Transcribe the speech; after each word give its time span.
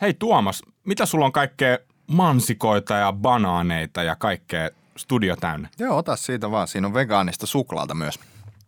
Hei 0.00 0.14
Tuomas, 0.14 0.62
mitä 0.84 1.06
sulla 1.06 1.24
on 1.26 1.32
kaikkea 1.32 1.78
mansikoita 2.06 2.94
ja 2.94 3.12
banaaneita 3.12 4.02
ja 4.02 4.16
kaikkea 4.16 4.70
studio 4.96 5.36
täynnä? 5.36 5.68
Joo, 5.78 5.96
ota 5.96 6.16
siitä 6.16 6.50
vaan. 6.50 6.68
Siinä 6.68 6.86
on 6.86 6.94
vegaanista 6.94 7.46
suklaata 7.46 7.94
myös. 7.94 8.20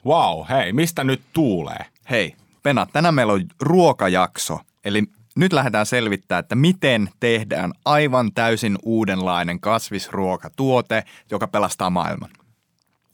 Wow, 0.07 0.47
hei, 0.49 0.73
mistä 0.73 1.05
nyt 1.05 1.23
tuulee? 1.33 1.87
Hei, 2.11 2.37
Pena, 2.63 2.87
tänään 2.93 3.15
meillä 3.15 3.33
on 3.33 3.45
ruokajakso. 3.61 4.61
Eli 4.85 5.03
nyt 5.37 5.53
lähdetään 5.53 5.87
selvittää, 5.87 6.39
että 6.39 6.55
miten 6.55 7.11
tehdään 7.21 7.73
aivan 7.85 8.33
täysin 8.33 8.79
uudenlainen 8.83 9.61
kasvisruokatuote, 9.61 11.05
joka 11.31 11.49
pelastaa 11.49 11.91
maailman. 11.91 12.31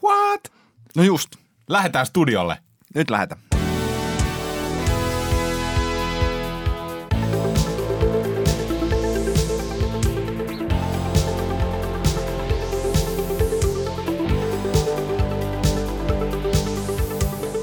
What? 0.05 0.53
No 0.97 1.03
just, 1.03 1.37
Lähdetään 1.69 2.07
studiolle. 2.07 2.59
nyt 2.95 3.11
lähdetään. 3.11 3.41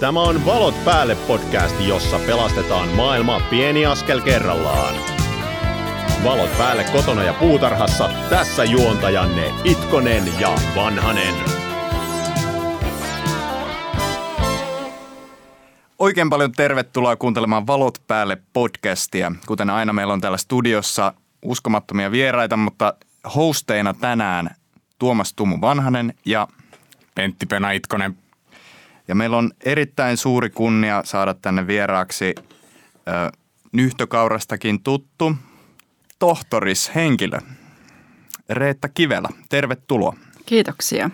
Tämä 0.03 0.21
on 0.21 0.45
Valot 0.45 0.85
päälle 0.85 1.15
podcast, 1.15 1.75
jossa 1.87 2.19
pelastetaan 2.19 2.89
maailma 2.89 3.39
pieni 3.49 3.85
askel 3.85 4.21
kerrallaan. 4.21 4.95
Valot 6.23 6.57
päälle 6.57 6.83
kotona 6.83 7.23
ja 7.23 7.33
puutarhassa, 7.33 8.09
tässä 8.29 8.63
juontajanne 8.63 9.51
Itkonen 9.63 10.23
ja 10.39 10.55
Vanhanen. 10.75 11.33
Oikein 15.99 16.29
paljon 16.29 16.51
tervetuloa 16.51 17.15
kuuntelemaan 17.15 17.67
Valot 17.67 18.01
päälle 18.07 18.37
podcastia. 18.53 19.31
Kuten 19.47 19.69
aina 19.69 19.93
meillä 19.93 20.13
on 20.13 20.21
täällä 20.21 20.37
studiossa 20.37 21.13
uskomattomia 21.41 22.11
vieraita, 22.11 22.57
mutta 22.57 22.93
hosteina 23.35 23.93
tänään 23.93 24.55
Tuomas 24.99 25.33
Tumu 25.33 25.57
Vanhanen 25.61 26.13
ja, 26.25 26.47
Pentti 27.15 27.45
Pena 27.45 27.71
Itkonen. 27.71 28.22
Ja 29.07 29.15
meillä 29.15 29.37
on 29.37 29.51
erittäin 29.65 30.17
suuri 30.17 30.49
kunnia 30.49 31.01
saada 31.05 31.33
tänne 31.33 31.67
vieraaksi 31.67 32.35
ö, 32.37 32.41
nyhtökaurastakin 33.71 34.83
tuttu 34.83 35.35
tohtorishenkilö 36.19 37.39
Reetta 38.49 38.89
Kivelä. 38.89 39.29
Tervetuloa. 39.49 40.15
Kiitoksia. 40.45 41.09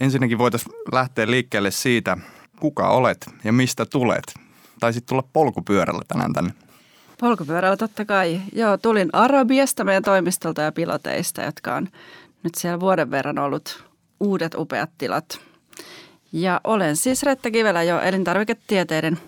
Ensinnäkin 0.00 0.38
voitaisiin 0.38 0.72
lähteä 0.92 1.30
liikkeelle 1.30 1.70
siitä, 1.70 2.16
kuka 2.60 2.88
olet 2.88 3.26
ja 3.44 3.52
mistä 3.52 3.86
tulet. 3.86 4.34
Taisit 4.80 5.06
tulla 5.06 5.22
polkupyörällä 5.32 6.02
tänään 6.08 6.32
tänne. 6.32 6.54
Polkupyörällä 7.20 7.76
totta 7.76 8.04
kai. 8.04 8.40
Joo, 8.52 8.76
tulin 8.76 9.08
Arabiasta 9.12 9.84
meidän 9.84 10.02
toimistolta 10.02 10.62
ja 10.62 10.72
piloteista, 10.72 11.42
jotka 11.42 11.74
on 11.74 11.88
nyt 12.42 12.54
siellä 12.54 12.80
vuoden 12.80 13.10
verran 13.10 13.38
ollut 13.38 13.84
uudet 14.20 14.54
upeat 14.54 14.90
tilat. 14.98 15.40
Ja 16.32 16.60
olen 16.64 16.96
siis 16.96 17.22
Retta 17.22 17.50
Kivelä 17.50 17.82
jo 17.82 18.00
elintarviketieteiden, 18.00 19.18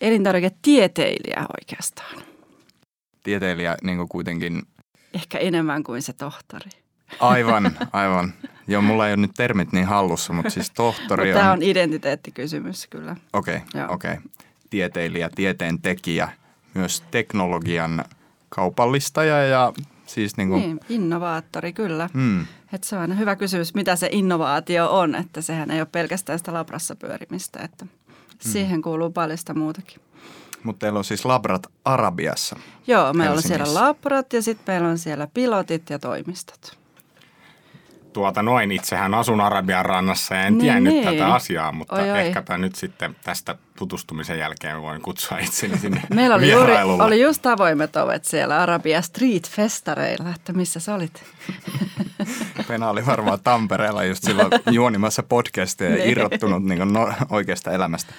elintarviketieteilijä 0.00 1.46
oikeastaan. 1.60 2.22
Tieteilijä 3.22 3.76
niin 3.82 3.96
kuin 3.96 4.08
kuitenkin 4.08 4.62
Ehkä 5.14 5.38
enemmän 5.38 5.82
kuin 5.84 6.02
se 6.02 6.12
tohtori. 6.12 6.70
aivan, 7.20 7.76
aivan. 7.92 8.34
Joo, 8.68 8.82
mulla 8.82 9.06
ei 9.06 9.14
ole 9.14 9.20
nyt 9.20 9.30
termit 9.36 9.72
niin 9.72 9.86
hallussa, 9.86 10.32
mutta 10.32 10.50
siis 10.50 10.70
tohtori 10.70 11.32
Tämä 11.32 11.52
on... 11.52 11.58
on 11.58 11.62
identiteettikysymys 11.62 12.86
kyllä. 12.86 13.16
Okei, 13.32 13.56
okay, 13.56 13.86
okei. 13.88 14.12
Okay. 14.12 14.24
Tieteilijä, 14.70 15.30
tieteen 15.34 15.82
tekijä, 15.82 16.28
myös 16.74 17.02
teknologian 17.10 18.04
kaupallistaja 18.48 19.42
ja 19.42 19.72
siis 20.14 20.36
niin 20.36 20.48
kuin... 20.48 20.60
Niin, 20.62 20.80
innovaattori 20.88 21.72
kyllä. 21.72 22.08
Hmm, 22.14 22.46
Et 22.72 22.84
se 22.84 22.96
on 22.96 23.02
aina 23.02 23.14
hyvä 23.14 23.36
kysymys, 23.36 23.74
mitä 23.74 23.96
se 23.96 24.08
innovaatio 24.12 24.98
on, 24.98 25.14
että 25.14 25.40
sehän 25.40 25.70
ei 25.70 25.80
ole 25.80 25.88
pelkästään 25.92 26.38
sitä 26.38 26.52
labrassa 26.52 26.96
pyörimistä, 26.96 27.58
että 27.62 27.86
siihen 28.38 28.82
kuuluu 28.82 29.10
paljon 29.10 29.38
sitä 29.38 29.54
muutakin. 29.54 30.00
mutta 30.64 30.80
teillä 30.86 30.98
on 30.98 31.04
siis 31.04 31.24
labrat 31.24 31.66
Arabiassa. 31.84 32.56
Joo, 32.86 33.12
meillä 33.12 33.36
on 33.36 33.42
siellä 33.42 33.74
labrat 33.74 34.32
ja 34.32 34.42
sitten 34.42 34.74
meillä 34.74 34.88
on 34.88 34.98
siellä 34.98 35.28
pilotit 35.34 35.90
ja 35.90 35.98
toimistot. 35.98 36.78
Tuota 38.14 38.42
noin, 38.42 38.72
itsehän 38.72 39.14
asun 39.14 39.40
Arabian 39.40 39.84
rannassa 39.84 40.34
ja 40.34 40.42
en 40.42 40.52
Niin, 40.52 40.60
tiennyt 40.60 40.92
niin. 40.92 41.04
tätä 41.04 41.34
asiaa, 41.34 41.72
mutta 41.72 41.96
Oi, 41.96 42.10
oi. 42.10 42.20
ehkäpä 42.20 42.58
nyt 42.58 42.74
sitten 42.74 43.16
tästä 43.24 43.56
tutustumisen 43.78 44.38
jälkeen 44.38 44.82
voin 44.82 45.02
kutsua 45.02 45.38
itseni 45.38 45.78
sinne 45.78 46.02
Meillä 46.14 46.36
oli, 46.36 46.50
juuri, 46.52 46.72
oli 46.82 47.20
just 47.22 47.46
avoimet 47.46 47.96
ovet 47.96 48.24
siellä 48.24 48.58
Arabia 48.62 49.02
Street 49.02 49.48
Festareilla, 49.50 50.30
että 50.36 50.52
missä 50.52 50.80
sä 50.80 50.94
olit? 50.94 51.24
Pena 52.68 52.88
oli 52.90 53.06
varmaan 53.06 53.38
Tampereella 53.44 54.04
just 54.04 54.24
silloin 54.24 54.50
juonimassa 54.70 55.22
podcastia 55.22 55.88
ja 55.90 55.96
Niin. 55.96 56.10
irrottunut 56.10 56.64
niin 56.64 56.92
no, 56.92 57.12
oikeasta 57.30 57.72
elämästä. 57.72 58.14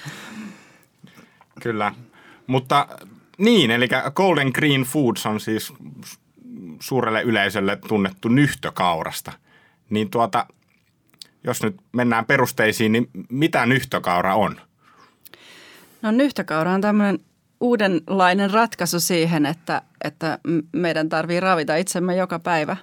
Kyllä, 1.62 1.94
mutta 2.48 2.88
niin, 3.38 3.72
eli 3.72 3.88
Golden 4.16 4.52
Green 4.56 4.82
Foods 4.82 5.26
on 5.26 5.40
siis 5.40 5.74
suurelle 6.80 7.22
yleisölle 7.22 7.78
tunnettu 7.88 8.28
nyhtökaurasta. 8.28 9.32
Niin 9.90 10.10
tuota, 10.10 10.46
jos 11.44 11.64
nyt 11.64 11.76
mennään 11.92 12.26
perusteisiin, 12.26 12.92
niin 12.92 13.10
mitä 13.30 13.66
nyhtökaura 13.66 14.36
on? 14.36 14.62
No 16.02 16.12
nyhtökaura 16.12 16.72
on 16.72 16.82
tämmöinen 16.82 17.20
uudenlainen 17.60 18.52
ratkaisu 18.52 19.00
siihen, 19.00 19.46
että, 19.46 19.82
että 20.04 20.40
meidän 20.72 21.10
tarvii 21.10 21.40
ravita 21.40 21.76
itsemme 21.76 22.16
joka 22.16 22.40
päivä 22.40 22.78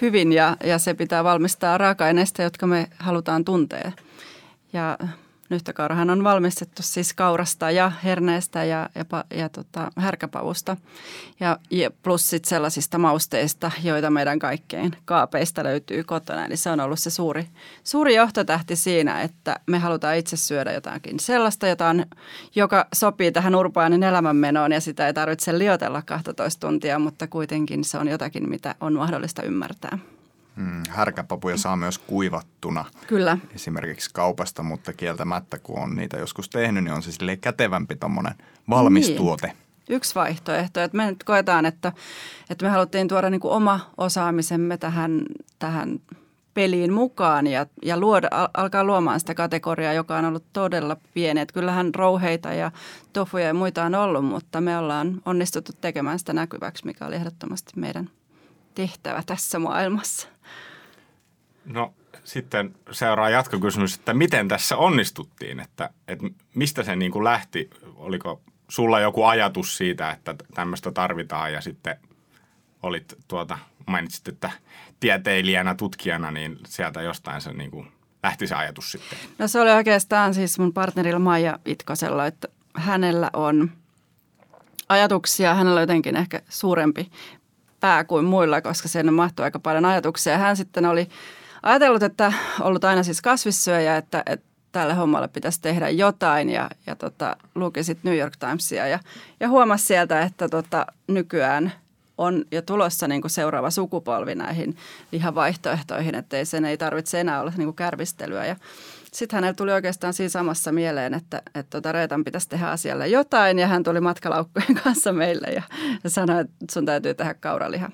hyvin 0.00 0.32
ja, 0.32 0.56
ja 0.64 0.78
se 0.78 0.94
pitää 0.94 1.24
valmistaa 1.24 1.78
raaka-aineista, 1.78 2.42
jotka 2.42 2.66
me 2.66 2.88
halutaan 2.98 3.44
tuntea. 3.44 3.92
Ja 4.72 4.98
nyhtökaurahan 5.50 6.10
on 6.10 6.24
valmistettu 6.24 6.82
siis 6.82 7.14
kaurasta 7.14 7.70
ja 7.70 7.92
herneestä 8.04 8.64
ja, 8.64 8.88
ja, 8.94 9.24
ja 9.34 9.48
tota, 9.48 9.90
härkäpavusta 9.96 10.76
ja, 11.40 11.58
ja 11.70 11.90
plus 11.90 12.30
sit 12.30 12.44
sellaisista 12.44 12.98
mausteista, 12.98 13.70
joita 13.82 14.10
meidän 14.10 14.38
kaikkein 14.38 14.96
kaapeista 15.04 15.64
löytyy 15.64 16.04
kotona. 16.04 16.46
Eli 16.46 16.56
se 16.56 16.70
on 16.70 16.80
ollut 16.80 16.98
se 16.98 17.10
suuri, 17.10 17.46
suuri 17.84 18.14
johtotähti 18.14 18.76
siinä, 18.76 19.22
että 19.22 19.60
me 19.66 19.78
halutaan 19.78 20.16
itse 20.16 20.36
syödä 20.36 20.72
jotakin 20.72 21.20
sellaista, 21.20 21.66
jota 21.66 21.88
on, 21.88 22.04
joka 22.54 22.86
sopii 22.94 23.32
tähän 23.32 23.54
urbaanin 23.54 24.02
elämänmenoon 24.02 24.72
ja 24.72 24.80
sitä 24.80 25.06
ei 25.06 25.14
tarvitse 25.14 25.58
liotella 25.58 26.02
12 26.02 26.66
tuntia, 26.66 26.98
mutta 26.98 27.26
kuitenkin 27.26 27.84
se 27.84 27.98
on 27.98 28.08
jotakin, 28.08 28.48
mitä 28.48 28.74
on 28.80 28.92
mahdollista 28.92 29.42
ymmärtää. 29.42 29.98
Mm, 30.60 30.82
härkäpapuja 30.88 31.56
saa 31.56 31.76
myös 31.76 31.98
kuivattuna 31.98 32.84
Kyllä. 33.06 33.38
esimerkiksi 33.54 34.10
kaupasta, 34.12 34.62
mutta 34.62 34.92
kieltämättä 34.92 35.58
kun 35.58 35.78
on 35.82 35.96
niitä 35.96 36.16
joskus 36.16 36.48
tehnyt, 36.48 36.84
niin 36.84 36.94
on 36.94 37.02
se 37.02 37.12
silleen 37.12 37.40
kätevämpi 37.40 37.96
tommonen 37.96 38.34
valmis 38.70 39.06
Niin. 39.06 39.16
tuote. 39.16 39.52
yksi 39.88 40.14
vaihtoehto. 40.14 40.80
Että 40.80 40.96
me 40.96 41.06
nyt 41.06 41.24
koetaan, 41.24 41.66
että, 41.66 41.92
että 42.50 42.64
me 42.64 42.70
haluttiin 42.70 43.08
tuoda 43.08 43.30
niin 43.30 43.40
kuin 43.40 43.52
oma 43.52 43.80
osaamisemme 43.96 44.76
tähän, 44.76 45.22
tähän 45.58 46.00
peliin 46.54 46.92
mukaan 46.92 47.46
ja, 47.46 47.66
ja 47.84 47.98
luoda, 47.98 48.28
al- 48.30 48.48
alkaa 48.54 48.84
luomaan 48.84 49.20
sitä 49.20 49.34
kategoriaa, 49.34 49.92
joka 49.92 50.16
on 50.16 50.24
ollut 50.24 50.44
todella 50.52 50.96
pieni. 51.14 51.40
Että 51.40 51.52
kyllähän 51.54 51.94
rouheita 51.94 52.52
ja 52.52 52.70
tofuja 53.12 53.46
ja 53.46 53.54
muita 53.54 53.84
on 53.84 53.94
ollut, 53.94 54.24
mutta 54.24 54.60
me 54.60 54.78
ollaan 54.78 55.22
onnistuttu 55.24 55.72
tekemään 55.80 56.18
sitä 56.18 56.32
näkyväksi, 56.32 56.86
mikä 56.86 57.06
oli 57.06 57.14
ehdottomasti 57.14 57.72
meidän 57.76 58.10
tehtävä 58.74 59.22
tässä 59.26 59.58
maailmassa. 59.58 60.28
No 61.72 61.94
sitten 62.24 62.74
seuraa 62.90 63.30
jatkokysymys, 63.30 63.94
että 63.94 64.14
miten 64.14 64.48
tässä 64.48 64.76
onnistuttiin, 64.76 65.60
että, 65.60 65.90
että 66.08 66.26
mistä 66.54 66.82
se 66.82 66.96
niin 66.96 67.12
kuin 67.12 67.24
lähti? 67.24 67.70
Oliko 67.96 68.40
sulla 68.68 69.00
joku 69.00 69.24
ajatus 69.24 69.76
siitä, 69.76 70.10
että 70.10 70.34
tämmöistä 70.54 70.92
tarvitaan 70.92 71.52
ja 71.52 71.60
sitten 71.60 71.96
olit 72.82 73.14
tuota, 73.28 73.58
mainitsit, 73.86 74.28
että 74.28 74.50
tieteilijänä, 75.00 75.74
tutkijana, 75.74 76.30
niin 76.30 76.58
sieltä 76.66 77.02
jostain 77.02 77.40
se 77.40 77.52
niin 77.52 77.70
kuin 77.70 77.92
lähti 78.22 78.46
se 78.46 78.54
ajatus 78.54 78.92
sitten. 78.92 79.18
No 79.38 79.48
se 79.48 79.60
oli 79.60 79.70
oikeastaan 79.70 80.34
siis 80.34 80.58
mun 80.58 80.72
partnerilla 80.72 81.18
Maija 81.18 81.58
Itkosella, 81.64 82.26
että 82.26 82.48
hänellä 82.74 83.30
on 83.32 83.70
ajatuksia, 84.88 85.54
hänellä 85.54 85.78
on 85.78 85.82
jotenkin 85.82 86.16
ehkä 86.16 86.42
suurempi 86.48 87.10
pää 87.80 88.04
kuin 88.04 88.24
muilla, 88.24 88.60
koska 88.60 88.88
siinä 88.88 89.12
mahtui 89.12 89.44
aika 89.44 89.58
paljon 89.58 89.84
ajatuksia. 89.84 90.38
Hän 90.38 90.56
sitten 90.56 90.86
oli 90.86 91.08
ajatellut, 91.62 92.02
että 92.02 92.32
ollut 92.60 92.84
aina 92.84 93.02
siis 93.02 93.22
kasvissyöjä, 93.22 93.96
että, 93.96 94.22
että 94.26 94.46
tälle 94.72 94.94
hommalle 94.94 95.28
pitäisi 95.28 95.60
tehdä 95.60 95.88
jotain 95.88 96.50
ja, 96.50 96.70
ja 96.86 96.96
tota, 96.96 97.36
luki 97.54 97.84
sitten 97.84 98.10
New 98.10 98.20
York 98.20 98.36
Timesia 98.36 98.86
ja, 98.86 98.98
ja 99.40 99.48
huomasi 99.48 99.86
sieltä, 99.86 100.22
että 100.22 100.48
tota, 100.48 100.86
nykyään 101.06 101.72
on 102.18 102.44
jo 102.52 102.62
tulossa 102.62 103.08
niin 103.08 103.20
kuin 103.20 103.30
seuraava 103.30 103.70
sukupolvi 103.70 104.34
näihin 104.34 104.76
lihavaihtoehtoihin, 105.12 106.14
että 106.14 106.36
ei 106.36 106.44
sen 106.44 106.64
ei 106.64 106.78
tarvitse 106.78 107.20
enää 107.20 107.40
olla 107.40 107.52
niin 107.56 107.66
kuin 107.66 107.76
kärvistelyä. 107.76 108.46
Ja 108.46 108.56
sitten 109.12 109.36
hänellä 109.36 109.54
tuli 109.54 109.72
oikeastaan 109.72 110.14
siinä 110.14 110.28
samassa 110.28 110.72
mieleen, 110.72 111.14
että, 111.14 111.42
että 111.54 111.70
tota 111.70 111.92
Reetan 111.92 112.24
pitäisi 112.24 112.48
tehdä 112.48 112.66
asialle 112.66 113.08
jotain 113.08 113.58
ja 113.58 113.66
hän 113.66 113.82
tuli 113.82 114.00
matkalaukkujen 114.00 114.74
kanssa 114.84 115.12
meille 115.12 115.46
ja 115.46 115.62
sanoi, 116.06 116.40
että 116.40 116.54
sun 116.72 116.86
täytyy 116.86 117.14
tehdä 117.14 117.34
kauraliha. 117.34 117.90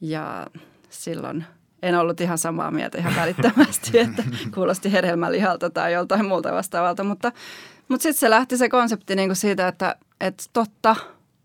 Ja 0.00 0.46
silloin 0.90 1.44
en 1.82 1.94
ollut 1.94 2.20
ihan 2.20 2.38
samaa 2.38 2.70
mieltä 2.70 2.98
ihan 2.98 3.16
välittömästi, 3.16 3.98
että 4.04 4.22
kuulosti 4.54 4.92
hedelmälihalta 4.92 5.70
tai 5.70 5.92
joltain 5.92 6.26
muulta 6.26 6.52
vastaavalta, 6.52 7.04
mutta, 7.04 7.32
mutta 7.88 8.02
sitten 8.02 8.20
se 8.20 8.30
lähti 8.30 8.56
se 8.56 8.68
konsepti 8.68 9.16
niin 9.16 9.28
kuin 9.28 9.36
siitä, 9.36 9.68
että, 9.68 9.96
että 10.20 10.44
totta, 10.52 10.96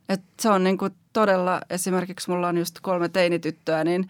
että 0.10 0.28
se 0.40 0.50
on 0.50 0.64
niin 0.64 0.78
kuin 0.78 0.92
todella, 1.14 1.62
esimerkiksi 1.70 2.30
mulla 2.32 2.48
on 2.48 2.58
just 2.58 2.76
kolme 2.82 3.10
teinityttöä, 3.10 3.84
niin 3.84 4.08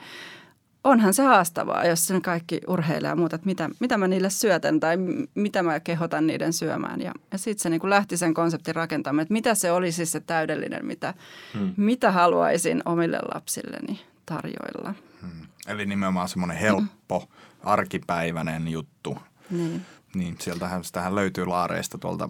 onhan 0.85 1.13
se 1.13 1.23
haastavaa, 1.23 1.85
jos 1.85 2.07
sen 2.07 2.21
kaikki 2.21 2.61
urheilee 2.67 3.09
ja 3.09 3.15
muuta, 3.15 3.35
että 3.35 3.45
mitä, 3.45 3.69
mitä 3.79 3.97
mä 3.97 4.07
niille 4.07 4.29
syötän 4.29 4.79
tai 4.79 4.97
mitä 5.35 5.63
mä 5.63 5.79
kehotan 5.79 6.27
niiden 6.27 6.53
syömään. 6.53 7.01
Ja, 7.01 7.13
ja 7.31 7.37
sitten 7.37 7.63
se 7.63 7.69
niin 7.69 7.79
kuin 7.79 7.89
lähti 7.89 8.17
sen 8.17 8.33
konseptin 8.33 8.75
rakentamaan, 8.75 9.21
että 9.21 9.33
mitä 9.33 9.55
se 9.55 9.71
olisi 9.71 10.05
se 10.05 10.19
täydellinen, 10.19 10.85
mitä, 10.85 11.13
hmm. 11.53 11.73
mitä 11.77 12.11
haluaisin 12.11 12.81
omille 12.85 13.19
lapsilleni 13.33 13.99
tarjoilla. 14.25 14.93
Hmm. 15.21 15.47
Eli 15.67 15.85
nimenomaan 15.85 16.29
semmoinen 16.29 16.57
helppo, 16.57 17.19
hmm. 17.19 17.29
arkipäiväinen 17.63 18.67
juttu. 18.67 19.17
Niin. 19.49 19.85
Niin, 20.15 20.35
sieltähän 20.39 20.83
sitähän 20.83 21.15
löytyy 21.15 21.45
laareista 21.45 21.97
tuolta 21.97 22.29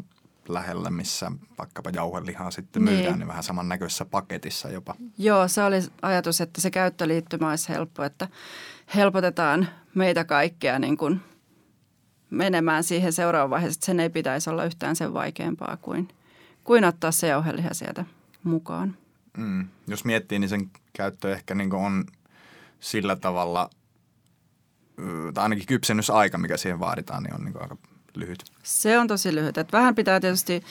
lähellä, 0.49 0.89
missä 0.89 1.31
vaikkapa 1.57 1.89
jauhelihaa 1.93 2.51
sitten 2.51 2.83
myydään, 2.83 3.05
niin, 3.05 3.19
niin 3.19 3.27
vähän 3.27 3.43
samannäköisessä 3.43 4.05
paketissa 4.05 4.69
jopa. 4.69 4.95
Joo, 5.17 5.47
se 5.47 5.63
oli 5.63 5.77
ajatus, 6.01 6.41
että 6.41 6.61
se 6.61 6.71
käyttöliittymä 6.71 7.49
olisi 7.49 7.69
helppo, 7.69 8.03
että 8.03 8.27
helpotetaan 8.95 9.67
meitä 9.95 10.23
kaikkea 10.23 10.79
niin 10.79 10.97
kuin 10.97 11.21
menemään 12.29 12.83
siihen 12.83 13.13
seuraavaan 13.13 13.49
vaiheeseen, 13.49 13.77
että 13.77 13.85
sen 13.85 13.99
ei 13.99 14.09
pitäisi 14.09 14.49
olla 14.49 14.65
yhtään 14.65 14.95
sen 14.95 15.13
vaikeampaa 15.13 15.77
kuin, 15.81 16.07
kuin 16.63 16.85
ottaa 16.85 17.11
se 17.11 17.27
jauheliha 17.27 17.73
sieltä 17.73 18.05
mukaan. 18.43 18.97
Mm. 19.37 19.67
Jos 19.87 20.05
miettii, 20.05 20.39
niin 20.39 20.49
sen 20.49 20.69
käyttö 20.93 21.33
ehkä 21.33 21.55
niin 21.55 21.73
on 21.73 22.05
sillä 22.85 23.15
tavalla, 23.15 23.69
tai 25.33 25.43
ainakin 25.43 25.65
kypsennysaika, 25.65 26.37
mikä 26.37 26.57
siihen 26.57 26.79
vaaditaan, 26.79 27.23
niin 27.23 27.35
on 27.35 27.45
niin 27.45 27.61
aika 27.61 27.77
lyhyt. 28.15 28.43
Se 28.63 28.99
on 28.99 29.07
tosi 29.07 29.35
lyhyt. 29.35 29.57
Että 29.57 29.77
vähän 29.77 29.95
pitää 29.95 30.19
tietysti 30.19 30.63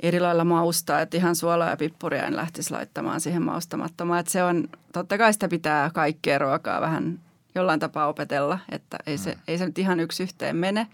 eri 0.00 0.20
lailla 0.20 0.44
maustaa, 0.44 1.00
että 1.00 1.16
ihan 1.16 1.36
suolaa 1.36 1.70
ja 1.70 1.76
pippuria 1.76 2.26
en 2.26 2.36
lähtisi 2.36 2.70
laittamaan 2.70 3.20
siihen 3.20 3.42
maustamattomaan. 3.42 4.20
Että 4.20 4.32
se 4.32 4.44
on, 4.44 4.68
totta 4.92 5.18
kai 5.18 5.32
sitä 5.32 5.48
pitää 5.48 5.90
kaikkea 5.90 6.38
ruokaa 6.38 6.80
vähän 6.80 7.20
jollain 7.54 7.80
tapaa 7.80 8.06
opetella, 8.06 8.58
että 8.68 8.98
ei 9.06 9.18
se, 9.18 9.34
mm. 9.34 9.40
ei 9.48 9.58
se 9.58 9.66
nyt 9.66 9.78
ihan 9.78 10.00
yksi 10.00 10.22
yhteen 10.22 10.56
mene. 10.56 10.86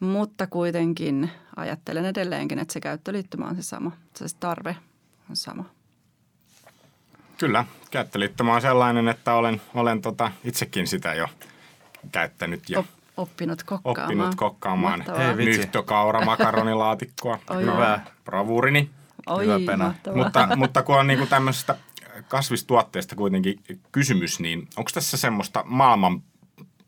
Mutta 0.00 0.46
kuitenkin 0.46 1.30
ajattelen 1.56 2.04
edelleenkin, 2.04 2.58
että 2.58 2.72
se 2.72 2.80
käyttöliittymä 2.80 3.46
on 3.46 3.56
se 3.56 3.62
sama, 3.62 3.92
se 4.16 4.24
tarve 4.40 4.76
on 5.30 5.36
sama. 5.36 5.64
Kyllä, 7.40 7.64
käyttöliittymä 7.90 8.54
on 8.54 8.60
sellainen, 8.60 9.08
että 9.08 9.34
olen, 9.34 9.62
olen 9.74 10.02
tota, 10.02 10.32
itsekin 10.44 10.86
sitä 10.86 11.14
jo 11.14 11.28
käyttänyt 12.12 12.70
ja 12.70 12.84
Oppinut 13.16 13.62
kokkaamaan. 13.62 14.04
Oppinut 14.04 14.34
kokkaamaan. 14.34 15.04
Nyhtökaura, 15.36 16.24
makaronilaatikkoa. 16.24 17.38
Oi 17.50 17.62
Hyvä. 17.62 18.00
Bravurini. 18.24 18.90
Oi, 19.26 19.44
Hyvä 19.44 19.58
pena. 19.66 19.94
Mutta, 20.14 20.48
mutta 20.56 20.82
kun 20.82 20.98
on 20.98 21.06
niinku 21.06 21.26
tämmöisestä 21.26 21.76
kasvistuotteesta 22.28 23.16
kuitenkin 23.16 23.60
kysymys, 23.92 24.40
niin 24.40 24.68
onko 24.76 24.90
tässä 24.94 25.16
semmoista 25.16 25.64
maailman 25.66 26.22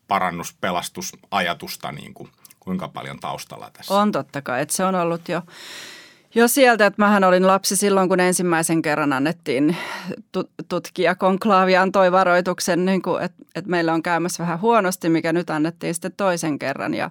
parannuspelastusajatusta 0.09 1.93
niin 1.93 2.15
kuin, 2.15 2.31
kuinka 2.61 2.89
paljon 2.89 3.21
taustalla 3.21 3.71
tässä? 3.73 3.95
On 3.95 4.13
totta 4.13 4.43
kai, 4.43 4.63
että 4.63 4.77
se 4.77 4.85
on 4.85 4.95
ollut 4.95 5.29
jo 5.29 5.43
jo 6.35 6.49
sieltä, 6.49 6.87
että 6.87 7.03
mähän 7.03 7.25
olin 7.25 7.47
lapsi 7.47 7.77
silloin, 7.77 8.09
kun 8.09 8.21
ensimmäisen 8.21 8.83
kerran 8.83 9.13
annettiin 9.13 9.77
tutkija 10.69 11.15
konklaavi 11.15 11.77
antoi 11.77 12.13
varoituksen, 12.13 12.85
niin 12.85 13.03
kuin, 13.03 13.23
että, 13.23 13.45
että 13.55 13.71
meillä 13.71 13.93
on 13.93 14.03
käymässä 14.03 14.43
vähän 14.43 14.61
huonosti, 14.61 15.09
mikä 15.09 15.33
nyt 15.33 15.51
annettiin 15.51 15.95
sitten 15.95 16.13
toisen 16.17 16.59
kerran. 16.59 16.95
Ja, 16.95 17.11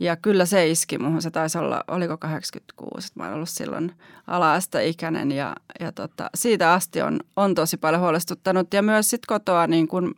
ja 0.00 0.16
kyllä 0.16 0.46
se 0.46 0.68
iski 0.68 0.98
muuhun. 0.98 1.22
Se 1.22 1.30
taisi 1.30 1.58
olla, 1.58 1.84
oliko 1.88 2.18
86, 2.18 3.06
että 3.06 3.20
mä 3.20 3.24
olen 3.24 3.34
ollut 3.34 3.48
silloin 3.48 3.92
ala-asteikäinen 4.26 5.32
ja, 5.32 5.56
ja 5.80 5.92
tota, 5.92 6.30
siitä 6.34 6.72
asti 6.72 7.02
on, 7.02 7.20
on 7.36 7.54
tosi 7.54 7.76
paljon 7.76 8.02
huolestuttanut. 8.02 8.74
Ja 8.74 8.82
myös 8.82 9.10
sitten 9.10 9.26
kotoa 9.28 9.66
niin 9.66 9.88
kuin, 9.88 10.14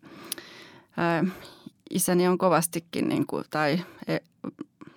ää, 0.97 1.25
isäni 1.91 2.29
on 2.29 2.39
kovastikin, 2.39 3.09
niin 3.09 3.27
kuin, 3.27 3.45
tai 3.51 3.81
e, 4.07 4.19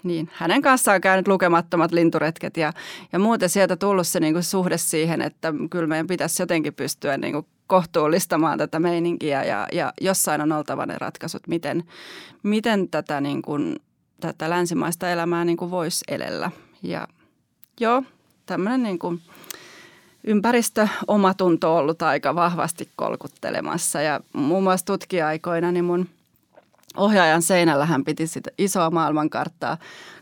niin, 0.07 0.30
hänen 0.33 0.62
kanssaan 0.62 0.95
on 0.95 1.01
käynyt 1.01 1.27
lukemattomat 1.27 1.92
linturetket 1.92 2.57
ja, 2.57 2.74
ja 3.13 3.19
muuten 3.19 3.50
sieltä 3.50 3.75
tullut 3.75 4.07
se 4.07 4.19
niin 4.19 4.33
kuin 4.33 4.44
suhde 4.44 4.77
siihen, 4.77 5.21
että 5.21 5.54
kyllä 5.69 5.88
meidän 5.88 6.07
pitäisi 6.07 6.42
jotenkin 6.42 6.74
pystyä 6.74 7.18
niin 7.18 7.33
kuin 7.33 7.45
kohtuullistamaan 7.68 8.57
tätä 8.57 8.80
meininkiä 8.80 9.44
ja, 9.44 9.68
ja 9.71 9.94
jossain 10.01 10.42
on 10.42 10.51
oltava 10.51 10.86
ne 10.86 10.95
ratkaisut, 10.98 11.48
miten, 11.48 11.83
miten 12.44 12.89
tätä, 12.89 13.21
niin 13.21 13.42
kuin, 13.42 13.75
tätä 14.19 14.50
länsimaista 14.50 15.09
elämää 15.09 15.45
niin 15.45 15.57
kuin 15.57 15.71
voisi 15.71 16.06
elellä. 16.07 16.51
Ja 16.83 17.07
joo, 17.80 18.04
tämmöinen 18.45 18.83
niin 18.83 19.00
kuin 19.00 19.21
ympäristö 20.24 20.88
omatunto 21.07 21.74
on 21.74 21.80
ollut 21.80 22.01
aika 22.01 22.36
vahvasti 22.36 22.89
kolkuttelemassa 22.95 24.01
ja 24.01 24.19
muun 24.33 24.63
muassa 24.63 24.86
tutkija-aikoina 24.86 25.71
niin 25.71 25.86
mun– 25.86 26.09
ohjaajan 26.98 27.42
seinällä 27.42 27.86
hän 27.86 28.04
piti 28.04 28.28
sitä 28.28 28.51
isoa 28.57 28.89
maailmankarttaa. 28.89 29.78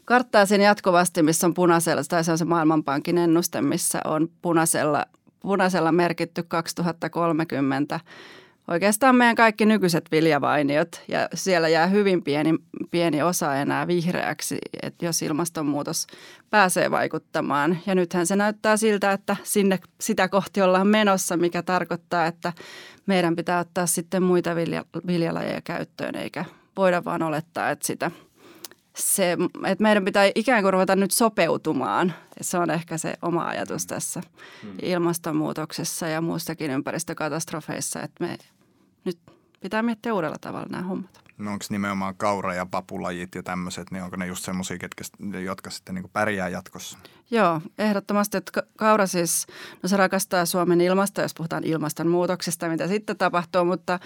Karttaa 0.06 0.46
sen 0.46 0.62
jatkuvasti, 0.62 1.24
missä 1.24 1.48
on 1.48 1.54
punaisella, 1.54 2.02
tai 2.10 2.24
se 2.24 2.32
on 2.32 2.38
se 2.38 2.46
Maailmanpankin 2.46 3.18
ennuste, 3.18 3.62
missä 3.62 4.02
on 4.06 4.30
punaisella, 4.42 5.06
punaisella 5.40 5.92
merkitty 5.92 6.44
2030 6.44 8.00
oikeastaan 8.68 9.16
meidän 9.16 9.36
kaikki 9.36 9.66
nykyiset 9.66 10.12
viljavainiot 10.12 11.02
ja 11.08 11.30
siellä 11.34 11.68
jää 11.68 11.88
hyvin 11.88 12.24
pieni, 12.24 12.56
pieni 12.92 13.22
osa 13.22 13.56
enää 13.56 13.88
vihreäksi, 13.88 14.58
että 14.84 15.06
jos 15.06 15.22
ilmastonmuutos 15.22 16.08
pääsee 16.50 16.92
vaikuttamaan. 16.92 17.78
Ja 17.86 17.96
nythän 17.96 18.28
se 18.28 18.36
näyttää 18.36 18.78
siltä, 18.78 19.12
että 19.12 19.36
sinne 19.44 19.80
sitä 20.02 20.28
kohti 20.28 20.62
ollaan 20.62 20.88
menossa, 20.88 21.38
mikä 21.38 21.64
tarkoittaa, 21.64 22.26
että 22.26 22.54
meidän 23.06 23.36
pitää 23.36 23.60
ottaa 23.60 23.86
sitten 23.86 24.24
muita 24.24 24.56
vilja, 24.56 24.86
viljalajeja 25.08 25.62
käyttöön 25.62 26.16
eikä 26.16 26.46
voida 26.78 27.06
vaan 27.06 27.24
olettaa, 27.24 27.70
että 27.70 27.88
sitä 27.88 28.12
se, 28.96 29.38
että 29.66 29.82
meidän 29.82 30.06
pitää 30.06 30.32
ikään 30.36 30.62
kuin 30.64 30.74
ruveta 30.74 30.96
nyt 30.96 31.12
sopeutumaan. 31.12 32.14
Se 32.42 32.58
on 32.58 32.70
ehkä 32.70 32.98
se 32.98 33.14
oma 33.22 33.48
ajatus 33.48 33.86
tässä 33.86 34.22
hmm. 34.64 34.74
ilmastonmuutoksessa 34.82 36.08
ja 36.08 36.22
muistakin 36.22 36.72
ympäristökatastrofeissa, 36.72 38.02
että 38.02 38.24
me 38.24 38.38
nyt 39.06 39.18
pitää 39.60 39.84
miettiä 39.84 40.14
uudella 40.14 40.38
tavalla 40.42 40.68
nämä 40.70 40.84
hommat. 40.84 41.25
No 41.38 41.52
onko 41.52 41.66
nimenomaan 41.70 42.16
kaura- 42.16 42.54
ja 42.54 42.66
papulajit 42.66 43.36
ja 43.36 43.44
tämmöiset, 43.44 43.92
niin 43.92 44.04
onko 44.04 44.16
ne 44.16 44.28
just 44.28 44.46
semmoisia, 44.46 44.78
jotka 45.46 45.70
sitten 45.70 45.96
niin 45.96 46.10
pärjää 46.14 46.50
jatkossa? 46.50 46.98
Joo, 47.32 47.62
ehdottomasti. 47.78 48.38
Että 48.38 48.64
kaura 48.78 49.08
siis, 49.08 49.48
no 49.84 49.90
se 49.90 49.98
rakastaa 49.98 50.46
Suomen 50.46 50.82
ilmasta, 50.82 51.22
jos 51.22 51.34
puhutaan 51.34 51.64
ilmastonmuutoksesta, 51.64 52.70
mitä 52.70 52.88
sitten 52.88 53.18
tapahtuu, 53.18 53.66
mutta 53.66 54.00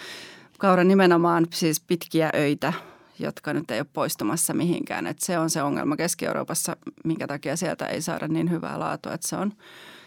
kaura 0.59 0.83
nimenomaan 0.83 1.48
siis 1.53 1.79
pitkiä 1.79 2.29
öitä, 2.36 2.74
jotka 3.19 3.53
nyt 3.53 3.71
ei 3.71 3.79
ole 3.79 3.88
poistumassa 3.93 4.53
mihinkään. 4.53 5.07
Että 5.07 5.25
se 5.25 5.39
on 5.39 5.50
se 5.50 5.63
ongelma 5.63 5.95
Keski-Euroopassa, 5.95 6.77
minkä 7.03 7.27
takia 7.27 7.55
sieltä 7.55 7.86
ei 7.86 8.01
saada 8.01 8.27
niin 8.27 8.50
hyvää 8.50 8.79
laatua. 8.79 9.13
Että 9.13 9.27
se 9.27 9.36
on, 9.36 9.53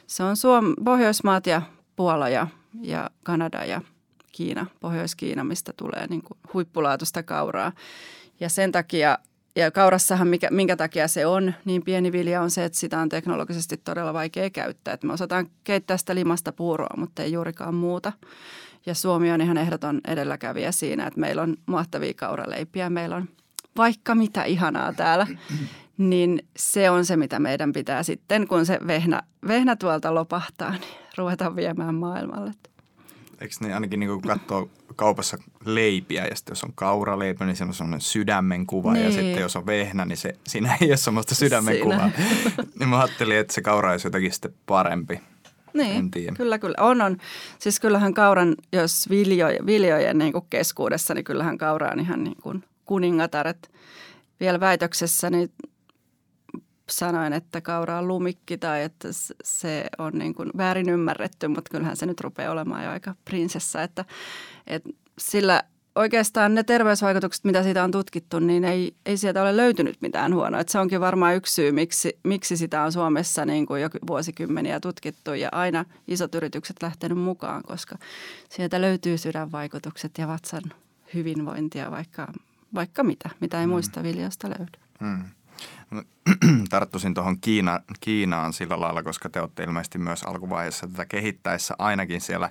se 0.06 0.22
on 0.22 0.36
Suom, 0.36 0.74
Pohjoismaat 0.84 1.46
ja 1.46 1.62
Puola 1.96 2.28
ja, 2.28 2.46
ja 2.82 3.10
Kanada 3.22 3.64
ja 3.64 3.80
Kiina, 4.32 4.66
Pohjois-Kiina, 4.80 5.44
mistä 5.44 5.72
tulee 5.76 6.06
niin 6.06 6.22
kuin 6.22 6.38
huippulaatuista 6.54 7.22
kauraa. 7.22 7.72
Ja 8.40 8.48
sen 8.48 8.72
takia, 8.72 9.18
ja 9.56 9.70
kaurassahan 9.70 10.28
mikä, 10.28 10.48
minkä 10.50 10.76
takia 10.76 11.08
se 11.08 11.26
on 11.26 11.54
niin 11.64 11.84
pieni 11.84 12.12
vilja 12.12 12.42
on 12.42 12.50
se, 12.50 12.64
että 12.64 12.78
sitä 12.78 12.98
on 12.98 13.08
teknologisesti 13.08 13.76
todella 13.76 14.14
vaikea 14.14 14.50
käyttää. 14.50 14.94
Että 14.94 15.06
me 15.06 15.12
osataan 15.12 15.46
keittää 15.64 15.96
sitä 15.96 16.14
limasta 16.14 16.52
puuroa, 16.52 16.96
mutta 16.96 17.22
ei 17.22 17.32
juurikaan 17.32 17.74
muuta. 17.74 18.12
Ja 18.86 18.94
Suomi 18.94 19.32
on 19.32 19.40
ihan 19.40 19.58
ehdoton 19.58 20.00
edelläkävijä 20.08 20.72
siinä, 20.72 21.06
että 21.06 21.20
meillä 21.20 21.42
on 21.42 21.56
mahtavia 21.66 22.14
kauraleipiä, 22.14 22.90
meillä 22.90 23.16
on 23.16 23.28
vaikka 23.76 24.14
mitä 24.14 24.44
ihanaa 24.44 24.92
täällä. 24.92 25.26
Niin 25.98 26.46
se 26.56 26.90
on 26.90 27.04
se, 27.04 27.16
mitä 27.16 27.38
meidän 27.38 27.72
pitää 27.72 28.02
sitten, 28.02 28.48
kun 28.48 28.66
se 28.66 28.78
vehnä, 28.86 29.22
vehnä 29.48 29.76
tuolta 29.76 30.14
lopahtaa, 30.14 30.70
niin 30.70 30.82
ruveta 31.18 31.56
viemään 31.56 31.94
maailmalle. 31.94 32.52
Eikö 33.42 33.54
niin 33.60 33.74
ainakin 33.74 34.00
niin 34.00 34.10
kun 34.10 34.22
katsoo 34.22 34.70
kaupassa 34.96 35.38
leipiä 35.64 36.26
ja 36.26 36.36
sitten 36.36 36.52
jos 36.52 36.64
on 36.64 36.72
kauraleipä, 36.74 37.44
niin 37.46 37.56
se 37.56 37.64
on 37.64 37.74
semmoinen 37.74 38.00
sydämen 38.00 38.66
kuva 38.66 38.92
niin. 38.92 39.04
ja 39.04 39.12
sitten 39.12 39.40
jos 39.40 39.56
on 39.56 39.66
vehnä, 39.66 40.04
niin 40.04 40.16
se, 40.16 40.32
siinä 40.46 40.76
ei 40.80 40.88
ole 40.88 40.96
semmoista 40.96 41.34
sydämen 41.34 41.80
kuvaa. 41.80 42.10
niin 42.78 42.88
mä 42.88 42.98
ajattelin, 42.98 43.36
että 43.36 43.54
se 43.54 43.62
kaura 43.62 43.90
olisi 43.90 44.06
jotenkin 44.06 44.32
sitten 44.32 44.54
parempi. 44.66 45.20
Niin, 45.74 46.10
kyllä, 46.36 46.58
kyllä. 46.58 46.74
On, 46.80 47.00
on. 47.00 47.16
Siis 47.58 47.80
kyllähän 47.80 48.14
kauran, 48.14 48.54
jos 48.72 49.10
viljo, 49.10 49.46
viljojen 49.66 50.18
niin 50.18 50.32
kuin 50.32 50.44
keskuudessa, 50.50 51.14
niin 51.14 51.24
kyllähän 51.24 51.58
kaura 51.58 51.90
on 51.92 52.00
ihan 52.00 52.24
niin 52.24 52.36
kuin 52.42 52.64
kuningatar. 52.84 53.48
Et 53.48 53.70
vielä 54.40 54.60
väitöksessäni 54.60 55.50
sanoin, 56.98 57.32
että 57.32 57.60
kaura 57.60 57.98
on 57.98 58.08
lumikki 58.08 58.58
tai 58.58 58.82
että 58.82 59.08
se 59.44 59.84
on 59.98 60.12
niin 60.12 60.34
kuin 60.34 60.50
väärin 60.56 60.88
ymmärretty, 60.88 61.48
mutta 61.48 61.70
kyllähän 61.70 61.96
se 61.96 62.06
nyt 62.06 62.20
rupeaa 62.20 62.52
olemaan 62.52 62.84
jo 62.84 62.90
aika 62.90 63.14
prinsessa. 63.24 63.82
Että, 63.82 64.04
että 64.66 64.90
sillä 65.18 65.62
oikeastaan 65.94 66.54
ne 66.54 66.62
terveysvaikutukset, 66.62 67.44
mitä 67.44 67.62
siitä 67.62 67.84
on 67.84 67.90
tutkittu, 67.90 68.38
niin 68.38 68.64
ei, 68.64 68.94
ei 69.06 69.16
sieltä 69.16 69.42
ole 69.42 69.56
löytynyt 69.56 69.96
mitään 70.00 70.34
huonoa. 70.34 70.60
Että 70.60 70.72
se 70.72 70.78
onkin 70.78 71.00
varmaan 71.00 71.36
yksi 71.36 71.54
syy, 71.54 71.72
miksi, 71.72 72.18
miksi 72.24 72.56
sitä 72.56 72.82
on 72.82 72.92
Suomessa 72.92 73.44
niin 73.44 73.66
kuin 73.66 73.82
jo 73.82 73.88
vuosikymmeniä 74.06 74.80
tutkittu 74.80 75.34
ja 75.34 75.48
aina 75.52 75.84
isot 76.08 76.34
yritykset 76.34 76.82
lähtenyt 76.82 77.18
mukaan, 77.18 77.62
koska 77.62 77.98
sieltä 78.48 78.80
löytyy 78.80 79.18
sydänvaikutukset 79.18 80.18
ja 80.18 80.28
vatsan 80.28 80.62
hyvinvointia, 81.14 81.90
vaikka, 81.90 82.32
vaikka 82.74 83.04
mitä, 83.04 83.30
mitä 83.40 83.60
ei 83.60 83.66
mm. 83.66 83.70
muista 83.70 84.02
viljasta 84.02 84.48
löydy. 84.48 84.78
Mm. 85.00 85.24
Tarttuisin 86.70 87.14
tuohon 87.14 87.40
Kiina, 87.40 87.80
Kiinaan 88.00 88.52
sillä 88.52 88.80
lailla, 88.80 89.02
koska 89.02 89.28
te 89.28 89.40
olette 89.40 89.62
ilmeisesti 89.62 89.98
myös 89.98 90.22
alkuvaiheessa 90.22 90.86
tätä 90.86 91.06
kehittäessä 91.06 91.74
ainakin 91.78 92.20
siellä 92.20 92.50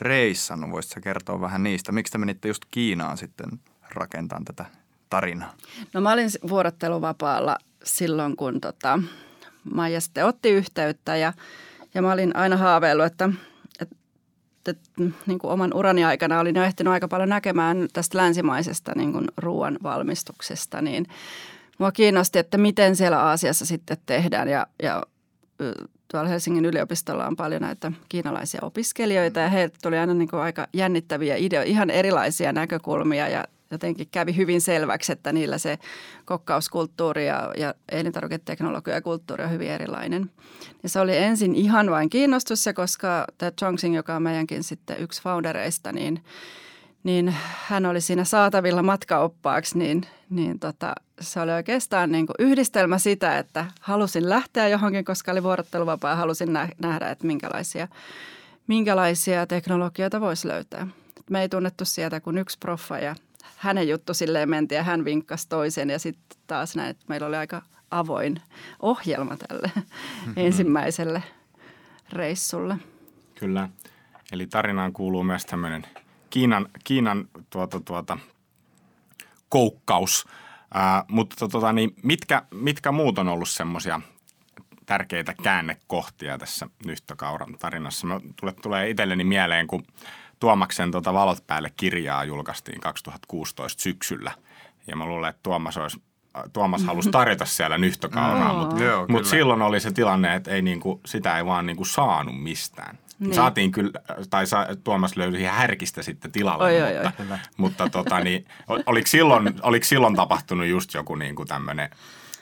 reissannut. 0.00 0.70
Voisitko 0.70 1.00
kertoa 1.00 1.40
vähän 1.40 1.62
niistä? 1.62 1.92
Miksi 1.92 2.12
te 2.12 2.18
menitte 2.18 2.48
just 2.48 2.62
Kiinaan 2.70 3.18
sitten 3.18 3.48
rakentamaan 3.94 4.44
tätä 4.44 4.64
tarinaa? 5.10 5.54
No 5.92 6.00
mä 6.00 6.12
olin 6.12 6.30
vuorotteluvapaalla 6.48 7.58
silloin, 7.84 8.36
kun 8.36 8.60
tota, 8.60 8.98
Maija 9.74 10.00
sitten 10.00 10.26
otti 10.26 10.50
yhteyttä 10.50 11.16
ja, 11.16 11.32
ja 11.94 12.02
mä 12.02 12.12
olin 12.12 12.36
aina 12.36 12.56
haaveillut, 12.56 13.06
että, 13.06 13.30
että, 13.80 13.96
että 14.66 15.02
niin 15.26 15.38
kuin 15.38 15.50
oman 15.50 15.74
urani 15.74 16.04
aikana 16.04 16.40
olin 16.40 16.56
jo 16.56 16.64
ehtinyt 16.64 16.92
aika 16.92 17.08
paljon 17.08 17.28
näkemään 17.28 17.88
tästä 17.92 18.18
länsimaisesta 18.18 18.92
niin 18.96 19.12
kuin 19.12 19.24
ruoan 19.36 19.78
valmistuksesta, 19.82 20.82
niin– 20.82 21.06
Mua 21.80 21.92
kiinnosti, 21.92 22.38
että 22.38 22.58
miten 22.58 22.96
siellä 22.96 23.20
Aasiassa 23.22 23.66
sitten 23.66 23.96
tehdään 24.06 24.48
ja, 24.48 24.66
ja 24.82 25.02
tuolla 26.10 26.28
Helsingin 26.28 26.64
yliopistolla 26.64 27.26
on 27.26 27.36
paljon 27.36 27.62
näitä 27.62 27.92
kiinalaisia 28.08 28.60
opiskelijoita 28.62 29.40
ja 29.40 29.48
heiltä 29.48 29.78
tuli 29.82 29.98
aina 29.98 30.14
niin 30.14 30.28
kuin 30.28 30.42
aika 30.42 30.66
jännittäviä 30.72 31.36
ideoita, 31.36 31.70
ihan 31.70 31.90
erilaisia 31.90 32.52
näkökulmia 32.52 33.28
ja 33.28 33.44
jotenkin 33.70 34.08
kävi 34.10 34.36
hyvin 34.36 34.60
selväksi, 34.60 35.12
että 35.12 35.32
niillä 35.32 35.58
se 35.58 35.78
kokkauskulttuuri 36.24 37.26
ja, 37.26 37.52
ja 37.56 37.74
elintarviketeknologia 37.92 38.94
ja 38.94 39.02
kulttuuri 39.02 39.44
on 39.44 39.50
hyvin 39.50 39.70
erilainen. 39.70 40.30
Ja 40.82 40.88
se 40.88 41.00
oli 41.00 41.16
ensin 41.16 41.54
ihan 41.54 41.90
vain 41.90 42.10
kiinnostus 42.10 42.64
koska 42.74 43.26
tämä 43.38 43.50
Chongqing, 43.50 43.96
joka 43.96 44.16
on 44.16 44.22
meidänkin 44.22 44.64
sitten 44.64 44.96
yksi 44.98 45.22
foundereista, 45.22 45.92
niin– 45.92 46.20
niin 47.04 47.34
hän 47.66 47.86
oli 47.86 48.00
siinä 48.00 48.24
saatavilla 48.24 48.82
matkaoppaaksi, 48.82 49.78
niin, 49.78 50.06
niin 50.30 50.58
tota, 50.58 50.94
se 51.20 51.40
oli 51.40 51.52
oikeastaan 51.52 52.12
niin 52.12 52.26
kuin 52.26 52.36
yhdistelmä 52.38 52.98
sitä, 52.98 53.38
että 53.38 53.66
halusin 53.80 54.28
lähteä 54.28 54.68
johonkin, 54.68 55.04
koska 55.04 55.32
oli 55.32 55.42
vuorotteluvapaa 55.42 56.10
ja 56.10 56.16
halusin 56.16 56.52
nähdä, 56.82 57.10
että 57.10 57.26
minkälaisia, 57.26 57.88
minkälaisia 58.66 59.46
teknologioita 59.46 60.20
voisi 60.20 60.48
löytää. 60.48 60.86
Me 61.30 61.40
ei 61.40 61.48
tunnettu 61.48 61.84
sieltä 61.84 62.20
kuin 62.20 62.38
yksi 62.38 62.58
proffa 62.58 62.98
ja 62.98 63.14
hänen 63.56 63.88
juttu 63.88 64.14
silleen 64.14 64.50
menti 64.50 64.74
ja 64.74 64.82
hän 64.82 65.04
vinkkasi 65.04 65.48
toisen 65.48 65.90
ja 65.90 65.98
sitten 65.98 66.38
taas 66.46 66.76
näin, 66.76 66.90
että 66.90 67.04
meillä 67.08 67.26
oli 67.26 67.36
aika 67.36 67.62
avoin 67.90 68.40
ohjelma 68.80 69.36
tälle 69.36 69.70
mm-hmm. 69.74 70.32
ensimmäiselle 70.36 71.22
reissulle. 72.12 72.76
Kyllä. 73.34 73.68
Eli 74.32 74.46
tarinaan 74.46 74.92
kuuluu 74.92 75.22
myös 75.22 75.46
tämmöinen– 75.46 75.86
Kiinan, 76.30 76.68
Kiinan 76.84 77.28
tuota, 77.50 77.80
tuota, 77.80 78.18
koukkaus. 79.48 80.28
Ää, 80.74 81.04
mutta 81.08 81.48
tuota, 81.48 81.72
niin 81.72 81.94
mitkä, 82.02 82.42
mitkä 82.54 82.92
muut 82.92 83.18
on 83.18 83.28
ollut 83.28 83.48
semmoisia 83.48 84.00
tärkeitä 84.86 85.34
käännekohtia 85.42 86.38
tässä 86.38 86.68
Nyhtökauran 86.86 87.56
tarinassa? 87.58 88.06
Mä, 88.06 88.20
tule, 88.40 88.52
tulee 88.52 88.90
itselleni 88.90 89.24
mieleen, 89.24 89.66
kun 89.66 89.84
Tuomaksen 90.40 90.90
tuota 90.90 91.12
Valot 91.12 91.46
päälle 91.46 91.72
kirjaa 91.76 92.24
julkaistiin 92.24 92.80
2016 92.80 93.82
syksyllä. 93.82 94.32
Ja 94.86 94.96
mä 94.96 95.06
luulen, 95.06 95.30
että 95.30 95.40
Tuomas 95.42 95.76
olisi 95.76 96.02
Tuomas 96.52 96.84
halusi 96.84 97.10
tarjota 97.10 97.44
siellä 97.44 97.78
nyhtökauraa, 97.78 98.52
mutta 98.52 98.76
mut 99.12 99.24
silloin 99.24 99.62
oli 99.62 99.80
se 99.80 99.90
tilanne, 99.90 100.34
että 100.34 100.50
ei 100.50 100.62
niinku, 100.62 101.00
sitä 101.06 101.38
ei 101.38 101.46
vaan 101.46 101.66
niinku 101.66 101.84
saanut 101.84 102.42
mistään. 102.42 102.98
Niin. 103.20 103.34
Saatiin 103.34 103.72
kyllä, 103.72 103.90
tai 104.30 104.46
sa, 104.46 104.66
Tuomas 104.84 105.16
löysi 105.16 105.40
ihan 105.40 105.56
härkistä 105.56 106.02
sitten 106.02 106.32
tilalle, 106.32 106.64
oi, 106.64 106.72
mutta, 106.72 107.22
oi, 107.22 107.30
oi. 107.30 107.38
mutta 107.56 107.88
tota, 107.88 108.20
niin, 108.20 108.46
oliko, 108.86 109.06
silloin, 109.06 109.54
oliko 109.62 109.84
silloin 109.84 110.16
tapahtunut 110.16 110.66
just 110.66 110.94
joku 110.94 111.14
niin 111.14 111.34
kuin 111.34 111.48
tämmöinen 111.48 111.90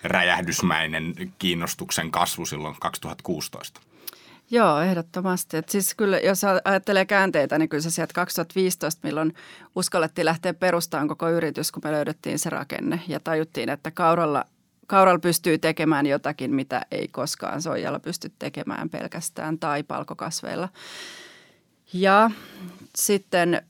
räjähdysmäinen 0.02 1.14
kiinnostuksen 1.38 2.11
kasvu 2.11 2.47
silloin 2.47 2.76
2016? 2.80 3.80
Joo, 4.50 4.80
ehdottomasti. 4.80 5.56
Et 5.56 5.68
siis 5.68 5.94
kyllä, 5.94 6.18
jos 6.18 6.44
ajattelee 6.64 7.04
käänteitä, 7.04 7.58
niin 7.58 7.68
kyllä 7.68 7.82
se 7.82 7.90
sieltä 7.90 8.12
2015, 8.14 9.00
milloin 9.02 9.35
uskallettiin 9.76 10.25
lähteä 10.25 10.54
perustamaan 10.54 11.08
koko 11.08 11.30
yritys, 11.30 11.73
kun 11.73 11.82
me 11.85 11.92
löydettiin 11.92 12.38
se 12.38 12.50
rakenne 12.50 13.00
ja 13.08 13.20
tajuttiin, 13.20 13.68
että 13.68 13.90
kauralla 13.90 14.44
kauralla 14.88 15.18
pystyy 15.18 15.59
tekemään 15.59 16.07
jotakin, 16.07 16.54
mitä 16.54 16.87
ei 16.90 17.09
koskaan 17.09 17.62
soijalla 17.62 18.00
pysty 18.00 18.33
tekemään 18.38 18.90
pelkästään 18.90 19.59
tai 19.59 19.83
palkokasveilla. 19.83 20.68
Ja 21.92 22.30
sitten 22.97 23.62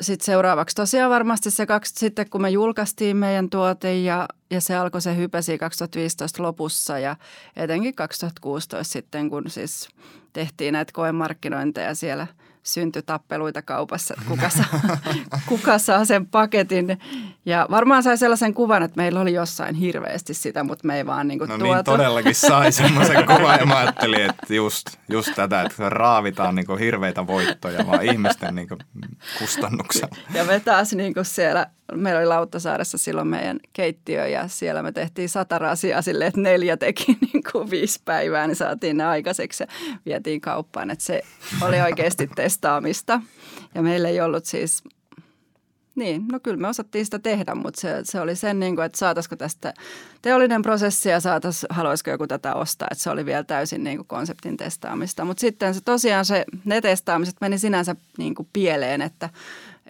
sit 0.00 0.20
seuraavaksi 0.20 0.76
tosiaan 0.76 1.10
varmasti 1.10 1.50
se 1.50 1.66
kaksi, 1.66 1.94
sitten 1.96 2.30
kun 2.30 2.42
me 2.42 2.50
julkaistiin 2.50 3.16
meidän 3.16 3.50
tuote 3.50 3.94
ja, 3.94 4.28
ja 4.50 4.60
se 4.60 4.76
alkoi 4.76 5.02
se 5.02 5.16
hypäsi 5.16 5.58
2015 5.58 6.42
lopussa 6.42 6.98
ja 6.98 7.16
etenkin 7.56 7.94
2016 7.94 8.92
sitten, 8.92 9.30
kun 9.30 9.50
siis 9.50 9.88
tehtiin 10.32 10.72
näitä 10.72 10.92
koemarkkinointeja 10.92 11.94
siellä– 11.94 12.26
syntyi 12.62 13.02
tappeluita 13.02 13.62
kaupassa, 13.62 14.14
että 14.14 14.26
kuka 14.28 14.48
saa, 14.48 14.98
kuka 15.48 15.78
saa 15.78 16.04
sen 16.04 16.26
paketin. 16.26 16.98
Ja 17.46 17.66
varmaan 17.70 18.02
sai 18.02 18.18
sellaisen 18.18 18.54
kuvan, 18.54 18.82
että 18.82 18.96
meillä 18.96 19.20
oli 19.20 19.32
jossain 19.32 19.74
hirveästi 19.74 20.34
sitä, 20.34 20.64
mutta 20.64 20.86
me 20.86 20.96
ei 20.96 21.06
vaan 21.06 21.28
niin 21.28 21.38
kuin 21.38 21.48
no 21.48 21.58
tuotu. 21.58 21.74
niin, 21.74 21.84
todellakin 21.84 22.34
sai 22.34 22.72
semmoisen 22.72 23.26
kuvan 23.36 23.58
ja 23.60 23.66
mä 23.66 23.78
ajattelin, 23.78 24.20
että 24.20 24.54
just, 24.54 24.86
just 25.08 25.32
tätä, 25.36 25.62
että 25.62 25.88
raavitaan 25.88 26.54
niin 26.54 26.66
kuin 26.66 26.78
hirveitä 26.78 27.26
voittoja 27.26 27.86
vaan 27.86 28.04
ihmisten 28.04 28.54
niin 28.54 28.68
kuin 28.68 28.80
kustannuksella. 29.38 30.16
Ja 30.34 30.44
me 30.44 30.60
taas 30.60 30.92
niin 30.92 31.14
kuin 31.14 31.24
siellä 31.24 31.66
meillä 31.94 32.18
oli 32.18 32.26
Lauttasaaressa 32.26 32.98
silloin 32.98 33.28
meidän 33.28 33.60
keittiö 33.72 34.28
ja 34.28 34.48
siellä 34.48 34.82
me 34.82 34.92
tehtiin 34.92 35.28
sata 35.28 35.58
rasiaa 35.58 36.02
silleen, 36.02 36.28
että 36.28 36.40
neljä 36.40 36.76
teki 36.76 37.18
niin 37.32 37.42
kuin 37.52 37.70
viisi 37.70 38.00
päivää, 38.04 38.46
niin 38.46 38.56
saatiin 38.56 38.96
ne 38.96 39.04
aikaiseksi 39.04 39.62
ja 39.62 39.66
vietiin 40.06 40.40
kauppaan. 40.40 40.90
Että 40.90 41.04
se 41.04 41.22
oli 41.62 41.80
oikeasti 41.80 42.30
testaamista 42.50 43.20
ja 43.74 43.82
meillä 43.82 44.08
ei 44.08 44.20
ollut 44.20 44.44
siis 44.44 44.84
niin, 45.94 46.28
no 46.32 46.40
kyllä 46.40 46.56
me 46.56 46.68
osattiin 46.68 47.04
sitä 47.04 47.18
tehdä, 47.18 47.54
mutta 47.54 47.80
se, 47.80 48.00
se 48.04 48.20
oli 48.20 48.36
sen, 48.36 48.60
niin 48.60 48.76
kuin, 48.76 48.84
että 48.84 48.98
saataisiko 48.98 49.36
tästä 49.36 49.74
teollinen 50.22 50.62
prosessi 50.62 51.08
ja 51.08 51.20
saatais, 51.20 51.66
haluaisiko 51.70 52.10
joku 52.10 52.26
tätä 52.26 52.54
ostaa. 52.54 52.88
Että 52.90 53.04
se 53.04 53.10
oli 53.10 53.26
vielä 53.26 53.44
täysin 53.44 53.84
niin 53.84 53.96
kuin 53.96 54.06
konseptin 54.06 54.56
testaamista. 54.56 55.24
Mutta 55.24 55.40
sitten 55.40 55.74
se 55.74 55.80
tosiaan 55.80 56.24
se, 56.24 56.44
ne 56.64 56.80
testaamiset 56.80 57.36
meni 57.40 57.58
sinänsä 57.58 57.96
niin 58.18 58.34
kuin 58.34 58.48
pieleen, 58.52 59.02
että 59.02 59.30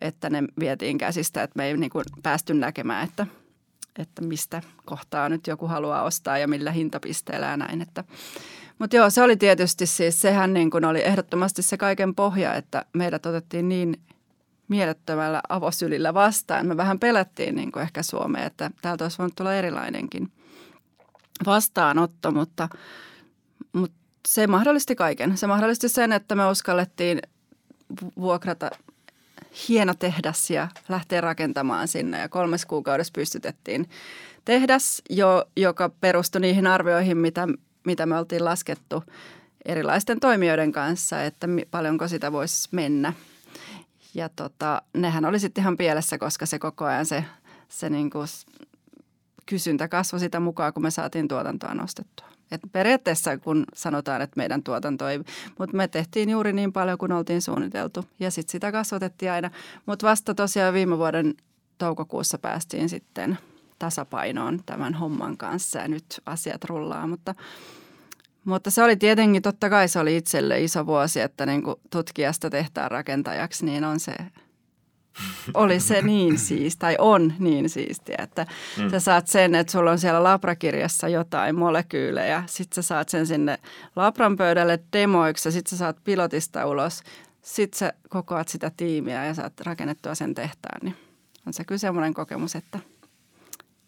että 0.00 0.31
ne 0.31 0.43
vietiin 0.61 0.99
käsistä, 0.99 1.43
että 1.43 1.57
me 1.57 1.67
ei 1.67 1.76
niin 1.76 1.90
kuin 1.90 2.05
päästy 2.23 2.55
näkemään, 2.55 3.05
että, 3.09 3.26
että 3.99 4.23
mistä 4.23 4.62
kohtaa 4.85 5.29
nyt 5.29 5.47
joku 5.47 5.67
haluaa 5.67 6.02
ostaa 6.02 6.38
ja 6.38 6.49
millä 6.49 6.71
hintapisteellä 6.71 7.47
ja 7.47 7.57
näin. 7.57 7.83
Että. 7.83 8.05
Mutta 8.81 8.97
joo, 8.97 9.11
se 9.11 9.23
oli 9.23 9.37
tietysti 9.37 9.87
siis, 9.87 10.21
sehän 10.21 10.55
niin 10.55 10.71
kuin 10.71 10.85
oli 10.85 11.05
ehdottomasti 11.05 11.63
se 11.63 11.77
kaiken 11.77 12.15
pohja, 12.15 12.55
että 12.55 12.85
meidät 12.93 13.27
otettiin 13.27 13.69
niin 13.69 14.01
mielettömällä 14.69 15.41
avosylillä 15.49 16.15
vastaan. 16.15 16.67
Me 16.67 16.77
vähän 16.77 16.99
pelättiin 16.99 17.55
niin 17.55 17.73
kuin 17.73 17.83
ehkä 17.83 18.03
Suomeen, 18.03 18.47
että 18.47 18.71
täältä 18.83 19.05
olisi 19.05 19.19
voinut 19.19 19.35
tulla 19.37 19.55
erilainenkin 19.55 20.33
vastaanotto, 21.47 22.31
mutta, 22.31 22.69
mutta 23.73 23.97
se 24.29 24.47
mahdollisti 24.47 24.97
kaiken. 24.97 25.37
Se 25.37 25.47
mahdollisti 25.47 25.89
sen, 25.89 26.13
että 26.13 26.35
me 26.35 26.47
uskallettiin 26.47 27.23
vuokrata 28.21 28.71
hieno 29.69 29.95
tehdas 29.95 30.51
ja 30.51 30.69
lähteä 30.89 31.21
rakentamaan 31.21 31.89
sinne. 31.89 32.21
Ja 32.21 32.29
kolmes 32.29 32.67
kuukaudessa 32.67 33.13
pystytettiin 33.15 33.89
tehdas, 34.45 35.03
jo, 35.11 35.45
joka 35.57 35.89
perustui 35.89 36.41
niihin 36.41 36.67
arvioihin, 36.67 37.19
mitä, 37.19 37.49
mitä 37.87 38.07
me 38.07 38.19
oltiin 38.19 38.45
laskettu 38.45 39.05
erilaisten 39.65 40.21
toimijoiden 40.21 40.73
kanssa, 40.73 41.25
että 41.25 41.47
paljonko 41.71 42.09
sitä 42.09 42.33
voisi 42.33 42.69
mennä. 42.73 43.13
Ja 44.15 44.29
tota, 44.29 44.83
nehän 44.95 45.25
oli 45.25 45.39
sitten 45.39 45.63
ihan 45.63 45.77
pielessä, 45.77 46.19
koska 46.19 46.47
se 46.47 46.59
koko 46.59 46.85
ajan 46.85 47.07
se, 47.07 47.25
se 47.69 47.91
niin 47.91 48.11
kuin 48.11 48.29
kysyntä 49.47 49.89
kasvoi 49.89 50.21
sitä 50.21 50.41
mukaan, 50.41 50.73
kun 50.73 50.83
me 50.83 50.91
saatiin 50.91 51.29
tuotantoa 51.29 51.75
nostettua. 51.75 52.27
Et 52.51 52.61
periaatteessa 52.73 53.39
kun 53.39 53.65
sanotaan, 53.75 54.23
että 54.23 54.37
meidän 54.37 54.63
tuotanto 54.63 55.09
ei, 55.09 55.19
mutta 55.59 55.77
me 55.77 55.89
tehtiin 55.89 56.31
juuri 56.31 56.53
niin 56.53 56.73
paljon 56.73 56.99
kuin 56.99 57.13
oltiin 57.13 57.43
suunniteltu 57.43 58.05
ja 58.21 58.31
sitten 58.31 58.53
sitä 58.53 58.73
kasvatettiin 58.73 59.33
aina. 59.33 59.51
Mutta 59.87 60.07
vasta 60.07 60.35
tosiaan 60.35 60.75
viime 60.75 60.99
vuoden 60.99 61.35
toukokuussa 61.79 62.39
päästiin 62.39 62.89
sitten 62.89 63.39
tasapainoon 63.81 64.61
tämän 64.67 64.95
homman 64.95 65.37
kanssa 65.37 65.79
ja 65.79 65.89
nyt 65.89 66.21
asiat 66.27 66.65
rullaa, 66.65 67.07
mutta 67.07 67.35
mutta 68.45 68.71
se 68.71 68.83
oli 68.83 68.97
tietenkin, 68.97 69.43
totta 69.43 69.71
kai 69.71 69.89
se 69.89 69.99
oli 69.99 70.17
itselle 70.17 70.61
iso 70.61 70.87
vuosi, 70.87 71.21
että 71.21 71.47
niin 71.47 71.63
kuin 71.63 71.77
tutkijasta 71.91 72.51
tehtaan 72.51 72.91
rakentajaksi, 72.91 73.65
niin 73.65 73.85
on 73.85 74.01
se, 74.01 74.15
oli 75.55 75.81
se 75.81 76.03
niin 76.03 76.39
siis, 76.39 76.77
tai 76.77 76.97
on 76.99 77.35
niin 77.39 77.69
siistiä, 77.69 78.17
että 78.23 78.47
mm. 78.79 78.91
sä 78.91 79.01
saat 79.01 79.27
sen, 79.27 79.55
että 79.55 79.71
sulla 79.73 79.91
on 79.91 79.99
siellä 79.99 80.23
labrakirjassa 80.23 81.09
jotain 81.09 81.55
molekyylejä, 81.55 82.45
sitten 82.47 82.83
sä 82.83 82.89
saat 82.89 83.09
sen 83.09 83.27
sinne 83.27 83.59
labran 83.97 84.37
pöydälle 84.37 84.81
demoiksi 84.93 85.49
ja 85.49 85.53
sitten 85.53 85.71
sä 85.71 85.77
saat 85.77 85.97
pilotista 86.05 86.67
ulos, 86.67 87.03
sitten 87.43 87.79
sä 87.79 87.93
kokoat 88.09 88.49
sitä 88.49 88.71
tiimiä 88.77 89.27
ja 89.27 89.35
saat 89.35 89.61
rakennettua 89.61 90.15
sen 90.15 90.35
tehtaan, 90.35 90.81
niin 90.83 90.97
on 91.47 91.53
se 91.53 91.65
kyllä 91.65 91.79
semmoinen 91.79 92.15
kokemus, 92.15 92.57
että 92.57 92.79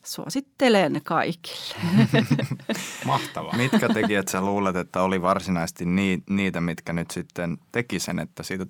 suosittelen 0.04 1.00
kaikille. 1.04 1.74
Mahtavaa. 3.04 3.56
Mitkä 3.56 3.88
tekijät 3.88 4.28
sä 4.28 4.40
luulet, 4.40 4.76
että 4.76 5.02
oli 5.02 5.22
varsinaisesti 5.22 5.84
niitä, 6.30 6.60
mitkä 6.60 6.92
nyt 6.92 7.10
sitten 7.10 7.58
teki 7.72 7.98
sen, 7.98 8.18
että 8.18 8.42
siitä 8.42 8.66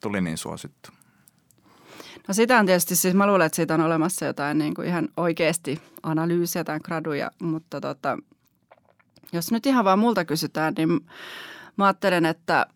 tuli 0.00 0.20
niin 0.20 0.38
suosittu? 0.38 0.90
No 2.28 2.34
sitä 2.34 2.58
on 2.58 2.66
tietysti, 2.66 2.96
siis 2.96 3.14
mä 3.14 3.26
luulen, 3.26 3.46
että 3.46 3.56
siitä 3.56 3.74
on 3.74 3.80
olemassa 3.80 4.24
jotain 4.24 4.58
niin 4.58 4.74
kuin 4.74 4.88
ihan 4.88 5.08
oikeasti 5.16 5.80
analyysiä 6.02 6.64
tai 6.64 6.80
graduja, 6.80 7.30
mutta 7.42 7.80
tota, 7.80 8.18
jos 9.32 9.52
nyt 9.52 9.66
ihan 9.66 9.84
vaan 9.84 9.98
multa 9.98 10.24
kysytään, 10.24 10.74
niin 10.78 10.88
mä 11.76 11.84
ajattelen, 11.84 12.26
että 12.26 12.66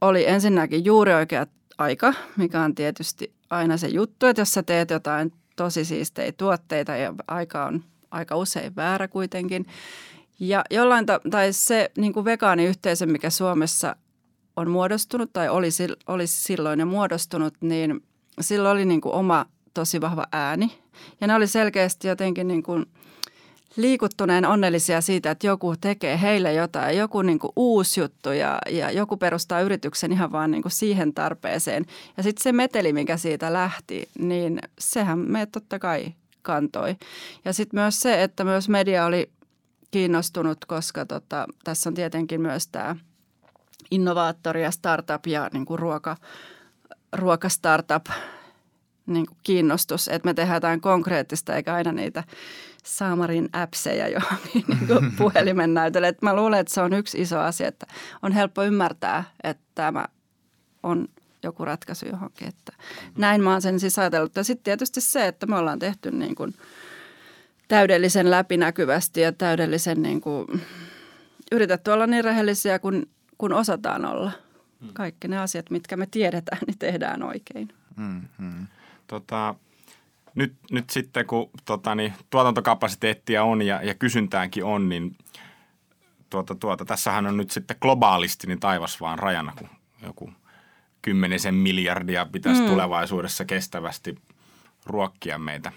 oli 0.00 0.28
ensinnäkin 0.28 0.84
juuri 0.84 1.14
oikea 1.14 1.46
aika, 1.78 2.14
mikä 2.36 2.60
on 2.62 2.74
tietysti 2.74 3.34
aina 3.50 3.76
se 3.76 3.88
juttu, 3.88 4.26
että 4.26 4.40
jos 4.40 4.52
sä 4.52 4.62
teet 4.62 4.90
jotain 4.90 5.32
tosi 5.56 5.84
siistejä 5.84 6.32
tuotteita 6.32 6.96
ja 6.96 7.14
aika 7.28 7.66
on 7.66 7.84
aika 8.10 8.36
usein 8.36 8.76
väärä 8.76 9.08
kuitenkin. 9.08 9.66
Ja 10.40 10.64
jollain 10.70 11.06
ta- 11.06 11.20
tai 11.30 11.52
se 11.52 11.90
niin 11.98 12.12
kuin 12.12 12.24
vegaaniyhteisö, 12.24 13.06
mikä 13.06 13.30
Suomessa 13.30 13.96
on 14.56 14.70
muodostunut 14.70 15.32
tai 15.32 15.48
olisi, 15.48 15.88
olisi 16.06 16.42
silloin 16.42 16.80
jo 16.80 16.86
muodostunut, 16.86 17.54
niin 17.60 18.02
sillä 18.40 18.70
oli 18.70 18.84
niin 18.84 19.00
kuin 19.00 19.14
oma 19.14 19.46
tosi 19.74 20.00
vahva 20.00 20.26
ääni. 20.32 20.78
Ja 21.20 21.26
ne 21.26 21.34
oli 21.34 21.46
selkeästi 21.46 22.08
jotenkin 22.08 22.48
niin 22.48 22.62
kuin 22.62 22.86
liikuttuneen 23.76 24.46
onnellisia 24.46 25.00
siitä, 25.00 25.30
että 25.30 25.46
joku 25.46 25.74
tekee 25.80 26.20
heille 26.20 26.52
jotain, 26.52 26.98
joku 26.98 27.22
niin 27.22 27.38
kuin 27.38 27.52
uusi 27.56 28.00
juttu 28.00 28.32
ja, 28.32 28.58
ja 28.70 28.90
joku 28.90 29.16
perustaa 29.16 29.60
yrityksen 29.60 30.12
ihan 30.12 30.32
vaan 30.32 30.50
niin 30.50 30.62
kuin 30.62 30.72
siihen 30.72 31.14
tarpeeseen. 31.14 31.86
Ja 32.16 32.22
sitten 32.22 32.42
se 32.42 32.52
meteli, 32.52 32.92
mikä 32.92 33.16
siitä 33.16 33.52
lähti, 33.52 34.08
niin 34.18 34.58
sehän 34.78 35.18
me 35.18 35.46
totta 35.46 35.78
kai 35.78 36.14
kantoi. 36.42 36.96
Ja 37.44 37.52
sitten 37.52 37.80
myös 37.80 38.00
se, 38.00 38.22
että 38.22 38.44
myös 38.44 38.68
media 38.68 39.04
oli 39.04 39.30
kiinnostunut, 39.90 40.64
koska 40.64 41.06
tota, 41.06 41.46
tässä 41.64 41.90
on 41.90 41.94
tietenkin 41.94 42.40
myös 42.40 42.68
tämä 42.68 42.96
innovaattori 43.90 44.62
ja 44.62 44.70
startup 44.70 45.26
ja 45.26 45.50
niin 45.52 45.64
kuin 45.66 45.78
ruoka, 45.78 46.16
ruokastartup 47.12 48.06
niin 49.06 49.26
kuin 49.26 49.38
kiinnostus, 49.42 50.08
että 50.08 50.28
me 50.28 50.34
tehdään 50.34 50.56
jotain 50.56 50.80
konkreettista 50.80 51.56
eikä 51.56 51.74
aina 51.74 51.92
niitä 51.92 52.24
Saamarin 52.84 53.48
appseja 53.52 54.08
johonkin 54.08 54.64
niin 54.68 54.86
kuin 54.86 55.12
puhelimen 55.18 55.74
näytölle. 55.74 56.08
Et 56.08 56.22
mä 56.22 56.36
luulen, 56.36 56.60
että 56.60 56.74
se 56.74 56.80
on 56.80 56.92
yksi 56.92 57.20
iso 57.20 57.38
asia, 57.38 57.68
että 57.68 57.86
on 58.22 58.32
helppo 58.32 58.62
ymmärtää, 58.62 59.24
että 59.44 59.64
tämä 59.74 60.04
on 60.82 61.08
joku 61.42 61.64
ratkaisu 61.64 62.06
johonkin. 62.06 62.48
Että 62.48 62.72
näin 63.18 63.42
mä 63.42 63.52
oon 63.52 63.62
sen 63.62 63.80
siis 63.80 63.98
ajatellut. 63.98 64.36
Ja 64.36 64.44
sitten 64.44 64.64
tietysti 64.64 65.00
se, 65.00 65.26
että 65.26 65.46
me 65.46 65.56
ollaan 65.56 65.78
tehty 65.78 66.10
niin 66.10 66.34
kuin 66.34 66.54
täydellisen 67.68 68.30
läpinäkyvästi 68.30 69.20
ja 69.20 69.32
täydellisen 69.32 70.02
niin 70.02 70.20
kuin, 70.20 70.46
yritetty 71.52 71.90
olla 71.90 72.06
niin 72.06 72.24
rehellisiä 72.24 72.78
kuin, 72.78 73.08
kuin 73.38 73.52
osataan 73.52 74.04
olla. 74.04 74.32
Kaikki 74.92 75.28
ne 75.28 75.38
asiat, 75.38 75.70
mitkä 75.70 75.96
me 75.96 76.06
tiedetään, 76.10 76.60
niin 76.66 76.78
tehdään 76.78 77.22
oikein. 77.22 77.68
Mm-hmm. 77.96 78.66
Tota, 79.06 79.54
nyt, 80.34 80.54
nyt 80.70 80.90
sitten 80.90 81.26
kun 81.26 81.50
tota, 81.64 81.94
niin, 81.94 82.14
tuotantokapasiteettia 82.30 83.44
on 83.44 83.62
ja, 83.62 83.82
ja 83.82 83.94
kysyntäänkin 83.94 84.64
on, 84.64 84.88
niin 84.88 85.16
tuota, 86.30 86.54
tuota, 86.54 86.84
tässähän 86.84 87.26
on 87.26 87.36
nyt 87.36 87.50
sitten 87.50 87.76
globaalisti 87.80 88.46
niin 88.46 88.60
taivas 88.60 89.00
vaan 89.00 89.18
rajana, 89.18 89.52
kun 89.58 89.68
joku 90.02 90.32
kymmenisen 91.02 91.54
miljardia 91.54 92.26
pitäisi 92.26 92.62
mm. 92.62 92.68
tulevaisuudessa 92.68 93.44
kestävästi 93.44 94.14
ruokkia 94.86 95.38
meitä, 95.38 95.72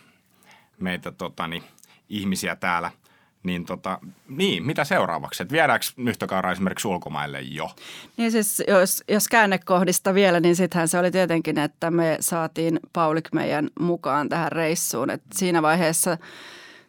meitä 0.80 1.12
tota, 1.12 1.48
niin, 1.48 1.64
ihmisiä 2.10 2.56
täällä– 2.56 2.92
niin, 3.48 3.66
tota, 3.66 4.00
niin, 4.30 4.66
mitä 4.66 4.84
seuraavaksi? 4.84 5.44
Et 5.44 5.52
viedäänkö 5.52 5.86
nyhtökauraa 5.98 6.52
esimerkiksi 6.52 6.88
ulkomaille 6.88 7.42
jo? 7.42 7.70
Niin 8.18 8.32
siis, 8.32 8.64
jos, 8.68 9.04
jos 9.10 9.28
käännekohdista 9.28 10.14
vielä, 10.14 10.40
niin 10.40 10.56
sittenhän 10.56 10.88
se 10.88 11.00
oli 11.00 11.12
tietenkin, 11.12 11.58
että 11.58 11.92
me 11.92 12.18
saatiin 12.20 12.80
Paulik 12.94 13.30
meidän 13.34 13.70
mukaan 13.80 14.30
tähän 14.30 14.52
reissuun. 14.52 15.10
Et 15.10 15.22
siinä 15.34 15.62
vaiheessa 15.62 16.18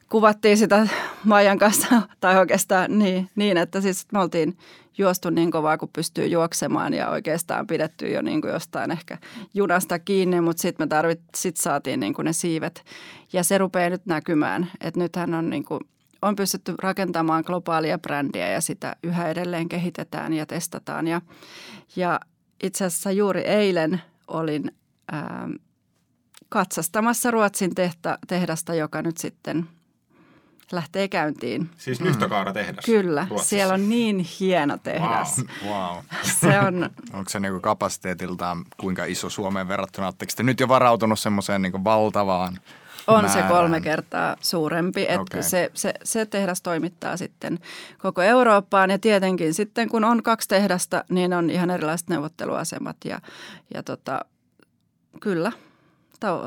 kuvattiin 0.08 0.56
sitä 0.56 0.88
Maijan 1.24 1.58
kanssa, 1.58 2.02
tai 2.20 2.38
oikeastaan 2.38 2.98
niin, 2.98 3.30
niin, 3.36 3.56
että 3.56 3.80
siis 3.80 4.06
me 4.12 4.18
oltiin 4.18 4.58
juostu 4.98 5.30
niin 5.30 5.50
kovaa, 5.50 5.78
kun 5.78 5.88
pystyy 5.92 6.26
juoksemaan 6.26 6.94
ja 6.94 7.10
oikeastaan 7.10 7.66
pidetty 7.66 8.08
jo 8.08 8.22
niin 8.22 8.40
kuin 8.40 8.52
jostain 8.52 8.90
ehkä 8.90 9.18
junasta 9.54 9.98
kiinni, 9.98 10.40
mutta 10.40 10.60
sitten 10.60 10.84
me 10.84 10.88
tarvit, 10.88 11.20
sit 11.36 11.56
saatiin 11.56 12.00
niin 12.00 12.14
kuin 12.14 12.24
ne 12.24 12.32
siivet. 12.32 12.84
Ja 13.32 13.44
se 13.44 13.58
rupeaa 13.58 13.90
nyt 13.90 14.06
näkymään, 14.06 14.70
että 14.80 15.00
nythän 15.00 15.34
on 15.34 15.50
niin 15.50 15.64
kuin– 15.64 15.80
on 16.22 16.36
pystytty 16.36 16.74
rakentamaan 16.78 17.44
globaalia 17.46 17.98
brändiä 17.98 18.48
ja 18.48 18.60
sitä 18.60 18.96
yhä 19.02 19.28
edelleen 19.28 19.68
kehitetään 19.68 20.32
ja 20.32 20.46
testataan. 20.46 21.06
Ja, 21.06 21.20
ja 21.96 22.20
itse 22.62 22.84
asiassa 22.84 23.10
juuri 23.10 23.40
eilen 23.40 24.02
olin 24.28 24.72
ää, 25.12 25.40
ähm, 25.42 25.52
katsastamassa 26.48 27.30
Ruotsin 27.30 27.74
tehta, 27.74 28.18
tehdasta, 28.28 28.74
joka 28.74 29.02
nyt 29.02 29.16
sitten 29.16 29.68
lähtee 30.72 31.08
käyntiin. 31.08 31.70
Siis 31.76 32.00
nyhtökaara 32.00 32.52
tehdas? 32.52 32.84
Kyllä, 32.84 33.26
Ruotsissa. 33.30 33.50
siellä 33.50 33.74
on 33.74 33.88
niin 33.88 34.26
hieno 34.40 34.78
tehdas. 34.78 35.44
Wow. 35.64 35.72
wow. 35.72 36.04
Se 36.40 36.60
on... 36.60 36.90
Onko 37.12 37.30
se 37.30 37.40
niinku 37.40 37.60
kapasiteetiltaan 37.60 38.64
kuinka 38.80 39.04
iso 39.04 39.30
Suomeen 39.30 39.68
verrattuna? 39.68 40.06
Oletteko 40.06 40.32
te 40.36 40.42
nyt 40.42 40.60
jo 40.60 40.68
varautunut 40.68 41.18
semmoiseen 41.18 41.62
niinku 41.62 41.84
valtavaan 41.84 42.60
on 43.08 43.24
määrään. 43.24 43.48
se 43.48 43.54
kolme 43.54 43.80
kertaa 43.80 44.36
suurempi, 44.40 45.02
että 45.02 45.20
okay. 45.20 45.42
se, 45.42 45.70
se, 45.74 45.94
se 46.04 46.26
tehdas 46.26 46.62
toimittaa 46.62 47.16
sitten 47.16 47.58
koko 47.98 48.22
Eurooppaan 48.22 48.90
ja 48.90 48.98
tietenkin 48.98 49.54
sitten 49.54 49.88
kun 49.88 50.04
on 50.04 50.22
kaksi 50.22 50.48
tehdasta, 50.48 51.04
niin 51.10 51.32
on 51.32 51.50
ihan 51.50 51.70
erilaiset 51.70 52.08
neuvotteluasemat 52.08 52.96
ja, 53.04 53.20
ja 53.74 53.82
tota, 53.82 54.24
kyllä– 55.20 55.52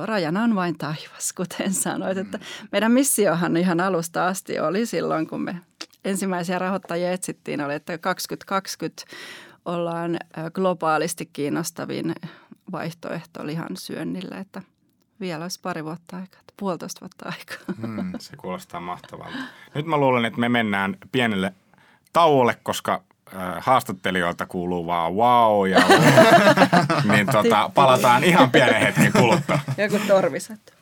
rajana 0.05 0.43
on 0.43 0.55
vain 0.55 0.77
taivas, 0.77 1.33
kuten 1.35 1.73
sanoit. 1.73 2.17
Että 2.17 2.39
meidän 2.71 2.91
missiohan 2.91 3.57
ihan 3.57 3.79
alusta 3.79 4.27
asti 4.27 4.59
oli 4.59 4.85
silloin, 4.85 5.27
kun 5.27 5.41
me 5.41 5.57
ensimmäisiä 6.05 6.59
rahoittajia 6.59 7.11
etsittiin, 7.11 7.61
oli, 7.61 7.73
että 7.73 7.97
2020 7.97 9.03
ollaan 9.65 10.19
globaalisti 10.53 11.29
kiinnostavin 11.33 12.15
vaihtoehto 12.71 13.45
lihan 13.45 13.77
syönnille, 13.77 14.35
että 14.35 14.61
vielä 15.21 15.43
olisi 15.45 15.59
pari 15.63 15.83
vuotta 15.83 16.17
aikaa, 16.17 16.39
puolitoista 16.57 17.01
vuotta 17.01 17.25
aikaa. 17.25 17.75
Hmm, 17.87 18.11
se 18.19 18.35
kuulostaa 18.35 18.81
mahtavalta. 18.81 19.37
Nyt 19.75 19.85
mä 19.85 19.97
luulen, 19.97 20.25
että 20.25 20.39
me 20.39 20.49
mennään 20.49 20.97
pienelle 21.11 21.53
tauolle, 22.13 22.57
koska 22.63 23.01
äh, 23.35 23.41
haastattelijoilta 23.59 24.45
kuuluu 24.45 24.87
vaan 24.87 25.13
wow 25.13 25.69
ja 25.69 25.79
niin 27.11 27.27
tota, 27.31 27.71
palataan 27.73 28.23
ihan 28.23 28.51
pienen 28.51 28.81
hetken 28.81 29.11
kuluttua. 29.11 29.59
Joku 29.77 29.99
torviset. 30.07 30.80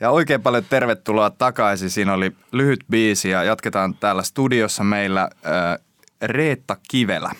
Ja 0.00 0.10
oikein 0.10 0.42
paljon 0.42 0.64
tervetuloa 0.70 1.30
takaisin. 1.30 1.90
Siinä 1.90 2.14
oli 2.14 2.32
lyhyt 2.52 2.84
biisi 2.90 3.30
ja 3.30 3.44
jatketaan 3.44 3.94
täällä 3.94 4.22
studiossa 4.22 4.84
meillä 4.84 5.22
äh, 5.22 5.86
Reetta 6.22 6.76
Kivelä. 6.90 7.30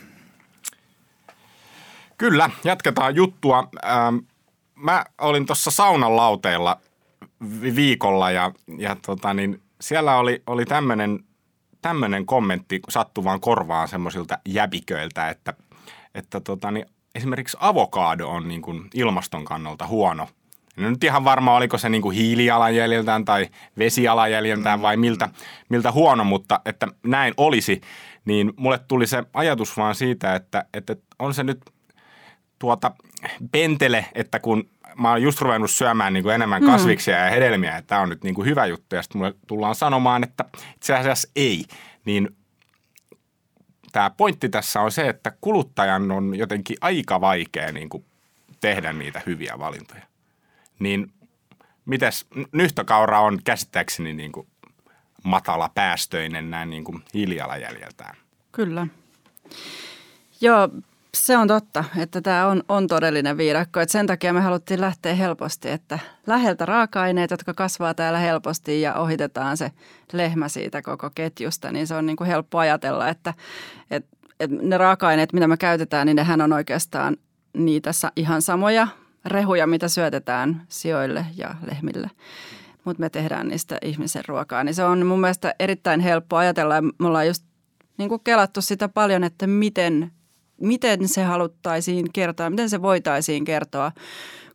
Kyllä, 2.19 2.51
jatketaan 2.65 3.15
juttua. 3.15 3.69
Ähm, 3.85 4.17
mä 4.75 5.05
olin 5.19 5.47
tuossa 5.47 5.71
saunan 5.71 6.17
lauteilla 6.17 6.81
viikolla 7.75 8.31
ja, 8.31 8.53
ja 8.79 8.97
tota 9.07 9.35
niin, 9.35 9.63
siellä 9.81 10.17
oli, 10.17 10.43
oli 10.47 10.65
tämmöinen 10.65 11.25
tämmönen 11.83 12.27
kommentti 12.27 12.81
sattuvaan 12.89 13.41
korvaan 13.41 13.89
semmoisilta 13.89 14.39
jäbiköiltä, 14.49 15.29
että, 15.29 15.55
että 16.15 16.41
tota 16.41 16.71
niin, 16.71 16.87
esimerkiksi 17.15 17.57
avokaado 17.61 18.29
on 18.29 18.49
niin 18.49 18.63
kuin 18.63 18.91
ilmaston 18.95 19.45
kannalta 19.45 19.87
huono– 19.87 20.29
En 20.79 20.93
nyt 20.93 21.05
ihan 21.05 21.25
varma, 21.25 21.57
oliko 21.57 21.79
se 21.79 21.89
niin 21.89 22.03
kuin 22.03 22.17
hiilijalanjäljeltään 22.17 23.25
tai 23.25 23.47
vesijalanjäljeltään 23.79 24.83
vai 24.83 24.97
miltä, 24.97 25.29
miltä 25.69 25.93
huono, 25.93 26.25
mutta 26.25 26.61
että 26.65 26.89
näin 27.07 27.35
olisi, 27.37 27.81
niin 28.25 28.53
mulle 28.57 28.79
tuli 28.89 29.07
se 29.07 29.25
ajatus 29.35 29.77
vaan 29.77 29.95
siitä, 29.95 30.35
että, 30.35 30.65
että 30.75 30.97
on 31.19 31.35
se 31.35 31.45
nyt 31.45 31.61
tuota 32.59 32.93
pentele, 33.53 34.07
että 34.15 34.39
kun 34.39 34.71
mä 34.99 35.11
oon 35.11 35.23
just 35.23 35.41
ruvennut 35.41 35.71
syömään 35.71 36.13
niin 36.13 36.23
kuin 36.23 36.35
enemmän 36.35 36.65
kasviksia 36.65 37.17
ja 37.17 37.31
hedelmiä, 37.31 37.77
että 37.77 37.89
tämä 37.89 38.01
on 38.01 38.09
nyt 38.09 38.25
niin 38.25 38.35
kuin 38.35 38.47
hyvä 38.47 38.67
juttu. 38.67 38.97
Ja 38.97 39.03
sitten 39.03 39.19
mulle 39.19 39.35
tullaan 39.47 39.75
sanomaan, 39.75 40.25
että 40.25 40.45
itse 40.75 40.95
asiassa 40.95 41.29
ei. 41.37 41.65
Niin 42.05 42.37
tämä 43.93 44.11
pointti 44.11 44.49
tässä 44.49 44.81
on 44.81 44.93
se, 44.93 45.09
että 45.09 45.33
kuluttajan 45.41 46.11
on 46.11 46.35
jotenkin 46.35 46.77
aika 46.81 47.21
vaikea 47.21 47.73
niin 47.73 47.89
kuin 47.89 48.05
tehdä 48.61 48.93
niitä 48.93 49.23
hyviä 49.27 49.59
valintoja. 49.59 50.08
Niin 50.79 51.13
mites, 51.85 52.27
nyhtökaura 52.53 53.21
on 53.21 53.39
käsittääkseni 53.45 54.13
niin 54.13 54.33
kuin 54.33 54.47
matala 55.25 55.71
päästöinen 55.75 56.51
näin 56.51 56.71
niin 56.71 56.85
kuin 56.85 57.05
hiilijalanjäljeltään. 57.15 58.17
Kyllä. 58.53 58.87
Joo, 60.41 60.69
se 61.15 61.37
on 61.37 61.49
totta, 61.49 61.85
että 61.97 62.21
tämä 62.21 62.47
on, 62.47 62.63
on 62.69 62.87
todellinen 62.87 63.37
viidakko. 63.37 63.81
Et 63.81 63.89
sen 63.89 64.07
takia 64.07 64.33
me 64.33 64.41
haluttiin 64.41 64.81
lähteä 64.81 65.15
helposti, 65.15 65.71
että 65.71 65.99
läheltä 66.27 66.67
raaka-aineet, 66.67 67.31
jotka 67.31 67.55
kasvaa 67.55 67.95
täällä 67.95 68.19
helposti 68.19 68.81
ja 68.81 68.95
ohitetaan 68.95 69.57
se 69.57 69.73
lehmä 70.13 70.49
siitä 70.49 70.83
koko 70.83 71.11
ketjusta, 71.15 71.73
niin 71.73 71.87
se 71.87 71.95
on 71.95 72.07
niin 72.07 72.17
kuin 72.17 72.29
helppo 72.29 72.59
ajatella, 72.59 73.09
että, 73.09 73.35
että, 73.91 74.17
että 74.41 74.57
ne 74.63 74.79
raaka-aineet, 74.79 75.33
mitä 75.33 75.49
me 75.49 75.57
käytetään, 75.57 76.07
niin 76.07 76.17
nehän 76.17 76.41
on 76.41 76.53
oikeastaan 76.53 77.17
niitä 77.53 77.91
ihan 78.17 78.43
samoja 78.43 78.89
rehuja, 79.25 79.67
mitä 79.67 79.89
syötetään 79.89 80.63
sioille 80.69 81.27
ja 81.37 81.55
lehmille 81.71 82.11
mutta 82.85 83.01
me 83.01 83.11
tehdään 83.11 83.49
niistä 83.49 83.79
ihmisen 83.83 84.25
ruokaa. 84.29 84.65
Niin 84.65 84.75
se 84.75 84.85
on 84.85 85.07
mun 85.07 85.21
mielestä 85.21 85.55
erittäin 85.59 86.01
helppo 86.01 86.37
ajatella 86.37 86.75
ja 86.75 86.83
me 86.83 87.07
ollaan 87.07 87.27
just 87.27 87.45
niin 87.99 88.09
kuin 88.09 88.21
kelattu 88.25 88.63
sitä 88.63 88.89
paljon, 88.89 89.25
että 89.25 89.47
miten 89.47 90.13
miten 90.61 91.09
se 91.09 91.23
haluttaisiin 91.23 92.13
kertoa, 92.13 92.51
miten 92.51 92.71
se 92.71 92.83
voitaisiin 92.83 93.45
kertoa 93.45 93.93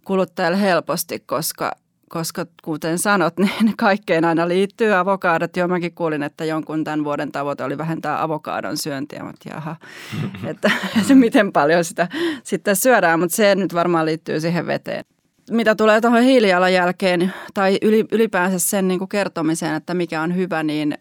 kuluttajalle 0.04 0.62
helposti, 0.62 1.20
koska, 1.20 1.72
koska 2.14 2.46
kuten 2.64 3.00
sanot, 3.00 3.38
niin 3.40 3.78
kaikkeen 3.78 4.26
aina 4.26 4.48
liittyy 4.48 4.94
avokaadot. 4.94 5.58
Jo 5.58 5.68
mäkin 5.68 5.94
kuulin, 5.94 6.24
että 6.24 6.46
jonkun 6.46 6.84
tämän 6.84 7.04
vuoden 7.04 7.32
tavoite 7.32 7.64
oli 7.64 7.78
vähentää 7.78 8.24
avokaadon 8.24 8.78
syöntiä, 8.78 9.24
mutta 9.24 9.50
jaha, 9.50 9.76
että, 10.52 10.72
että 11.02 11.16
miten 11.16 11.52
paljon 11.52 11.84
sitä 11.84 12.08
sitten 12.44 12.76
syödään, 12.76 13.20
mutta 13.20 13.36
se 13.36 13.56
nyt 13.56 13.74
varmaan 13.74 14.06
liittyy 14.06 14.40
siihen 14.40 14.68
veteen. 14.68 15.06
Mitä 15.52 15.76
tulee 15.76 16.02
tuohon 16.02 16.24
hiilijalanjälkeen 16.24 17.34
tai 17.54 17.78
ylipäänsä 18.12 18.60
sen 18.60 18.88
niin 18.88 19.00
kuin 19.00 19.10
kertomiseen, 19.10 19.76
että 19.76 19.94
mikä 19.94 20.22
on 20.22 20.36
hyvä, 20.36 20.64
niin 20.64 20.98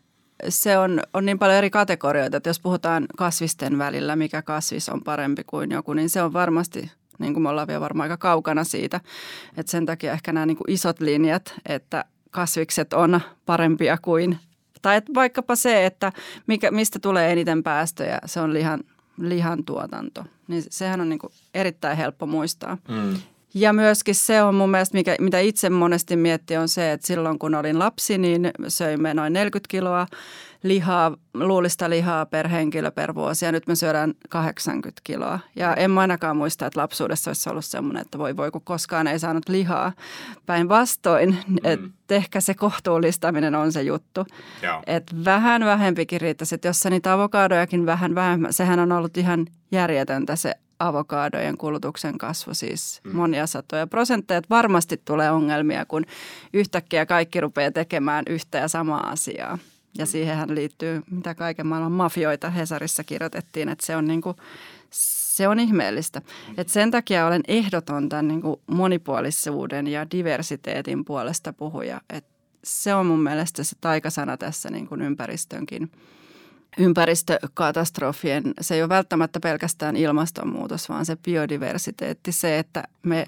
se 0.48 0.78
on, 0.78 1.02
on 1.14 1.26
niin 1.26 1.38
paljon 1.38 1.58
eri 1.58 1.70
kategorioita, 1.70 2.36
että 2.36 2.50
jos 2.50 2.60
puhutaan 2.60 3.06
kasvisten 3.16 3.78
välillä, 3.78 4.16
mikä 4.16 4.42
kasvis 4.42 4.88
on 4.88 5.02
parempi 5.02 5.44
kuin 5.46 5.70
joku, 5.70 5.92
niin 5.92 6.10
se 6.10 6.22
on 6.22 6.32
varmasti, 6.32 6.90
niin 7.22 7.32
kuin 7.32 7.42
me 7.42 7.48
ollaan 7.48 7.68
vielä 7.68 7.80
varmaan 7.80 8.10
aika 8.10 8.16
kaukana 8.16 8.64
siitä. 8.64 9.00
Että 9.56 9.72
sen 9.72 9.86
takia 9.86 10.12
ehkä 10.12 10.32
nämä 10.32 10.46
niin 10.46 10.56
kuin 10.56 10.70
isot 10.70 11.00
linjat, 11.00 11.54
että 11.66 12.04
kasvikset 12.30 12.92
on 12.92 13.20
parempia 13.46 13.98
kuin, 14.02 14.38
tai 14.82 14.96
että 14.96 15.14
vaikkapa 15.14 15.56
se, 15.56 15.86
että 15.86 16.12
mikä, 16.46 16.70
mistä 16.70 16.98
tulee 16.98 17.32
eniten 17.32 17.62
päästöjä, 17.62 18.18
se 18.24 18.40
on 18.40 18.52
lihan, 18.52 18.80
lihan 19.18 19.64
tuotanto. 19.64 20.24
Niin 20.48 20.62
sehän 20.70 21.00
on 21.00 21.08
niin 21.08 21.18
kuin 21.18 21.32
erittäin 21.54 21.96
helppo 21.96 22.26
muistaa. 22.26 22.78
Mm. 22.88 23.14
Ja 23.54 23.72
myöskin 23.72 24.14
se 24.14 24.42
on 24.42 24.54
mun 24.54 24.70
mielestä, 24.70 24.98
mikä, 24.98 25.16
mitä 25.20 25.38
itse 25.38 25.70
monesti 25.70 26.16
miettii, 26.16 26.56
on 26.56 26.68
se, 26.68 26.92
että 26.92 27.06
silloin 27.06 27.38
kun 27.38 27.54
olin 27.54 27.78
lapsi, 27.78 28.18
niin 28.18 28.50
söimme 28.68 29.14
noin 29.14 29.32
40 29.32 29.68
kiloa 29.70 30.06
lihaa, 30.62 31.16
luulista 31.34 31.90
lihaa 31.90 32.26
per 32.26 32.48
henkilö 32.48 32.90
per 32.90 33.14
vuosi 33.14 33.44
ja 33.44 33.52
nyt 33.52 33.66
me 33.66 33.74
syödään 33.74 34.14
80 34.28 35.00
kiloa. 35.04 35.38
Ja 35.56 35.74
en 35.74 35.90
mä 35.90 36.00
ainakaan 36.00 36.36
muista, 36.36 36.66
että 36.66 36.80
lapsuudessa 36.80 37.30
olisi 37.30 37.50
ollut 37.50 37.64
semmoinen, 37.64 38.00
että 38.00 38.18
voi 38.18 38.36
voi 38.36 38.50
kun 38.50 38.62
koskaan 38.64 39.06
ei 39.06 39.18
saanut 39.18 39.48
lihaa. 39.48 39.92
Päinvastoin, 40.46 41.38
mm. 41.48 41.56
että 41.64 42.14
ehkä 42.14 42.40
se 42.40 42.54
kohtuullistaminen 42.54 43.54
on 43.54 43.72
se 43.72 43.82
juttu. 43.82 44.26
Että 44.86 45.16
vähän 45.24 45.64
vähempikin 45.64 46.20
riittäisi, 46.20 46.54
että 46.54 46.68
jos 46.68 46.80
sä 46.80 46.90
niitä 46.90 47.12
avokadojakin 47.12 47.86
vähän 47.86 48.14
vähemmän, 48.14 48.52
sehän 48.52 48.78
on 48.78 48.92
ollut 48.92 49.16
ihan 49.16 49.46
järjetöntä 49.72 50.36
se 50.36 50.54
avokadojen 50.88 51.58
kulutuksen 51.58 52.18
kasvu 52.18 52.54
siis 52.54 53.00
mm. 53.04 53.16
monia 53.16 53.46
satoja 53.46 53.86
prosentteja. 53.86 54.38
Että 54.38 54.50
varmasti 54.50 55.02
tulee 55.04 55.30
ongelmia, 55.30 55.84
kun 55.84 56.04
yhtäkkiä 56.52 57.06
kaikki 57.06 57.40
rupeaa 57.40 57.70
tekemään 57.70 58.24
yhtä 58.28 58.58
ja 58.58 58.68
samaa 58.68 59.10
asiaa. 59.10 59.58
Ja 59.98 60.04
mm. 60.04 60.08
siihenhän 60.08 60.54
liittyy, 60.54 61.02
mitä 61.10 61.34
kaiken 61.34 61.66
maailman 61.66 61.92
mafioita 61.92 62.50
Hesarissa 62.50 63.04
kirjoitettiin, 63.04 63.68
että 63.68 63.86
se 63.86 63.96
on, 63.96 64.04
niin 64.04 64.20
kuin, 64.20 64.36
se 64.90 65.48
on 65.48 65.60
ihmeellistä. 65.60 66.20
Mm. 66.20 66.54
Et 66.56 66.68
sen 66.68 66.90
takia 66.90 67.26
olen 67.26 67.42
ehdoton 67.48 68.08
tämän 68.08 68.28
niin 68.28 68.42
kuin 68.42 68.60
monipuolisuuden 68.66 69.86
ja 69.86 70.10
diversiteetin 70.10 71.04
puolesta 71.04 71.52
puhuja. 71.52 72.00
Et 72.10 72.24
se 72.64 72.94
on 72.94 73.06
mun 73.06 73.22
mielestä 73.22 73.64
se 73.64 73.76
taikasana 73.80 74.36
tässä 74.36 74.70
niin 74.70 74.88
kuin 74.88 75.02
ympäristönkin– 75.02 75.90
ympäristökatastrofien, 76.78 78.42
se 78.60 78.74
ei 78.74 78.82
ole 78.82 78.88
välttämättä 78.88 79.40
pelkästään 79.40 79.96
ilmastonmuutos, 79.96 80.88
vaan 80.88 81.06
se 81.06 81.16
biodiversiteetti, 81.16 82.32
se, 82.32 82.58
että 82.58 82.82
me, 83.02 83.26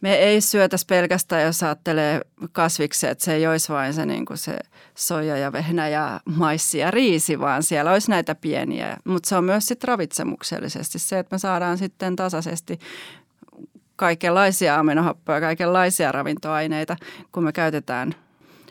me 0.00 0.14
ei 0.14 0.40
syötäisi 0.40 0.86
pelkästään, 0.86 1.42
jos 1.42 1.62
ajattelee 1.62 2.20
kasviksia, 2.52 3.10
että 3.10 3.24
se 3.24 3.34
ei 3.34 3.46
olisi 3.46 3.72
vain 3.72 3.94
se, 3.94 4.06
niin 4.06 4.26
kuin 4.26 4.38
se 4.38 4.58
soja 4.94 5.36
ja 5.36 5.52
vehnä 5.52 5.88
ja 5.88 6.20
maissi 6.24 6.78
ja 6.78 6.90
riisi, 6.90 7.40
vaan 7.40 7.62
siellä 7.62 7.92
olisi 7.92 8.10
näitä 8.10 8.34
pieniä. 8.34 8.96
Mutta 9.04 9.28
se 9.28 9.36
on 9.36 9.44
myös 9.44 9.66
sitten 9.66 9.88
ravitsemuksellisesti 9.88 10.98
se, 10.98 11.18
että 11.18 11.34
me 11.34 11.38
saadaan 11.38 11.78
sitten 11.78 12.16
tasaisesti 12.16 12.78
kaikenlaisia 13.96 14.78
aminohappoja, 14.78 15.40
kaikenlaisia 15.40 16.12
ravintoaineita, 16.12 16.96
kun 17.32 17.44
me 17.44 17.52
käytetään 17.52 18.14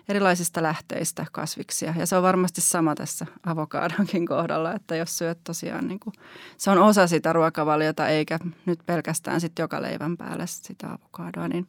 erilaisista 0.09 0.63
lähteistä 0.63 1.25
kasviksia. 1.31 1.93
Ja 1.97 2.05
se 2.05 2.15
on 2.15 2.23
varmasti 2.23 2.61
sama 2.61 2.95
tässä 2.95 3.25
avokadonkin 3.45 4.27
kohdalla, 4.27 4.73
että 4.73 4.95
jos 4.95 5.17
syöt 5.17 5.39
tosiaan, 5.43 5.87
niin 5.87 5.99
kuin, 5.99 6.13
se 6.57 6.71
on 6.71 6.77
osa 6.77 7.07
sitä 7.07 7.33
ruokavaliota 7.33 8.07
eikä 8.07 8.39
nyt 8.65 8.79
pelkästään 8.85 9.41
sitten 9.41 9.63
joka 9.63 9.81
leivän 9.81 10.17
päälle 10.17 10.47
sitä 10.47 10.87
avokadoa, 10.87 11.47
niin 11.47 11.67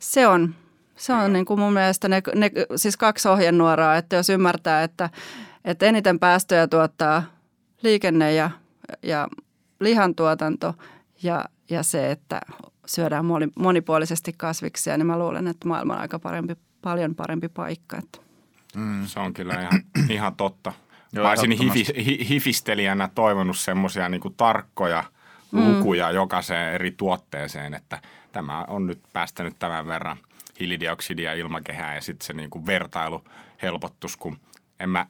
se 0.00 0.26
on, 0.26 0.54
se 0.96 1.12
on 1.12 1.32
niin 1.32 1.44
kuin 1.44 1.60
mun 1.60 1.72
mielestä 1.72 2.08
ne, 2.08 2.22
ne, 2.34 2.50
siis 2.76 2.96
kaksi 2.96 3.28
ohjenuoraa, 3.28 3.96
että 3.96 4.16
jos 4.16 4.28
ymmärtää, 4.28 4.82
että, 4.82 5.10
että 5.64 5.86
eniten 5.86 6.18
päästöjä 6.18 6.66
tuottaa 6.66 7.22
liikenne 7.82 8.34
ja, 8.34 8.50
ja 9.02 9.28
lihantuotanto 9.80 10.74
ja, 11.22 11.44
ja 11.70 11.82
se, 11.82 12.10
että 12.10 12.40
syödään 12.86 13.24
monipuolisesti 13.58 14.32
kasviksia, 14.32 14.96
niin 14.96 15.06
mä 15.06 15.18
luulen, 15.18 15.46
että 15.46 15.68
maailma 15.68 15.94
on 15.94 16.00
aika 16.00 16.18
parempi 16.18 16.56
paljon 16.82 17.14
parempi 17.14 17.48
paikka. 17.48 17.98
Että. 17.98 18.18
Mm. 18.76 19.06
Se 19.06 19.20
on 19.20 19.34
kyllä 19.34 19.54
ihan, 19.60 19.82
ihan 20.16 20.34
totta. 20.34 20.72
Joo, 21.12 21.24
Mä 21.24 21.30
olisin 21.30 21.52
hifi, 21.52 22.04
hi, 22.04 22.28
hifistelijänä 22.28 23.08
toivonut 23.14 23.58
semmoisia 23.58 24.08
niin 24.08 24.20
tarkkoja 24.36 25.04
mm. 25.52 25.64
lukuja 25.64 26.10
jokaiseen 26.10 26.74
eri 26.74 26.90
tuotteeseen, 26.90 27.74
että 27.74 27.98
tämä 28.32 28.64
on 28.68 28.86
nyt 28.86 29.00
päästänyt 29.12 29.58
tämän 29.58 29.86
verran 29.86 30.16
hiilidioksidia 30.60 31.34
ilmakehään 31.34 31.94
ja 31.94 32.00
sitten 32.00 32.26
se 32.26 32.32
niin 32.32 32.50
kuin 32.50 32.66
vertailu 32.66 33.24
helpottus, 33.62 34.16
kun 34.16 34.38
en 34.80 34.90
mä, 34.90 35.06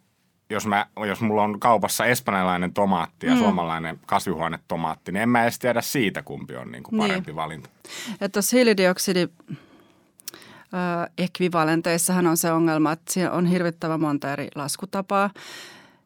jos, 0.50 0.66
mä, 0.66 0.86
jos 1.06 1.20
mulla 1.20 1.42
on 1.42 1.60
kaupassa 1.60 2.04
espanjalainen 2.04 2.72
tomaatti 2.72 3.26
ja 3.26 3.32
mm. 3.32 3.38
suomalainen 3.38 4.00
kasvihuonetomaatti, 4.06 5.12
niin 5.12 5.22
en 5.22 5.28
mä 5.28 5.42
edes 5.42 5.58
tiedä 5.58 5.80
siitä, 5.80 6.22
kumpi 6.22 6.56
on 6.56 6.72
niin 6.72 6.82
kuin 6.82 6.98
parempi 6.98 7.30
niin. 7.30 7.36
valinta. 7.36 7.70
Että 8.12 8.28
tuossa 8.28 8.56
hiilidioksidi 8.56 9.28
ekvivalenteissahan 11.18 12.26
on 12.26 12.36
se 12.36 12.52
ongelma, 12.52 12.92
että 12.92 13.12
siinä 13.12 13.30
on 13.30 13.46
hirvittävän 13.46 14.00
monta 14.00 14.32
eri 14.32 14.48
laskutapaa. 14.54 15.30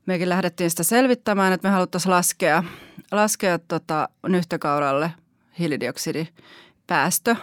Mekin 0.07 0.29
lähdettiin 0.29 0.70
sitä 0.70 0.83
selvittämään, 0.83 1.53
että 1.53 1.68
me 1.68 1.72
haluttaisiin 1.72 2.11
laskea, 2.11 2.64
laskea 3.12 3.59
tota, 3.59 4.09
nyhtökauralle 4.29 5.12
hiilidioksidipäästö. 5.59 7.37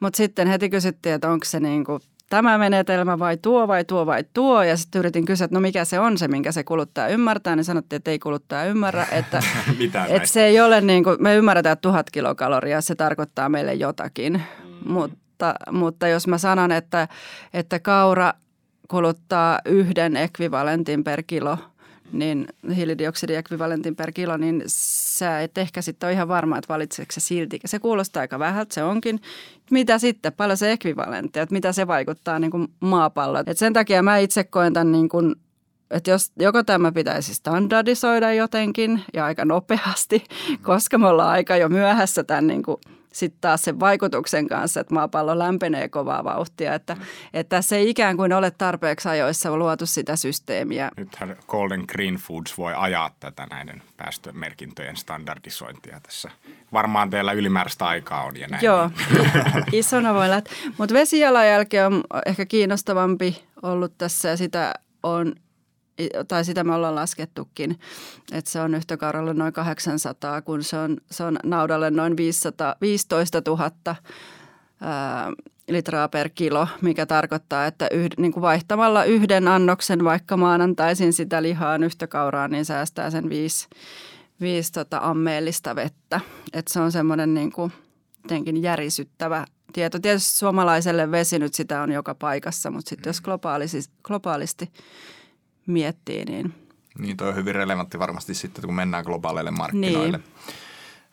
Mutta 0.00 0.16
sitten 0.16 0.48
heti 0.48 0.70
kysyttiin, 0.70 1.14
että 1.14 1.30
onko 1.30 1.44
se 1.44 1.60
niin 1.60 1.84
kuin 1.84 2.00
tämä 2.30 2.58
menetelmä 2.58 3.18
vai 3.18 3.36
tuo 3.36 3.68
vai 3.68 3.84
tuo 3.84 4.06
vai 4.06 4.24
tuo. 4.34 4.62
Ja 4.62 4.76
sitten 4.76 4.98
yritin 4.98 5.24
kysyä, 5.24 5.44
että 5.44 5.54
no 5.54 5.60
mikä 5.60 5.84
se 5.84 6.00
on 6.00 6.18
se, 6.18 6.28
minkä 6.28 6.52
se 6.52 6.64
kuluttaja 6.64 7.08
ymmärtää. 7.08 7.56
Niin 7.56 7.64
sanottiin, 7.64 7.96
että 7.96 8.10
ei 8.10 8.18
kuluttaja 8.18 8.64
ymmärrä. 8.64 9.06
Että, 9.12 9.42
että 10.08 10.28
se 10.28 10.44
ei 10.46 10.60
ole 10.60 10.80
niin 10.80 11.04
kuin, 11.04 11.16
me 11.20 11.36
ymmärretään, 11.36 11.72
että 11.72 11.82
tuhat 11.82 12.10
kilokaloria, 12.10 12.80
se 12.80 12.94
tarkoittaa 12.94 13.48
meille 13.48 13.74
jotakin. 13.74 14.42
Mm. 14.84 14.92
Mutta 14.92 15.16
mutta, 15.40 15.54
mutta 15.72 16.08
jos 16.08 16.26
mä 16.26 16.38
sanon, 16.38 16.72
että, 16.72 17.08
että 17.54 17.78
kaura 17.78 18.32
kuluttaa 18.88 19.58
yhden 19.64 20.16
ekvivalentin 20.16 21.04
per 21.04 21.22
kilo, 21.22 21.58
niin 22.12 22.46
hiilidioksidiekvivalentin 22.76 23.96
per 23.96 24.12
kilo, 24.12 24.36
niin 24.36 24.62
sä 24.66 25.40
et 25.40 25.58
ehkä 25.58 25.82
sitten 25.82 26.06
ole 26.06 26.12
ihan 26.12 26.28
varma, 26.28 26.58
että 26.58 26.68
valitseeko 26.68 27.12
se 27.12 27.20
silti. 27.20 27.60
Se 27.64 27.78
kuulostaa 27.78 28.20
aika 28.20 28.38
vähältä, 28.38 28.74
se 28.74 28.82
onkin. 28.82 29.20
Mitä 29.70 29.98
sitten, 29.98 30.32
paljon 30.32 30.56
se 30.56 30.72
ekvivalentti, 30.72 31.38
että 31.38 31.52
mitä 31.52 31.72
se 31.72 31.86
vaikuttaa 31.86 32.38
niin 32.38 32.50
kuin 32.50 32.68
maapalloon. 32.80 33.44
Et 33.46 33.58
sen 33.58 33.72
takia 33.72 34.02
mä 34.02 34.18
itse 34.18 34.44
koen 34.44 34.72
tämän 34.72 34.92
niin 34.92 35.08
kuin 35.08 35.34
että 35.90 36.10
jos 36.10 36.32
joko 36.38 36.62
tämä 36.62 36.92
pitäisi 36.92 37.34
standardisoida 37.34 38.32
jotenkin 38.32 39.02
ja 39.14 39.24
aika 39.24 39.44
nopeasti, 39.44 40.24
koska 40.62 40.98
me 40.98 41.06
ollaan 41.06 41.30
aika 41.30 41.56
jo 41.56 41.68
myöhässä 41.68 42.24
tämän 42.24 42.46
niin 42.46 42.62
kuin 42.62 42.76
sitten 43.12 43.40
taas 43.40 43.62
sen 43.62 43.80
vaikutuksen 43.80 44.48
kanssa, 44.48 44.80
että 44.80 44.94
maapallo 44.94 45.38
lämpenee 45.38 45.88
kovaa 45.88 46.24
vauhtia. 46.24 46.74
Että, 46.74 46.96
että 47.34 47.56
tässä 47.56 47.76
ei 47.76 47.90
ikään 47.90 48.16
kuin 48.16 48.32
ole 48.32 48.50
tarpeeksi 48.50 49.08
ajoissa 49.08 49.56
luotu 49.56 49.86
sitä 49.86 50.16
systeemiä. 50.16 50.90
Nythän 50.96 51.36
Golden 51.48 51.84
Green 51.88 52.14
Foods 52.14 52.58
voi 52.58 52.72
ajaa 52.76 53.10
tätä 53.20 53.46
näiden 53.50 53.82
päästömerkintöjen 53.96 54.96
standardisointia 54.96 56.00
tässä. 56.02 56.30
Varmaan 56.72 57.10
teillä 57.10 57.32
ylimääräistä 57.32 57.86
aikaa 57.86 58.24
on 58.24 58.40
ja 58.40 58.48
näin. 58.48 58.64
Joo, 58.64 58.90
isona 59.72 60.14
voi 60.14 60.28
lähteä. 60.28 60.52
Mutta 60.78 60.94
vesijalanjälki 60.94 61.80
on 61.80 62.04
ehkä 62.26 62.46
kiinnostavampi 62.46 63.44
ollut 63.62 63.98
tässä 63.98 64.28
ja 64.28 64.36
sitä 64.36 64.74
on 65.02 65.34
tai 66.28 66.44
sitä 66.44 66.64
me 66.64 66.74
ollaan 66.74 66.94
laskettukin, 66.94 67.78
että 68.32 68.50
se 68.50 68.60
on 68.60 68.74
yhtä 68.74 68.98
noin 69.34 69.52
800, 69.52 70.42
kun 70.42 70.64
se 70.64 70.78
on, 70.78 70.96
se 71.10 71.24
on 71.24 71.38
naudalle 71.44 71.90
noin 71.90 72.16
500, 72.16 72.74
15 72.80 73.42
000 73.46 73.70
ää, 74.80 75.32
litraa 75.68 76.08
per 76.08 76.28
kilo, 76.34 76.68
mikä 76.80 77.06
tarkoittaa, 77.06 77.66
että 77.66 77.88
yhd, 77.90 78.12
niin 78.18 78.32
kuin 78.32 78.42
vaihtamalla 78.42 79.04
yhden 79.04 79.48
annoksen 79.48 80.04
vaikka 80.04 80.36
maanantaisin 80.36 81.12
sitä 81.12 81.42
lihaa 81.42 81.76
yhtä 81.76 82.06
kauraa, 82.06 82.48
niin 82.48 82.64
säästää 82.64 83.10
sen 83.10 83.28
viisi, 83.28 83.68
viisi 84.40 84.72
tota 84.72 84.98
ammeellista 85.02 85.76
vettä. 85.76 86.20
Et 86.52 86.68
se 86.68 86.80
on 86.80 86.92
semmoinen 86.92 87.34
niin 87.34 87.52
kuin 87.52 87.72
jotenkin 88.22 88.62
järisyttävä 88.62 89.46
tieto. 89.72 89.98
Tietysti 89.98 90.38
suomalaiselle 90.38 91.10
vesi 91.10 91.38
nyt 91.38 91.54
sitä 91.54 91.82
on 91.82 91.92
joka 91.92 92.14
paikassa, 92.14 92.70
mutta 92.70 92.88
sitten 92.88 93.10
jos 93.10 93.20
globaalisti, 93.20 93.78
globaalisti 94.02 94.72
miettii. 95.66 96.24
Niin, 96.24 96.54
niin 96.98 97.16
toi 97.16 97.28
on 97.28 97.36
hyvin 97.36 97.54
relevantti 97.54 97.98
varmasti 97.98 98.34
sitten, 98.34 98.64
kun 98.64 98.74
mennään 98.74 99.04
globaaleille 99.04 99.50
markkinoille. 99.50 100.18
Niin. 100.18 100.26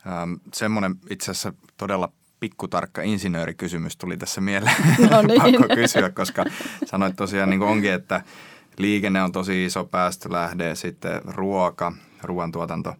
Ähm, 0.06 0.32
semmoinen 0.54 0.94
itse 1.10 1.30
asiassa 1.30 1.52
todella 1.76 2.12
pikkutarkka 2.40 3.02
insinöörikysymys 3.02 3.96
tuli 3.96 4.16
tässä 4.16 4.40
mieleen. 4.40 4.76
No 5.10 5.22
niin. 5.22 5.42
Pakko 5.58 5.74
kysyä, 5.74 6.10
koska 6.10 6.44
sanoit 6.84 7.16
tosiaan 7.16 7.50
niin 7.50 7.60
kuin 7.60 7.70
onkin, 7.70 7.92
että 7.92 8.22
liikenne 8.78 9.22
on 9.22 9.32
tosi 9.32 9.64
iso 9.64 9.84
päästölähde, 9.84 10.74
sitten 10.74 11.20
ruoka, 11.24 11.92
ruoantuotanto. 12.22 12.94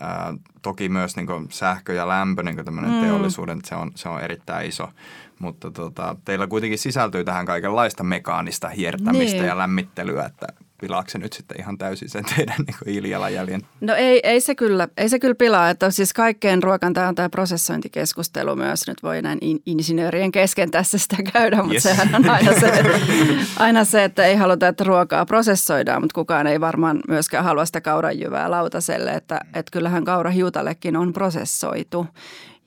Ää, 0.00 0.34
toki 0.62 0.88
myös 0.88 1.16
niin 1.16 1.26
kuin 1.26 1.46
sähkö 1.50 1.92
ja 1.92 2.08
lämpö, 2.08 2.42
niin 2.42 2.64
tämmöinen 2.64 2.92
mm. 2.92 3.00
teollisuuden, 3.00 3.60
se 3.64 3.74
on, 3.74 3.92
se 3.94 4.08
on 4.08 4.20
erittäin 4.20 4.68
iso. 4.68 4.88
Mutta 5.38 5.70
tota, 5.70 6.16
teillä 6.24 6.46
kuitenkin 6.46 6.78
sisältyy 6.78 7.24
tähän 7.24 7.46
kaikenlaista 7.46 8.02
mekaanista 8.04 8.68
hiertämistä 8.68 9.36
niin. 9.36 9.46
ja 9.46 9.58
lämmittelyä, 9.58 10.24
että 10.24 10.46
pilaako 10.80 11.10
se 11.10 11.18
nyt 11.18 11.32
sitten 11.32 11.60
ihan 11.60 11.78
täysin 11.78 12.08
sen 12.08 12.24
teidän 12.36 12.56
niin 12.66 12.76
hiilijalanjäljen? 12.86 13.62
No 13.80 13.94
ei, 13.94 14.20
ei, 14.22 14.40
se 14.40 14.54
kyllä, 14.54 14.88
ei 14.96 15.08
se 15.08 15.18
kyllä 15.18 15.34
pilaa, 15.34 15.70
että 15.70 15.90
siis 15.90 16.12
kaikkeen 16.12 16.62
ruokan 16.62 16.92
tämä 16.92 17.08
on 17.08 17.14
tämä 17.14 17.28
prosessointikeskustelu 17.28 18.56
myös. 18.56 18.86
Nyt 18.86 19.02
voi 19.02 19.22
näin 19.22 19.38
in, 19.40 19.62
insinöörien 19.66 20.32
kesken 20.32 20.70
tässä 20.70 20.98
sitä 20.98 21.16
käydä, 21.32 21.56
mutta 21.56 21.72
yes. 21.72 21.82
sehän 21.82 22.14
on 22.14 22.30
aina 22.30 22.60
se, 22.60 22.82
aina 23.56 23.84
se, 23.84 24.04
että 24.04 24.24
ei 24.24 24.36
haluta, 24.36 24.68
että 24.68 24.84
ruokaa 24.84 25.26
prosessoidaan, 25.26 26.02
mutta 26.02 26.14
kukaan 26.14 26.46
ei 26.46 26.60
varmaan 26.60 27.00
myöskään 27.08 27.44
halua 27.44 27.66
sitä 27.66 27.80
kaurajyvää 27.80 28.50
lautaselle, 28.50 29.10
että, 29.10 29.40
että 29.54 29.70
kyllähän 29.72 30.04
kaurahiutallekin 30.04 30.96
on 30.96 31.12
prosessoitu. 31.12 32.06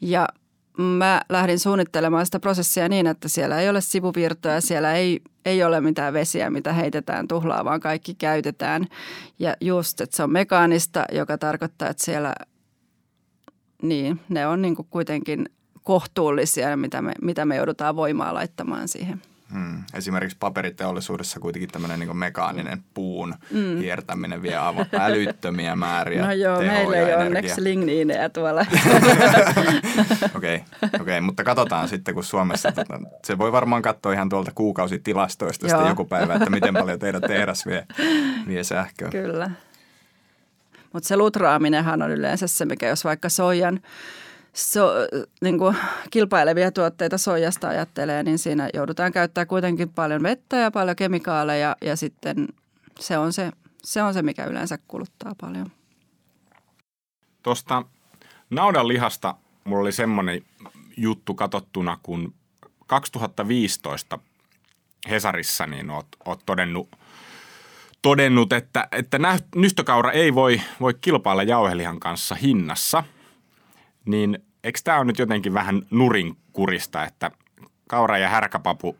Ja 0.02 0.28
mä 0.77 1.21
lähdin 1.29 1.59
suunnittelemaan 1.59 2.25
sitä 2.25 2.39
prosessia 2.39 2.89
niin, 2.89 3.07
että 3.07 3.27
siellä 3.27 3.59
ei 3.59 3.69
ole 3.69 3.81
sivuvirtoja, 3.81 4.62
siellä 4.62 4.93
ei, 4.93 5.21
ei 5.45 5.63
ole 5.63 5.81
mitään 5.81 6.13
vesiä, 6.13 6.49
mitä 6.49 6.73
heitetään 6.73 7.27
tuhlaa, 7.27 7.65
vaan 7.65 7.79
kaikki 7.79 8.15
käytetään. 8.15 8.88
Ja 9.39 9.55
just, 9.62 10.01
että 10.01 10.17
se 10.17 10.23
on 10.23 10.31
mekaanista, 10.31 11.05
joka 11.12 11.38
tarkoittaa, 11.38 11.89
että 11.89 12.03
siellä, 12.03 12.36
niin, 13.81 14.19
ne 14.29 14.47
on 14.47 14.62
niin 14.62 14.75
kuin 14.75 14.88
kuitenkin 14.89 15.49
kohtuullisia, 15.83 16.77
mitä 16.77 17.01
me, 17.01 17.12
mitä 17.21 17.45
me 17.45 17.55
joudutaan 17.55 17.95
voimaa 17.95 18.33
laittamaan 18.33 18.88
siihen. 18.88 19.21
Hmm. 19.53 19.83
Esimerkiksi 19.93 20.37
paperiteollisuudessa 20.39 21.39
kuitenkin 21.39 21.69
tämmöinen 21.69 21.99
niin 21.99 22.17
mekaaninen 22.17 22.83
puun 22.93 23.35
mm. 23.51 23.77
hiertäminen 23.77 24.41
vie 24.41 24.57
aivan 24.57 24.85
älyttömiä 24.99 25.75
määriä 25.75 26.25
No 26.25 26.31
joo, 26.31 26.59
meillä 26.59 26.97
ei 26.97 27.03
ole 27.03 27.17
onneksi 27.17 27.63
ligniineja 27.63 28.29
tuolla. 28.29 28.61
Okei, 30.35 30.63
okay, 30.83 30.99
okay, 31.01 31.21
mutta 31.21 31.43
katsotaan 31.43 31.87
sitten, 31.87 32.13
kun 32.13 32.23
Suomessa, 32.23 32.71
tota, 32.71 32.99
se 33.23 33.37
voi 33.37 33.51
varmaan 33.51 33.81
katsoa 33.81 34.13
ihan 34.13 34.29
tuolta 34.29 34.51
kuukausitilastoista 34.55 35.67
sitten 35.67 35.87
joku 35.87 36.05
päivä, 36.05 36.33
että 36.33 36.49
miten 36.49 36.73
paljon 36.73 36.99
teidän 36.99 37.21
tehdas 37.21 37.65
vie, 37.65 37.87
vie 38.47 38.63
sähköä. 38.63 39.09
Kyllä. 39.09 39.51
Mutta 40.93 41.07
se 41.07 41.17
lutraaminenhan 41.17 42.01
on 42.01 42.11
yleensä 42.11 42.47
se, 42.47 42.65
mikä 42.65 42.87
jos 42.87 43.03
vaikka 43.03 43.29
soijan 43.29 43.79
so, 44.53 44.91
niin 45.41 45.57
kuin 45.57 45.77
kilpailevia 46.11 46.71
tuotteita 46.71 47.17
soijasta 47.17 47.67
ajattelee, 47.67 48.23
niin 48.23 48.39
siinä 48.39 48.69
joudutaan 48.73 49.11
käyttämään 49.11 49.47
kuitenkin 49.47 49.89
paljon 49.89 50.23
vettä 50.23 50.57
ja 50.57 50.71
paljon 50.71 50.95
kemikaaleja 50.95 51.75
ja 51.81 51.95
sitten 51.95 52.47
se 52.99 53.17
on 53.17 53.33
se, 53.33 53.51
se, 53.83 54.03
on 54.03 54.13
se 54.13 54.21
mikä 54.21 54.45
yleensä 54.45 54.79
kuluttaa 54.87 55.35
paljon. 55.41 55.71
Tuosta 57.43 57.83
naudan 58.49 58.87
lihasta 58.87 59.35
mulla 59.63 59.81
oli 59.81 59.91
semmoinen 59.91 60.41
juttu 60.97 61.33
katsottuna, 61.33 61.99
kun 62.03 62.33
2015 62.87 64.19
Hesarissa 65.09 65.67
niin 65.67 65.89
oot, 65.89 66.07
oot 66.25 66.39
todennut, 66.45 66.89
todennut, 68.01 68.53
että, 68.53 68.87
että 68.91 69.19
nystökaura 69.55 70.11
ei 70.11 70.35
voi, 70.35 70.61
voi 70.79 70.93
kilpailla 70.93 71.43
jauhelihan 71.43 71.99
kanssa 71.99 72.35
hinnassa– 72.35 73.03
niin 74.05 74.39
eikö 74.63 74.79
tämä 74.83 74.97
ole 74.97 75.05
nyt 75.05 75.19
jotenkin 75.19 75.53
vähän 75.53 75.81
nurinkurista, 75.91 77.03
että 77.03 77.31
kaura 77.87 78.17
ja 78.17 78.29
härkäpapu 78.29 78.97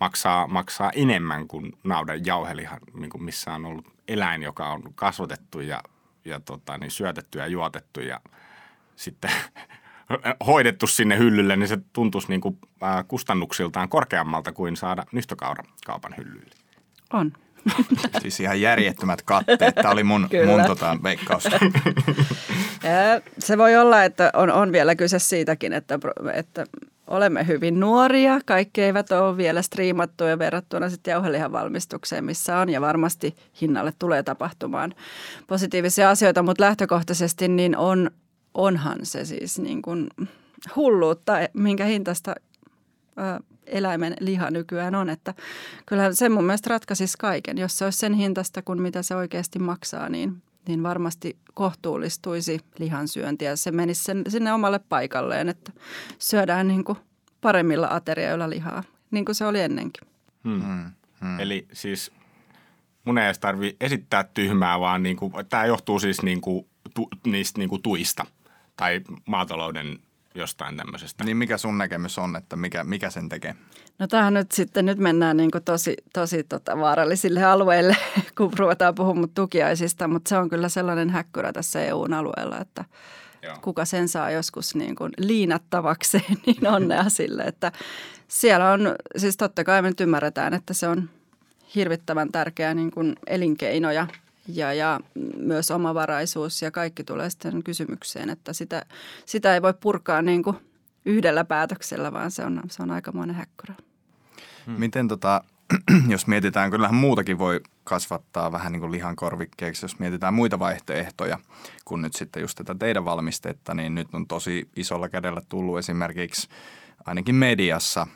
maksaa, 0.00 0.46
maksaa 0.46 0.90
enemmän 0.94 1.48
kuin 1.48 1.72
naudan 1.84 2.26
jauhelihan, 2.26 2.80
niin 2.94 3.10
kuin 3.10 3.22
missä 3.22 3.54
on 3.54 3.66
ollut 3.66 3.86
eläin, 4.08 4.42
joka 4.42 4.70
on 4.70 4.82
kasvatettu 4.94 5.60
ja, 5.60 5.82
ja 6.24 6.40
tota, 6.40 6.78
niin 6.78 6.90
syötetty 6.90 7.38
ja 7.38 7.46
juotettu 7.46 8.00
ja 8.00 8.20
sitten 8.96 9.30
hoidettu 10.46 10.86
sinne 10.86 11.18
hyllylle, 11.18 11.56
niin 11.56 11.68
se 11.68 11.78
tuntuisi 11.92 12.28
niin 12.28 12.40
kuin, 12.40 12.58
kustannuksiltaan 13.08 13.88
korkeammalta 13.88 14.52
kuin 14.52 14.76
saada 14.76 15.04
nystökaura 15.12 15.64
kaupan 15.86 16.14
hyllylle. 16.16 16.54
On. 17.12 17.32
Siis 18.22 18.40
ihan 18.40 18.60
järjettömät 18.60 19.22
katteet. 19.22 19.74
Tämä 19.74 19.90
oli 19.90 20.04
mun, 20.04 20.28
mun 20.46 20.64
tota, 20.66 20.96
veikkaus. 21.02 21.44
Se 23.38 23.58
voi 23.58 23.76
olla, 23.76 24.04
että 24.04 24.30
on, 24.34 24.50
on 24.50 24.72
vielä 24.72 24.94
kyse 24.94 25.18
siitäkin, 25.18 25.72
että, 25.72 25.98
että 26.34 26.66
olemme 27.06 27.46
hyvin 27.46 27.80
nuoria. 27.80 28.40
Kaikki 28.46 28.82
eivät 28.82 29.12
ole 29.12 29.36
vielä 29.36 29.62
striimattuja 29.62 30.38
verrattuna 30.38 30.90
sitten 30.90 31.12
jauhelihan 31.12 31.52
valmistukseen, 31.52 32.24
missä 32.24 32.58
on. 32.58 32.68
Ja 32.68 32.80
varmasti 32.80 33.34
hinnalle 33.60 33.92
tulee 33.98 34.22
tapahtumaan 34.22 34.94
positiivisia 35.46 36.10
asioita, 36.10 36.42
mutta 36.42 36.64
lähtökohtaisesti 36.64 37.48
niin 37.48 37.76
on, 37.76 38.10
onhan 38.54 38.98
se 39.02 39.24
siis 39.24 39.58
niin 39.58 39.82
kuin 39.82 40.08
hulluutta, 40.76 41.32
minkä 41.52 41.84
hintasta 41.84 42.34
eläimen 43.66 44.16
liha 44.20 44.50
nykyään 44.50 44.94
on. 44.94 45.10
Että 45.10 45.34
kyllähän 45.86 46.16
se 46.16 46.28
mun 46.28 46.44
mielestä 46.44 46.70
ratkaisisi 46.70 47.18
kaiken. 47.18 47.58
Jos 47.58 47.78
se 47.78 47.84
olisi 47.84 47.98
sen 47.98 48.14
hintasta 48.14 48.62
kuin 48.62 48.82
mitä 48.82 49.02
se 49.02 49.14
oikeasti 49.14 49.58
maksaa, 49.58 50.08
niin, 50.08 50.42
niin 50.68 50.82
varmasti 50.82 51.36
kohtuullistuisi 51.54 52.60
lihansyönti 52.78 53.44
ja 53.44 53.56
se 53.56 53.70
menisi 53.70 54.04
sen, 54.04 54.24
sinne 54.28 54.52
omalle 54.52 54.80
paikalleen, 54.88 55.48
että 55.48 55.72
syödään 56.18 56.68
niin 56.68 56.84
kuin 56.84 56.98
paremmilla 57.40 57.88
aterioilla 57.90 58.50
lihaa, 58.50 58.82
niin 59.10 59.24
kuin 59.24 59.34
se 59.34 59.44
oli 59.44 59.60
ennenkin. 59.60 60.08
Hmm. 60.44 60.62
Hmm. 60.62 60.90
hmm. 61.20 61.40
Eli 61.40 61.66
siis 61.72 62.12
mun 63.04 63.18
ei 63.18 63.24
edes 63.24 63.38
tarvitse 63.38 63.76
esittää 63.80 64.24
tyhmää, 64.24 64.80
vaan 64.80 65.02
niin 65.02 65.16
kuin, 65.16 65.32
tämä 65.48 65.66
johtuu 65.66 65.98
siis 65.98 66.22
niin 66.22 66.40
kuin, 66.40 66.66
tu, 66.94 67.08
niistä 67.26 67.58
niin 67.58 67.68
kuin 67.68 67.82
tuista 67.82 68.26
tai 68.76 69.00
maatalouden 69.26 69.98
jostain 70.34 70.76
tämmöisestä. 70.76 71.24
Niin 71.24 71.36
mikä 71.36 71.58
sun 71.58 71.78
näkemys 71.78 72.18
on, 72.18 72.36
että 72.36 72.56
mikä, 72.56 72.84
mikä 72.84 73.10
sen 73.10 73.28
tekee? 73.28 73.54
No 73.98 74.06
tähän 74.06 74.34
nyt 74.34 74.52
sitten, 74.52 74.86
nyt 74.86 74.98
mennään 74.98 75.36
niin 75.36 75.50
kuin 75.50 75.64
tosi, 75.64 75.96
tosi 76.12 76.44
tota 76.44 76.78
vaarallisille 76.78 77.44
alueille, 77.44 77.96
kun 78.38 78.52
ruvetaan 78.58 78.94
puhumaan 78.94 79.28
tukiaisista, 79.34 80.08
mutta 80.08 80.28
se 80.28 80.38
on 80.38 80.48
kyllä 80.48 80.68
sellainen 80.68 81.10
häkkyrä 81.10 81.52
tässä 81.52 81.84
EUn 81.84 82.12
alueella, 82.12 82.58
että 82.58 82.84
Joo. 83.42 83.56
kuka 83.62 83.84
sen 83.84 84.08
saa 84.08 84.30
joskus 84.30 84.74
niin 84.74 84.96
kuin 84.96 85.12
liinattavakseen, 85.18 86.36
niin 86.46 86.66
onnea 86.66 87.08
sille, 87.08 87.42
että 87.42 87.72
siellä 88.28 88.72
on, 88.72 88.94
siis 89.16 89.36
totta 89.36 89.64
kai 89.64 89.82
me 89.82 89.88
nyt 89.88 90.00
ymmärretään, 90.00 90.54
että 90.54 90.74
se 90.74 90.88
on 90.88 91.10
hirvittävän 91.74 92.32
tärkeä 92.32 92.74
niin 92.74 92.90
kuin 92.90 93.16
elinkeino 93.26 93.90
ja, 93.90 94.06
ja, 94.56 94.74
ja 94.74 95.00
myös 95.36 95.70
omavaraisuus 95.70 96.62
ja 96.62 96.70
kaikki 96.70 97.04
tulee 97.04 97.30
sitten 97.30 97.62
kysymykseen, 97.62 98.30
että 98.30 98.52
sitä, 98.52 98.86
sitä 99.26 99.54
ei 99.54 99.62
voi 99.62 99.74
purkaa 99.74 100.22
niin 100.22 100.42
kuin 100.42 100.56
yhdellä 101.04 101.44
päätöksellä, 101.44 102.12
vaan 102.12 102.30
se 102.30 102.44
on, 102.44 102.62
se 102.70 102.82
on 102.82 102.90
aikamoinen 102.90 103.36
häkkyrä. 103.36 103.74
Hmm. 104.66 104.74
Miten 104.74 105.08
tota, 105.08 105.44
jos 106.08 106.26
mietitään, 106.26 106.70
kyllähän 106.70 106.94
muutakin 106.94 107.38
voi 107.38 107.60
kasvattaa 107.84 108.52
vähän 108.52 108.72
niin 108.72 108.80
kuin 108.80 108.92
lihan 108.92 109.16
korvikkeeksi, 109.16 109.84
jos 109.84 109.98
mietitään 109.98 110.34
muita 110.34 110.58
vaihtoehtoja 110.58 111.38
kuin 111.84 112.02
nyt 112.02 112.14
sitten 112.14 112.40
just 112.40 112.58
tätä 112.58 112.74
teidän 112.74 113.04
valmistetta, 113.04 113.74
niin 113.74 113.94
nyt 113.94 114.08
on 114.12 114.26
tosi 114.26 114.68
isolla 114.76 115.08
kädellä 115.08 115.40
tullut 115.48 115.78
esimerkiksi 115.78 116.48
ainakin 117.06 117.34
mediassa 117.34 118.06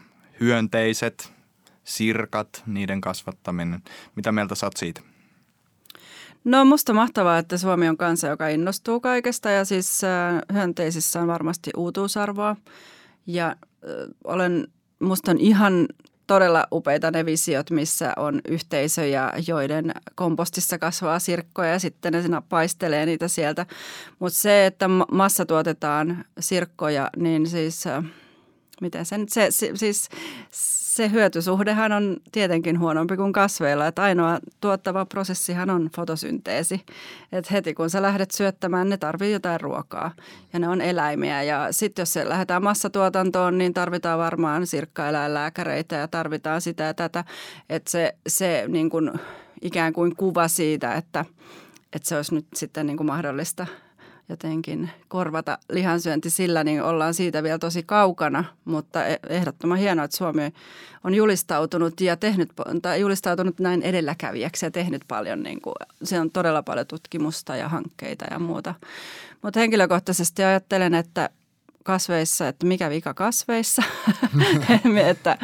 hyönteiset, 0.41 1.33
sirkat, 1.85 2.63
niiden 2.67 3.01
kasvattaminen. 3.01 3.83
Mitä 4.17 4.33
mieltä 4.33 4.55
saat 4.55 4.77
siitä? 4.77 5.01
No 6.45 6.65
musta 6.65 6.93
mahtavaa, 6.93 7.39
että 7.39 7.59
Suomi 7.59 7.89
on 7.89 7.97
kansa, 7.97 8.29
joka 8.29 8.49
innostuu 8.49 9.01
kaikesta 9.01 9.51
ja 9.51 9.65
siis 9.65 10.05
äh, 10.05 10.41
hyönteisissä 10.53 11.21
on 11.21 11.27
varmasti 11.27 11.71
uutuusarvoa. 11.77 12.57
Ja 13.27 13.47
äh, 13.49 13.57
olen, 14.25 14.69
musta 15.01 15.31
on 15.31 15.39
ihan 15.39 15.89
todella 16.27 16.67
upeita 16.73 17.11
ne 17.11 17.27
visiot, 17.27 17.71
missä 17.71 18.13
on 18.17 18.41
yhteisöjä, 18.49 19.33
joiden 19.47 19.93
kompostissa 20.15 20.79
kasvaa 20.79 21.19
sirkkoja 21.19 21.71
ja 21.71 21.79
sitten 21.79 22.13
ne 22.13 22.43
paistelee 22.49 23.07
niitä 23.07 23.29
sieltä. 23.29 23.67
Mutta 24.19 24.39
se, 24.39 24.67
että 24.67 24.89
massa 25.13 25.47
tuotetaan 25.47 26.25
sirkkoja, 26.41 27.11
niin 27.17 27.47
siis 27.47 27.87
äh, 27.87 28.05
miten 28.81 29.07
se 29.07 29.17
se, 29.29 29.47
se, 29.51 29.71
siis 29.75 30.09
se 30.95 31.11
hyötysuhdehan 31.11 31.93
on 31.93 32.17
tietenkin 32.33 32.81
huonompi 32.81 33.17
kuin 33.17 33.33
kasveilla, 33.33 33.87
että 33.87 34.03
ainoa 34.03 34.39
tuottava 34.61 35.07
prosessihan 35.07 35.71
on 35.71 35.91
fotosynteesi. 35.97 36.81
Että 37.33 37.55
heti 37.55 37.75
kun 37.75 37.91
sä 37.91 38.03
lähdet 38.03 38.31
syöttämään, 38.31 38.89
ne 38.89 38.97
tarvii 38.97 39.33
jotain 39.33 39.61
ruokaa 39.61 40.13
ja 40.53 40.59
ne 40.59 40.69
on 40.69 40.81
eläimiä. 40.81 41.43
Ja 41.43 41.69
sitten 41.71 42.03
jos 42.03 42.13
se 42.13 42.29
lähdetään 42.29 42.63
massatuotantoon, 42.63 43.59
niin 43.59 43.75
tarvitaan 43.75 44.19
varmaan 44.19 44.67
sirkkaeläinlääkäreitä 44.67 45.97
ja 45.97 46.09
tarvitaan 46.09 46.61
sitä 46.61 46.85
ja 46.85 46.95
tätä. 46.95 47.25
Että 47.71 47.91
se, 47.91 48.15
se 48.27 48.65
niin 48.69 48.91
kuin 48.91 49.13
ikään 49.63 49.93
kuin 49.93 50.17
kuva 50.17 50.49
siitä, 50.49 50.95
että, 50.95 51.25
että 51.93 52.09
se 52.09 52.17
olisi 52.17 52.35
nyt 52.35 52.47
sitten 52.55 52.87
niin 52.87 52.97
kuin 52.97 53.07
mahdollista– 53.07 53.67
jotenkin 54.29 54.91
korvata 55.09 55.59
lihansyönti 55.71 56.31
sillä, 56.31 56.65
niin 56.65 56.83
ollaan 56.83 57.15
siitä 57.15 57.43
vielä 57.43 57.59
tosi 57.59 57.83
kaukana, 57.83 58.45
mutta 58.65 59.07
e- 59.07 59.19
ehdottoman 59.29 59.79
hienoa, 59.79 60.05
että 60.05 60.17
Suomi 60.17 60.55
on 61.05 61.15
julistautunut 61.15 62.01
ja 62.01 62.17
tehnyt, 62.17 62.53
tai 62.83 63.01
julistautunut 63.01 63.61
näin 63.61 63.83
edelläkävijäksi 63.83 64.67
ja 64.67 64.71
tehnyt 64.71 65.03
paljon, 65.09 65.43
niin 65.43 65.61
kuin, 65.61 65.75
se 66.03 66.21
on 66.21 66.31
todella 66.31 66.63
paljon 66.63 66.87
tutkimusta 66.87 67.57
ja 67.57 67.69
hankkeita 67.69 68.25
ja 68.31 68.39
muuta. 68.39 68.75
Mutta 69.43 69.61
henkilökohtaisesti 69.61 70.45
ajattelen, 70.45 70.95
että 70.95 71.31
kasveissa, 71.85 72.49
että 72.49 72.67
mikä 72.67 72.91
vika 72.91 73.15
kasveissa, 73.15 73.83
että 75.11 75.39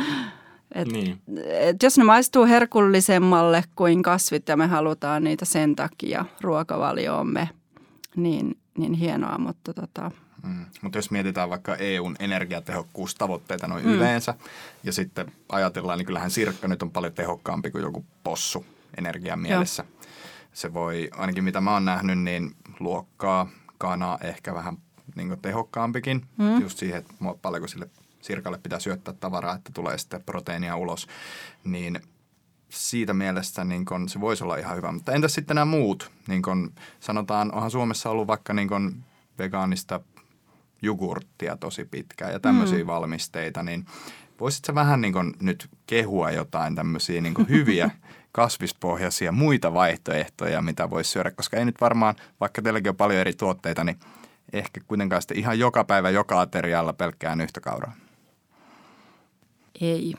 et, 0.74 0.88
niin. 0.88 1.20
et 1.46 1.82
jos 1.82 1.98
ne 1.98 2.04
maistuu 2.04 2.46
herkullisemmalle 2.46 3.64
kuin 3.76 4.02
kasvit 4.02 4.48
ja 4.48 4.56
me 4.56 4.66
halutaan 4.66 5.24
niitä 5.24 5.44
sen 5.44 5.76
takia 5.76 6.24
ruokavalioomme, 6.40 7.48
niin 8.16 8.59
niin 8.80 8.94
hienoa, 8.94 9.38
mutta 9.38 9.74
tota... 9.74 10.10
Mm. 10.42 10.66
Mutta 10.82 10.98
jos 10.98 11.10
mietitään 11.10 11.50
vaikka 11.50 11.76
EUn 11.76 12.16
energiatehokkuustavoitteita 12.18 13.66
noin 13.66 13.84
mm. 13.84 13.92
yleensä 13.92 14.34
ja 14.84 14.92
sitten 14.92 15.32
ajatellaan, 15.48 15.98
niin 15.98 16.06
kyllähän 16.06 16.30
sirkka 16.30 16.68
nyt 16.68 16.82
on 16.82 16.90
paljon 16.90 17.12
tehokkaampi 17.12 17.70
kuin 17.70 17.82
joku 17.82 18.04
possu 18.22 18.66
energian 18.98 19.38
mielessä. 19.38 19.84
Joo. 19.88 20.00
Se 20.52 20.74
voi, 20.74 21.10
ainakin 21.12 21.44
mitä 21.44 21.60
mä 21.60 21.72
oon 21.72 21.84
nähnyt, 21.84 22.18
niin 22.18 22.56
luokkaa 22.80 23.48
kanaa 23.78 24.18
ehkä 24.22 24.54
vähän 24.54 24.76
niin 25.14 25.40
tehokkaampikin. 25.42 26.26
Mm. 26.36 26.60
Just 26.60 26.78
siihen, 26.78 26.98
että 26.98 27.14
paljonko 27.42 27.68
sille 27.68 27.90
sirkalle 28.20 28.58
pitää 28.62 28.80
syöttää 28.80 29.14
tavaraa, 29.14 29.54
että 29.54 29.70
tulee 29.74 29.98
sitten 29.98 30.22
proteiinia 30.22 30.76
ulos. 30.76 31.06
Niin 31.64 32.00
siitä 32.70 33.14
mielestä 33.14 33.64
niin 33.64 33.84
kun, 33.84 34.08
se 34.08 34.20
voisi 34.20 34.44
olla 34.44 34.56
ihan 34.56 34.76
hyvä. 34.76 34.92
Mutta 34.92 35.12
entäs 35.12 35.34
sitten 35.34 35.54
nämä 35.54 35.64
muut? 35.64 36.10
Niin 36.28 36.42
kun, 36.42 36.72
sanotaan, 37.00 37.54
onhan 37.54 37.70
Suomessa 37.70 38.10
ollut 38.10 38.26
vaikka 38.26 38.52
niin 38.52 38.68
kun 38.68 39.04
vegaanista 39.38 40.00
jogurttia 40.82 41.56
tosi 41.56 41.84
pitkään 41.84 42.32
ja 42.32 42.40
tämmöisiä 42.40 42.78
mm. 42.78 42.86
valmisteita, 42.86 43.62
niin 43.62 43.86
voisitko 44.40 44.74
vähän 44.74 45.00
niin 45.00 45.12
kun 45.12 45.34
nyt 45.40 45.68
kehua 45.86 46.30
jotain 46.30 46.74
tämmöisiä 46.74 47.20
niin 47.20 47.48
hyviä 47.48 47.90
kasvispohjaisia 48.32 49.32
muita 49.32 49.74
vaihtoehtoja, 49.74 50.62
mitä 50.62 50.90
voisi 50.90 51.10
syödä, 51.10 51.30
koska 51.30 51.56
ei 51.56 51.64
nyt 51.64 51.80
varmaan, 51.80 52.14
vaikka 52.40 52.62
teilläkin 52.62 52.90
on 52.90 52.96
paljon 52.96 53.20
eri 53.20 53.34
tuotteita, 53.34 53.84
niin 53.84 53.98
ehkä 54.52 54.80
kuitenkaan 54.86 55.22
sitten 55.22 55.38
ihan 55.38 55.58
joka 55.58 55.84
päivä 55.84 56.10
joka 56.10 56.40
aterialla 56.40 56.92
pelkkään 56.92 57.40
yhtä 57.40 57.60
kauraa. 57.60 57.92
Ei. 59.80 60.14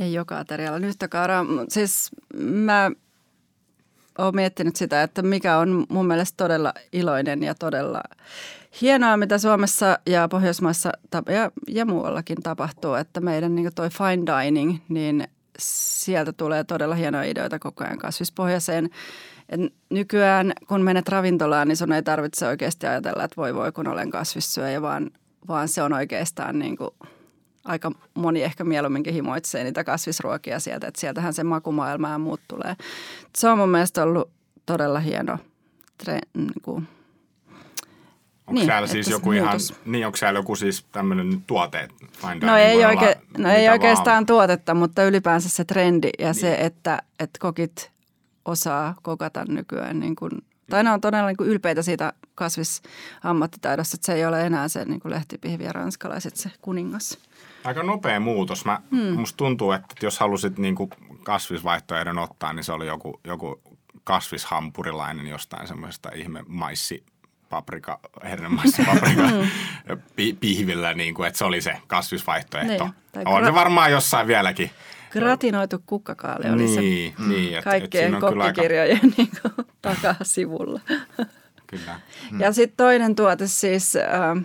Ei 0.00 0.12
joka 0.12 0.38
aterialla 0.38 0.86
yhtä 0.86 1.08
kauraa. 1.08 1.44
Siis 1.68 2.10
mä 2.42 2.90
oon 4.18 4.34
miettinyt 4.34 4.76
sitä, 4.76 5.02
että 5.02 5.22
mikä 5.22 5.58
on 5.58 5.86
mun 5.88 6.06
mielestä 6.06 6.36
todella 6.36 6.72
iloinen 6.92 7.42
ja 7.42 7.54
todella 7.54 8.00
hienoa, 8.80 9.16
mitä 9.16 9.38
Suomessa 9.38 9.98
ja 10.06 10.28
Pohjoismaissa 10.28 10.92
ja, 11.28 11.50
ja 11.68 11.86
muuallakin 11.86 12.42
tapahtuu, 12.42 12.94
että 12.94 13.20
meidän 13.20 13.54
niin 13.54 13.74
toi 13.74 13.90
fine 13.90 14.22
dining, 14.42 14.76
niin 14.88 15.28
sieltä 15.58 16.32
tulee 16.32 16.64
todella 16.64 16.94
hienoja 16.94 17.30
ideoita 17.30 17.58
koko 17.58 17.84
ajan 17.84 17.98
kasvispohjaiseen. 17.98 18.90
Et 19.48 19.60
nykyään, 19.90 20.52
kun 20.68 20.82
menet 20.82 21.08
ravintolaan, 21.08 21.68
niin 21.68 21.76
sun 21.76 21.92
ei 21.92 22.02
tarvitse 22.02 22.46
oikeasti 22.46 22.86
ajatella, 22.86 23.24
että 23.24 23.36
voi 23.36 23.54
voi, 23.54 23.72
kun 23.72 23.88
olen 23.88 24.10
kasvissyöjä, 24.10 24.82
vaan, 24.82 25.10
vaan 25.48 25.68
se 25.68 25.82
on 25.82 25.92
oikeastaan 25.92 26.58
niin 26.58 26.76
kuin– 26.76 26.90
aika 27.64 27.92
moni 28.14 28.42
ehkä 28.42 28.64
mieluumminkin 28.64 29.14
himoitsee 29.14 29.64
niitä 29.64 29.84
kasvisruokia 29.84 30.60
sieltä, 30.60 30.86
että 30.86 31.00
sieltähän 31.00 31.34
se 31.34 31.44
makumaailma 31.44 32.08
ja 32.08 32.18
muut 32.18 32.40
tulee. 32.48 32.76
Se 33.36 33.48
on 33.48 33.58
mun 33.58 33.68
mielestä 33.68 34.02
ollut 34.02 34.30
todella 34.66 35.00
hieno 35.00 35.38
tre, 35.98 36.18
niin 36.34 36.62
kuin, 36.62 36.88
Onko 38.46 38.52
niin, 38.52 38.66
siellä 38.66 38.86
siis 38.86 39.08
joku 39.08 39.32
ihan, 39.32 39.60
niin 39.84 40.06
onko 40.06 40.16
siellä 40.16 40.38
joku 40.38 40.56
siis 40.56 40.84
tämmöinen 40.92 41.42
tuote? 41.46 41.88
No 42.42 42.56
ei, 42.56 42.84
oike, 42.84 43.18
no 43.38 43.48
ei 43.48 43.68
oikeastaan 43.68 44.14
vaan. 44.14 44.26
tuotetta, 44.26 44.74
mutta 44.74 45.04
ylipäänsä 45.04 45.48
se 45.48 45.64
trendi 45.64 46.10
ja 46.18 46.26
niin. 46.26 46.34
se, 46.34 46.54
että, 46.54 47.02
että 47.20 47.38
kokit 47.40 47.90
osaa 48.44 48.94
kokata 49.02 49.44
nykyään 49.48 50.00
niin 50.00 50.16
kuin, 50.16 50.30
tai 50.70 50.84
ne 50.84 50.90
on 50.90 51.00
todella 51.00 51.28
niin 51.28 51.36
kuin 51.36 51.50
ylpeitä 51.50 51.82
siitä 51.82 52.12
kasvisammattitaidosta, 52.34 53.96
että 53.96 54.06
se 54.06 54.14
ei 54.14 54.26
ole 54.26 54.46
enää 54.46 54.68
se 54.68 54.84
niin 54.84 55.00
kuin 55.00 55.12
lehtipihvi 55.12 55.64
ja 55.64 55.72
ranskalaiset 55.72 56.36
se 56.36 56.50
kuningas. 56.62 57.18
Aika 57.64 57.82
nopea 57.82 58.20
muutos. 58.20 58.64
Mä, 58.64 58.80
hmm. 58.90 59.18
Musta 59.18 59.36
tuntuu, 59.36 59.72
että 59.72 59.94
jos 60.02 60.18
halusit 60.18 60.58
niin 60.58 60.74
kuin 60.74 60.90
kasvisvaihtoehdon 61.22 62.18
ottaa, 62.18 62.52
niin 62.52 62.64
se 62.64 62.72
oli 62.72 62.86
joku, 62.86 63.20
joku 63.24 63.60
kasvishampurilainen 64.04 65.26
jostain 65.26 65.68
semmoisesta 65.68 66.10
ihme 66.14 66.44
maissi 66.48 67.04
paprika, 67.50 68.00
paprika 68.86 69.28
hmm. 69.28 69.98
pi, 70.16 70.36
pihvillä, 70.40 70.94
niin 70.94 71.14
kuin, 71.14 71.26
että 71.26 71.38
se 71.38 71.44
oli 71.44 71.60
se 71.60 71.76
kasvisvaihtoehto. 71.86 72.84
Niin, 72.84 73.28
on 73.28 73.44
se 73.44 73.54
varmaan 73.54 73.90
jossain 73.90 74.26
vieläkin. 74.26 74.70
Gratinoitu 75.20 75.82
kukkakaali 75.86 76.50
oli 76.50 76.62
niin, 76.62 76.74
se 76.74 76.80
niin, 77.28 77.58
et, 77.58 77.64
kaikkien 77.64 78.14
et 78.14 78.20
kokkikirjojen 78.20 79.00
aika... 79.02 79.06
niin 79.16 79.66
takasivulla. 79.82 80.80
Kyllä. 81.66 82.00
Hmm. 82.30 82.40
Ja 82.40 82.52
sitten 82.52 82.76
toinen 82.76 83.14
tuote 83.14 83.46
siis... 83.46 83.96
Äh, 83.96 84.44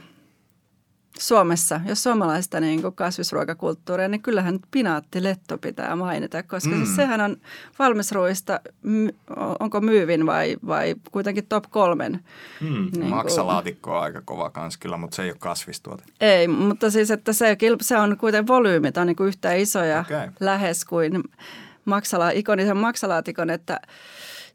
Suomessa, 1.20 1.82
jos 1.86 2.04
suomalaista 2.04 2.60
niin 2.60 2.82
kuin 2.82 2.96
kasvisruokakulttuuria, 2.96 4.08
niin 4.08 4.22
kyllähän 4.22 4.60
pinaattiletto 4.72 5.58
pitää 5.58 5.96
mainita, 5.96 6.44
koska 6.44 6.60
siis 6.60 6.76
mm. 6.76 6.84
siis 6.84 6.96
sehän 6.96 7.22
on 7.22 7.38
valmisruoista, 7.80 8.60
onko 9.60 9.82
myyvin 9.82 10.26
vai, 10.26 10.58
vai 10.68 10.96
kuitenkin 11.12 11.46
top 11.46 11.64
kolmen. 11.70 12.20
Mm. 12.62 12.90
Niin 12.98 13.10
Maksalaatikko 13.10 13.98
on 13.98 14.04
aika 14.04 14.22
kova 14.26 14.50
kans 14.50 14.78
kyllä, 14.78 14.98
mutta 14.98 15.16
se 15.16 15.24
ei 15.24 15.30
ole 15.30 15.38
kasvistuote. 15.40 16.04
Ei, 16.22 16.48
mutta 16.48 16.92
siis 16.92 17.12
että 17.12 17.34
se, 17.34 17.58
se 17.82 17.98
on 17.98 18.18
kuitenkin 18.18 18.48
volyymi, 18.48 18.92
on 18.98 19.08
niin 19.08 19.16
kuin 19.16 19.28
yhtä 19.28 19.54
isoja 19.54 20.00
okay. 20.00 20.30
lähes 20.40 20.86
kuin 20.86 21.24
maksala, 21.86 22.30
ikonisen 22.30 22.78
maksalaatikon, 22.78 23.50
että– 23.50 23.80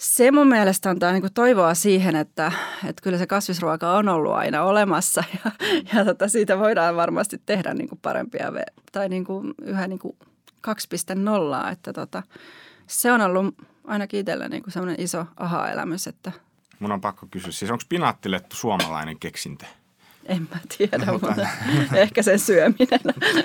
se 0.04 0.30
mun 0.30 0.48
mielestä 0.48 0.90
antaa 0.90 1.12
niin 1.12 1.34
toivoa 1.34 1.74
siihen, 1.74 2.16
että, 2.16 2.52
että 2.84 3.02
kyllä 3.02 3.18
se 3.18 3.26
kasvisruoka 3.26 3.96
on 3.96 4.08
ollut 4.08 4.32
aina 4.32 4.62
olemassa 4.62 5.24
ja, 5.44 5.50
ja 5.94 6.04
tota, 6.04 6.28
siitä 6.28 6.58
voidaan 6.58 6.96
varmasti 6.96 7.42
tehdä 7.46 7.74
niin 7.74 7.88
kuin 7.88 7.98
parempia 8.02 8.52
tai 8.92 9.08
niin 9.08 9.24
kuin 9.24 9.54
yhä 9.62 9.86
niin 9.86 9.98
kuin 9.98 10.16
2.0. 10.68 11.72
Että 11.72 11.92
tota, 11.92 12.22
se 12.86 13.12
on 13.12 13.20
ollut 13.20 13.54
ainakin 13.84 14.20
itsellä 14.20 14.48
niin 14.48 14.62
sellainen 14.68 15.00
iso 15.00 15.26
aha-elämys. 15.36 16.06
Että 16.06 16.32
Mun 16.78 16.92
on 16.92 17.00
pakko 17.00 17.26
kysyä, 17.30 17.52
siis 17.52 17.70
onko 17.70 17.84
pinaattilettu 17.88 18.56
suomalainen 18.56 19.18
keksintö? 19.18 19.64
En 20.26 20.48
mä 20.50 20.60
tiedä, 20.78 21.12
mutta 21.12 21.34
ehkä 21.96 22.22
sen 22.22 22.38
syöminen. 22.38 23.00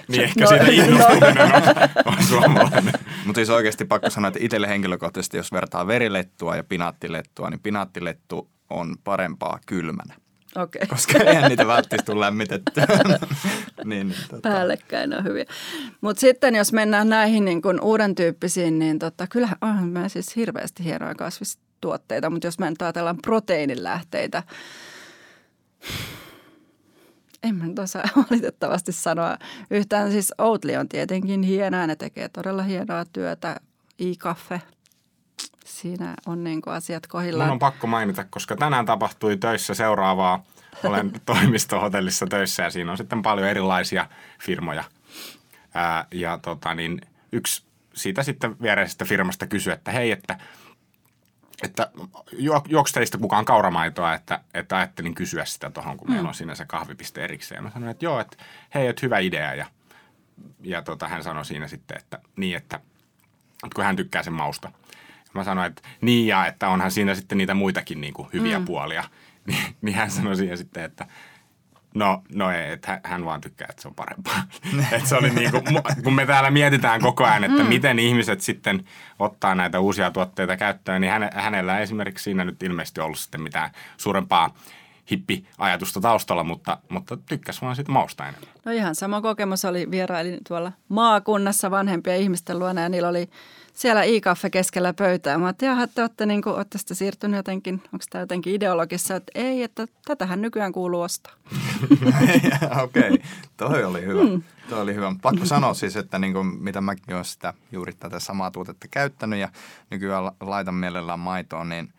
Niin 0.07 0.23
ehkä 0.23 0.47
siitä 0.47 0.65
innostuminen 0.71 1.41
on, 2.05 2.13
on 2.17 2.23
suomalainen. 2.29 2.93
Mutta 3.25 3.39
siis 3.39 3.49
oikeasti 3.49 3.85
pakko 3.85 4.09
sanoa, 4.09 4.27
että 4.27 4.39
itselle 4.41 4.67
henkilökohtaisesti, 4.67 5.37
jos 5.37 5.51
vertaa 5.51 5.87
verilettua 5.87 6.55
ja 6.55 6.63
pinaattilettua, 6.63 7.49
niin 7.49 7.59
pinaattilettu 7.59 8.49
on 8.69 8.95
parempaa 9.03 9.59
kylmänä. 9.65 10.15
Okei. 10.55 10.87
Koska 10.87 11.17
eihän 11.17 11.49
niitä 11.49 11.67
välttämättä 11.67 12.11
tule 12.11 12.25
lämmitettyä. 12.25 12.87
niin, 13.85 14.07
niin, 14.07 14.15
tota. 14.29 14.49
Päällekkäin 14.49 15.13
on 15.13 15.23
hyviä. 15.23 15.45
Mutta 16.01 16.19
sitten 16.19 16.55
jos 16.55 16.73
mennään 16.73 17.09
näihin 17.09 17.45
niin 17.45 17.61
kun 17.61 17.81
uuden 17.81 18.15
tyyppisiin, 18.15 18.79
niin 18.79 18.99
tota, 18.99 19.27
kyllähän 19.27 19.57
onhan 19.61 19.89
mä 19.89 20.09
siis 20.09 20.35
hirveästi 20.35 20.83
hienoja 20.83 21.15
kasvistuotteita, 21.15 22.29
mutta 22.29 22.47
jos 22.47 22.59
me 22.59 22.69
nyt 22.69 22.81
ajatellaan 22.81 23.17
proteiinilähteitä, 23.23 24.43
en 27.43 27.55
mä 27.55 27.67
nyt 27.67 27.79
osaa 27.79 28.03
valitettavasti 28.31 28.91
sanoa 28.91 29.37
yhtään. 29.71 30.11
Siis 30.11 30.33
Oatly 30.37 30.75
on 30.75 30.89
tietenkin 30.89 31.43
hienoa, 31.43 31.87
ne 31.87 31.95
tekee 31.95 32.29
todella 32.29 32.63
hienoa 32.63 33.05
työtä. 33.05 33.55
I-kaffe, 33.99 34.61
siinä 35.65 36.15
on 36.25 36.43
niin 36.43 36.61
kuin 36.61 36.73
asiat 36.73 37.07
kohdillaan. 37.07 37.47
Mun 37.47 37.53
on 37.53 37.59
pakko 37.59 37.87
mainita, 37.87 38.25
koska 38.29 38.55
tänään 38.55 38.85
tapahtui 38.85 39.37
töissä 39.37 39.73
seuraavaa. 39.73 40.43
Olen 40.83 41.11
toimistohotellissa 41.25 42.27
töissä 42.27 42.63
ja 42.63 42.69
siinä 42.69 42.91
on 42.91 42.97
sitten 42.97 43.21
paljon 43.21 43.47
erilaisia 43.47 44.09
firmoja. 44.41 44.83
Ää, 45.73 46.05
ja 46.11 46.39
tota, 46.41 46.75
niin 46.75 47.01
yksi 47.31 47.63
siitä 47.93 48.23
sitten 48.23 48.55
viereisestä 48.61 49.05
firmasta 49.05 49.47
kysyi, 49.47 49.73
että 49.73 49.91
hei, 49.91 50.11
että, 50.11 50.37
että 51.63 51.91
juoksi 52.67 52.93
teistä 52.93 53.17
kukaan 53.17 53.45
kauramaitoa, 53.45 54.13
että, 54.13 54.39
että 54.53 54.77
ajattelin 54.77 55.15
kysyä 55.15 55.45
sitä 55.45 55.69
tuohon, 55.69 55.97
kun 55.97 56.07
mm. 56.07 56.13
meillä 56.13 56.29
on 56.29 56.35
siinä 56.35 56.55
se 56.55 56.65
kahvipiste 56.65 57.23
erikseen. 57.23 57.63
Mä 57.63 57.71
sanoin, 57.71 57.91
että 57.91 58.05
joo, 58.05 58.19
että 58.19 58.37
hei, 58.75 58.87
että 58.87 58.99
hyvä 59.05 59.19
idea. 59.19 59.55
Ja, 59.55 59.65
ja 60.61 60.81
tota, 60.81 61.07
hän 61.07 61.23
sanoi 61.23 61.45
siinä 61.45 61.67
sitten, 61.67 61.97
että 61.97 62.19
niin, 62.35 62.57
että, 62.57 62.75
että 63.63 63.75
kun 63.75 63.83
hän 63.83 63.95
tykkää 63.95 64.23
sen 64.23 64.33
mausta– 64.33 64.71
Mä 65.33 65.43
sanoin, 65.43 65.67
että 65.67 65.81
niin 66.01 66.27
ja, 66.27 66.45
että 66.45 66.69
onhan 66.69 66.91
siinä 66.91 67.15
sitten 67.15 67.37
niitä 67.37 67.53
muitakin 67.53 68.01
niin 68.01 68.13
kuin 68.13 68.29
hyviä 68.33 68.59
mm. 68.59 68.65
puolia. 68.65 69.03
Niin, 69.45 69.75
niin 69.81 69.95
hän 69.95 70.11
sanoi 70.11 70.35
siihen 70.35 70.57
sitten, 70.57 70.83
että 70.83 71.07
No, 71.95 72.23
no 72.33 72.51
ei, 72.51 72.71
että 72.71 73.01
hän 73.03 73.25
vaan 73.25 73.41
tykkää, 73.41 73.67
että 73.69 73.81
se 73.81 73.87
on 73.87 73.95
parempaa. 73.95 74.43
että 74.91 75.09
se 75.09 75.15
oli 75.15 75.29
niin 75.29 75.51
kuin, 75.51 75.63
kun 76.03 76.13
me 76.13 76.25
täällä 76.25 76.51
mietitään 76.51 77.01
koko 77.01 77.25
ajan, 77.25 77.43
että 77.43 77.63
mm. 77.63 77.69
miten 77.69 77.99
ihmiset 77.99 78.41
sitten 78.41 78.83
ottaa 79.19 79.55
näitä 79.55 79.79
uusia 79.79 80.11
tuotteita 80.11 80.57
käyttöön, 80.57 81.01
niin 81.01 81.13
hänellä 81.33 81.79
esimerkiksi 81.79 82.23
siinä 82.23 82.45
nyt 82.45 82.63
ilmeisesti 82.63 83.01
ollut 83.01 83.19
sitten 83.19 83.41
mitään 83.41 83.69
suurempaa 83.97 84.53
hippi-ajatusta 85.11 86.01
taustalla, 86.01 86.43
mutta, 86.43 86.77
mutta 86.89 87.17
tykkäs 87.17 87.61
vaan 87.61 87.75
sitten 87.75 87.93
mausta 87.93 88.23
enemmän. 88.23 88.49
No 88.65 88.71
ihan 88.71 88.95
sama 88.95 89.21
kokemus 89.21 89.65
oli, 89.65 89.91
vierailin 89.91 90.39
tuolla 90.47 90.71
maakunnassa 90.89 91.71
vanhempia 91.71 92.15
ihmisten 92.15 92.59
luona 92.59 92.81
ja 92.81 92.89
niillä 92.89 93.09
oli 93.09 93.29
siellä 93.73 94.03
i-kaffe 94.03 94.49
keskellä 94.49 94.93
pöytää. 94.93 95.37
Mä 95.37 95.45
ajattelin, 95.45 95.79
että 95.79 95.95
te 95.95 96.01
olette, 96.01 96.25
niin 96.25 96.41
kuin, 96.41 96.55
olette 96.55 96.77
sitä 96.77 96.95
siirtynyt 96.95 97.37
jotenkin, 97.37 97.73
onko 97.73 98.05
tämä 98.09 98.21
jotenkin 98.21 98.55
ideologissa, 98.55 99.15
että 99.15 99.31
ei, 99.35 99.63
että 99.63 99.87
tätähän 100.05 100.41
nykyään 100.41 100.71
kuuluu 100.71 101.01
ostaa. 101.01 101.33
Okei, 102.83 103.09
okay. 103.09 103.17
toi 103.57 103.83
oli 103.83 104.05
hyvä. 104.05 104.23
Mm. 104.23 104.41
Toi 104.69 104.81
oli 104.81 104.95
hyvä. 104.95 105.15
Pakko 105.21 105.45
sanoa 105.45 105.73
siis, 105.73 105.95
että 105.95 106.19
niin 106.19 106.33
kuin, 106.33 106.47
mitä 106.47 106.81
mäkin 106.81 107.13
olen 107.13 107.25
sitä 107.25 107.53
juuri 107.71 107.93
tätä 107.93 108.19
samaa 108.19 108.51
tuotetta 108.51 108.87
käyttänyt 108.91 109.39
ja 109.39 109.49
nykyään 109.89 110.31
laitan 110.39 110.75
mielellään 110.75 111.19
maitoon, 111.19 111.69
niin 111.69 111.93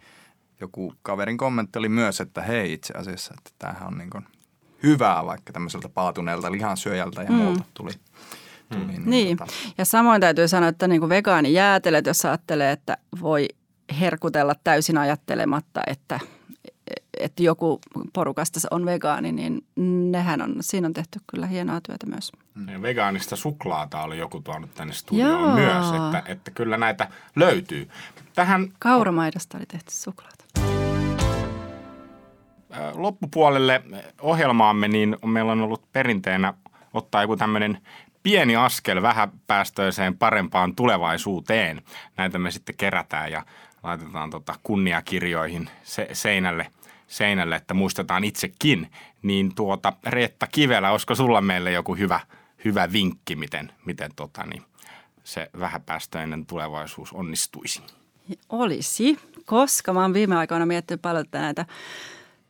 joku 0.60 0.94
kaverin 1.02 1.36
kommentti 1.36 1.78
oli 1.78 1.88
myös, 1.88 2.20
että 2.20 2.42
hei 2.42 2.72
itse 2.72 2.94
asiassa, 2.96 3.34
että 3.38 3.50
tämähän 3.58 3.88
on 3.88 3.98
niin 3.98 4.10
kuin 4.10 4.24
hyvää 4.82 5.26
vaikka 5.26 5.52
tämmöiseltä 5.52 5.88
paatuneelta 5.88 6.52
lihansyöjältä 6.52 7.22
ja 7.22 7.30
mm. 7.30 7.36
muuta 7.36 7.64
tuli– 7.74 7.92
tuli. 8.72 8.84
Mm. 8.84 8.88
Niin, 8.88 9.10
niin. 9.10 9.36
Tota. 9.36 9.52
ja 9.78 9.84
samoin 9.84 10.20
täytyy 10.20 10.48
sanoa, 10.48 10.68
että 10.68 10.88
niin 10.88 11.00
kuin 11.00 11.10
vegaanijäätelet, 11.10 12.06
jos 12.06 12.24
ajattelee, 12.24 12.72
että 12.72 12.96
voi 13.20 13.48
herkutella 14.00 14.54
täysin 14.64 14.98
ajattelematta, 14.98 15.80
että, 15.86 16.20
että 17.20 17.42
joku 17.42 17.80
porukasta 18.12 18.60
on 18.70 18.86
vegaani, 18.86 19.32
niin 19.32 19.64
nehän 20.10 20.42
on, 20.42 20.54
siinä 20.60 20.86
on 20.86 20.92
tehty 20.92 21.18
kyllä 21.26 21.46
hienoa 21.46 21.80
työtä 21.80 22.06
myös. 22.06 22.32
Ja 22.72 22.82
vegaanista 22.82 23.36
suklaata 23.36 24.02
oli 24.02 24.18
joku 24.18 24.40
tuonut 24.40 24.74
tänne 24.74 24.92
studioon 24.94 25.40
Joo. 25.40 25.54
myös, 25.54 25.86
että, 25.86 26.22
että 26.32 26.50
kyllä 26.50 26.76
näitä 26.76 27.08
löytyy. 27.36 27.88
Tähän 28.34 28.68
Kauramaidosta 28.78 29.58
oli 29.58 29.66
tehty 29.66 29.90
suklaata. 29.94 30.44
Loppupuolelle 32.94 33.82
ohjelmaamme 34.20 34.88
niin 34.88 35.16
meillä 35.26 35.52
on 35.52 35.60
ollut 35.60 35.92
perinteenä 35.92 36.54
ottaa 36.94 37.22
joku 37.22 37.36
tämmöinen 37.36 37.78
pieni 38.22 38.56
askel 38.56 39.02
vähäpäästöiseen 39.02 40.18
parempaan 40.18 40.74
tulevaisuuteen. 40.76 41.82
Näitä 42.16 42.38
me 42.38 42.50
sitten 42.50 42.74
kerätään 42.76 43.32
ja 43.32 43.42
laitetaan 43.82 44.30
tota 44.30 44.54
kunniakirjoihin 44.62 45.70
se, 45.82 46.08
seinälle, 46.12 46.66
seinälle, 47.06 47.56
että 47.56 47.74
muistetaan 47.74 48.24
itsekin. 48.24 48.90
Niin 49.22 49.54
tuota, 49.54 49.92
Reetta 50.06 50.46
Kivelä, 50.46 50.90
olisiko 50.90 51.14
sulla 51.14 51.40
meille 51.40 51.72
joku 51.72 51.94
hyvä, 51.94 52.20
hyvä 52.64 52.92
vinkki, 52.92 53.36
miten, 53.36 53.72
miten 53.84 54.10
tota, 54.16 54.46
niin 54.46 54.62
se 55.24 55.50
vähäpäästöinen 55.60 56.46
tulevaisuus 56.46 57.12
onnistuisi? 57.12 57.82
Olisi, 58.48 59.18
koska 59.44 59.92
mä 59.92 60.00
oon 60.02 60.14
viime 60.14 60.36
aikoina 60.36 60.66
miettinyt 60.66 61.02
paljon 61.02 61.24
näitä, 61.32 61.66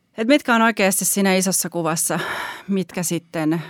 että 0.09 0.33
mitkä 0.33 0.55
on 0.55 0.63
oikeasti 0.63 1.05
siinä 1.05 1.35
isossa 1.35 1.71
kuvassa, 1.71 2.21
mitkä 2.69 3.03
sitten 3.03 3.63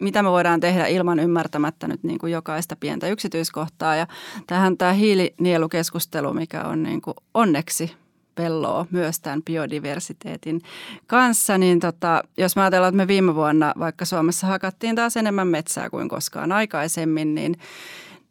mitä 0.00 0.22
me 0.22 0.30
voidaan 0.30 0.60
tehdä 0.60 0.86
ilman 0.86 1.18
ymmärtämättä 1.18 1.88
nyt 1.88 2.02
niin 2.02 2.18
kuin 2.18 2.32
jokaista 2.32 2.76
pientä 2.76 3.08
yksityiskohtaa. 3.08 3.96
Ja 3.96 4.06
tähän 4.46 4.76
tämä 4.76 4.92
hiilinielukeskustelu, 4.92 6.34
mikä 6.34 6.64
on 6.64 6.82
niin 6.82 7.02
kuin 7.02 7.14
onneksi 7.34 7.92
pelloa 8.34 8.86
myös 8.90 9.20
tämän 9.20 9.42
biodiversiteetin 9.42 10.60
kanssa, 11.06 11.58
niin 11.58 11.80
tota, 11.80 12.22
jos 12.38 12.56
mä 12.56 12.62
ajatellaan, 12.62 12.88
että 12.88 12.96
me 12.96 13.08
viime 13.08 13.34
vuonna 13.34 13.72
vaikka 13.78 14.04
Suomessa 14.04 14.46
hakattiin 14.46 14.96
taas 14.96 15.16
enemmän 15.16 15.48
metsää 15.48 15.90
kuin 15.90 16.08
koskaan 16.08 16.52
aikaisemmin, 16.52 17.34
niin 17.34 17.56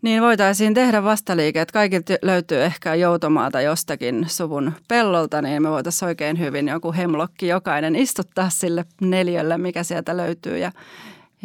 niin 0.02 0.22
voitaisiin 0.22 0.74
tehdä 0.74 1.04
vastaliike, 1.04 1.62
että 1.62 1.74
kaikilta 1.74 2.14
löytyy 2.22 2.64
ehkä 2.64 2.96
joutomaata 2.96 3.62
jostakin 3.62 4.26
suvun 4.28 4.72
pellolta, 4.88 5.42
niin 5.42 5.62
me 5.62 5.70
voitaisiin 5.70 6.08
oikein 6.08 6.40
hyvin 6.40 6.68
joku 6.68 6.94
hemlokki 6.94 7.48
jokainen 7.48 7.96
istuttaa 7.96 8.50
sille 8.50 8.86
neljölle, 9.02 9.58
mikä 9.58 9.84
sieltä 9.84 10.18
löytyy 10.18 10.58
ja 10.58 10.72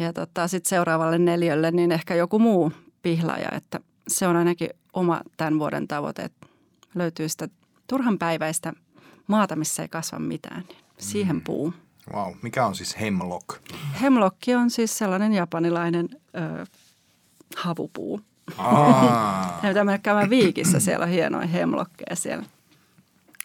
ja 0.01 0.13
tota, 0.13 0.47
sitten 0.47 0.69
seuraavalle 0.69 1.17
neljölle 1.17 1.71
niin 1.71 1.91
ehkä 1.91 2.15
joku 2.15 2.39
muu 2.39 2.71
pihlaja, 3.01 3.49
että 3.51 3.79
se 4.07 4.27
on 4.27 4.35
ainakin 4.35 4.69
oma 4.93 5.21
tämän 5.37 5.59
vuoden 5.59 5.87
tavoite, 5.87 6.21
että 6.21 6.47
löytyy 6.95 7.29
sitä 7.29 7.47
turhan 7.87 8.17
päiväistä 8.17 8.73
maata, 9.27 9.55
missä 9.55 9.83
ei 9.83 9.89
kasva 9.89 10.19
mitään, 10.19 10.63
niin 10.67 10.77
siihen 10.97 11.35
mm. 11.35 11.41
puu. 11.41 11.73
Wow. 12.13 12.33
Mikä 12.41 12.65
on 12.65 12.75
siis 12.75 12.99
hemlock? 12.99 13.47
Hemlock 14.01 14.37
on 14.57 14.69
siis 14.69 14.97
sellainen 14.97 15.33
japanilainen 15.33 16.09
ö, 16.11 16.65
havupuu. 17.55 18.21
Tämä 19.73 19.97
käydään 19.97 20.29
viikissä, 20.29 20.79
siellä 20.79 21.03
on 21.03 21.11
hienoja 21.11 21.47
hemlokkeja 21.47 22.15
siellä. 22.15 22.45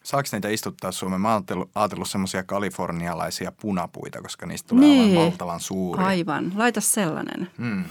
Saako 0.06 0.28
niitä 0.32 0.48
istuttaa 0.48 0.92
Suomeen? 0.92 1.20
Mä 1.20 1.32
oon 1.32 1.44
ajatellut 1.74 2.08
semmoisia 2.08 2.42
kalifornialaisia 2.42 3.52
punapuita, 3.52 4.22
koska 4.22 4.46
niistä 4.46 4.68
tulee 4.68 4.88
niin. 4.88 5.16
valtavan 5.18 5.60
suuri. 5.60 6.04
Aivan. 6.04 6.52
Laita 6.54 6.80
sellainen. 6.80 7.50
Hmm. 7.58 7.84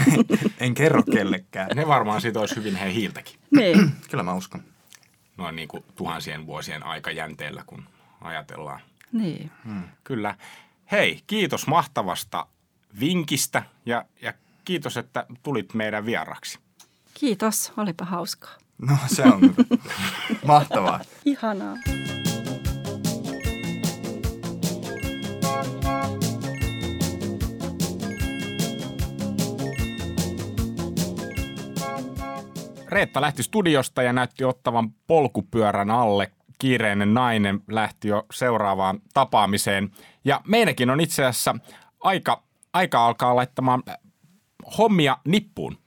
en 0.60 0.74
kerro 0.74 1.02
kellekään. 1.02 1.68
Ne 1.74 1.86
varmaan 1.86 2.20
siitä 2.20 2.40
olisi 2.40 2.56
hyvin 2.56 2.76
hei 2.76 2.94
hiiltäkin. 2.94 3.38
Niin. 3.58 3.92
Kyllä 4.10 4.22
mä 4.24 4.34
uskon. 4.34 4.62
Noin 5.36 5.56
niin 5.56 5.68
kuin 5.68 5.84
tuhansien 5.96 6.46
vuosien 6.46 6.86
aikajänteellä, 6.86 7.62
kun 7.66 7.84
ajatellaan. 8.20 8.80
Niin. 9.12 9.50
Hmm. 9.64 9.82
Kyllä. 10.04 10.34
Hei, 10.92 11.22
kiitos 11.26 11.66
mahtavasta 11.66 12.46
vinkistä 13.00 13.62
ja, 13.86 14.04
ja 14.22 14.32
kiitos, 14.64 14.96
että 14.96 15.26
tulit 15.42 15.74
meidän 15.74 16.06
vieraksi. 16.06 16.58
Kiitos, 17.14 17.72
olipa 17.76 18.04
hauskaa. 18.04 18.61
No 18.88 18.96
se 19.06 19.22
on 19.22 19.40
mahtavaa. 20.46 21.00
Ihanaa. 21.24 21.76
Reetta 32.88 33.20
lähti 33.20 33.42
studiosta 33.42 34.02
ja 34.02 34.12
näytti 34.12 34.44
ottavan 34.44 34.90
polkupyörän 35.06 35.90
alle. 35.90 36.32
Kiireinen 36.58 37.14
nainen 37.14 37.60
lähti 37.70 38.08
jo 38.08 38.26
seuraavaan 38.32 39.00
tapaamiseen. 39.14 39.90
Ja 40.24 40.40
meidänkin 40.48 40.90
on 40.90 41.00
itse 41.00 41.24
asiassa 41.24 41.56
aika, 42.00 42.42
aika 42.72 43.06
alkaa 43.06 43.36
laittamaan 43.36 43.82
hommia 44.78 45.16
nippuun. 45.24 45.78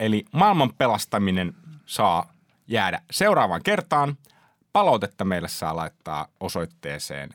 Eli 0.00 0.24
maailman 0.32 0.72
pelastaminen 0.78 1.54
saa 1.88 2.32
jäädä 2.66 3.00
seuraavaan 3.10 3.62
kertaan. 3.62 4.16
Palautetta 4.72 5.24
meille 5.24 5.48
saa 5.48 5.76
laittaa 5.76 6.28
osoitteeseen 6.40 7.30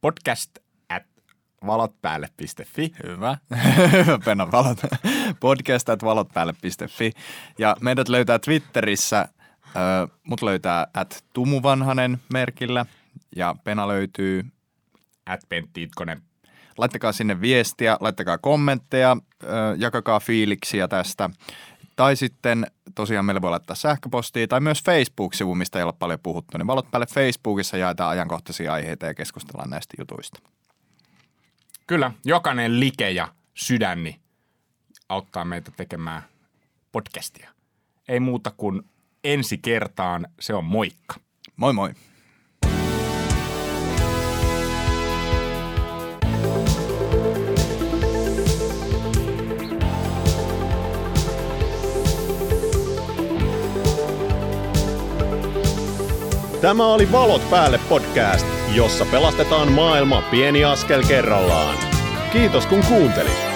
podcast 0.00 0.58
at 0.88 1.02
valotpäälle.fi. 1.66 2.92
Hyvä. 3.06 3.38
Pena 4.24 4.52
valot. 4.52 4.78
Podcast 5.40 5.88
at 5.88 6.04
valotpäälle.fi. 6.04 7.12
Ja 7.58 7.76
meidät 7.80 8.08
löytää 8.08 8.38
Twitterissä. 8.38 9.28
Mut 10.22 10.42
löytää 10.42 10.86
at 10.94 11.24
Tumuvanhanen 11.32 12.18
merkillä. 12.32 12.86
Ja 13.36 13.54
Pena 13.64 13.88
löytyy 13.88 14.44
At 15.26 15.40
Pentti 15.48 15.82
Itkonen. 15.82 16.22
Laittakaa 16.78 17.12
sinne 17.12 17.40
viestiä, 17.40 17.96
laittakaa 18.00 18.38
kommentteja, 18.38 19.16
jakakaa 19.76 20.20
fiiliksiä 20.20 20.88
tästä. 20.88 21.30
Tai 21.96 22.16
sitten 22.16 22.66
tosiaan 22.94 23.24
meille 23.24 23.42
voi 23.42 23.50
laittaa 23.50 23.76
sähköpostia 23.76 24.48
tai 24.48 24.60
myös 24.60 24.82
Facebook-sivu, 24.84 25.54
mistä 25.54 25.78
ei 25.78 25.84
ole 25.84 25.92
paljon 25.98 26.20
puhuttu. 26.22 26.58
Niin 26.58 26.66
valot 26.66 26.90
päälle 26.90 27.06
Facebookissa 27.06 27.76
jaetaan 27.76 28.10
ajankohtaisia 28.10 28.72
aiheita 28.72 29.06
ja 29.06 29.14
keskustellaan 29.14 29.70
näistä 29.70 29.94
jutuista. 29.98 30.40
Kyllä, 31.86 32.12
jokainen 32.24 32.80
like 32.80 33.10
ja 33.10 33.28
sydänni 33.54 34.20
auttaa 35.08 35.44
meitä 35.44 35.70
tekemään 35.76 36.22
podcastia. 36.92 37.50
Ei 38.08 38.20
muuta 38.20 38.52
kuin 38.56 38.82
ensi 39.24 39.58
kertaan, 39.58 40.26
se 40.40 40.54
on 40.54 40.64
moikka. 40.64 41.14
Moi 41.56 41.72
moi! 41.72 41.94
Tämä 56.62 56.86
oli 56.86 57.12
Valot 57.12 57.50
päälle 57.50 57.80
podcast, 57.88 58.46
jossa 58.74 59.04
pelastetaan 59.04 59.72
maailma 59.72 60.22
pieni 60.30 60.64
askel 60.64 61.02
kerrallaan. 61.08 61.76
Kiitos 62.32 62.66
kun 62.66 62.84
kuuntelit. 62.88 63.51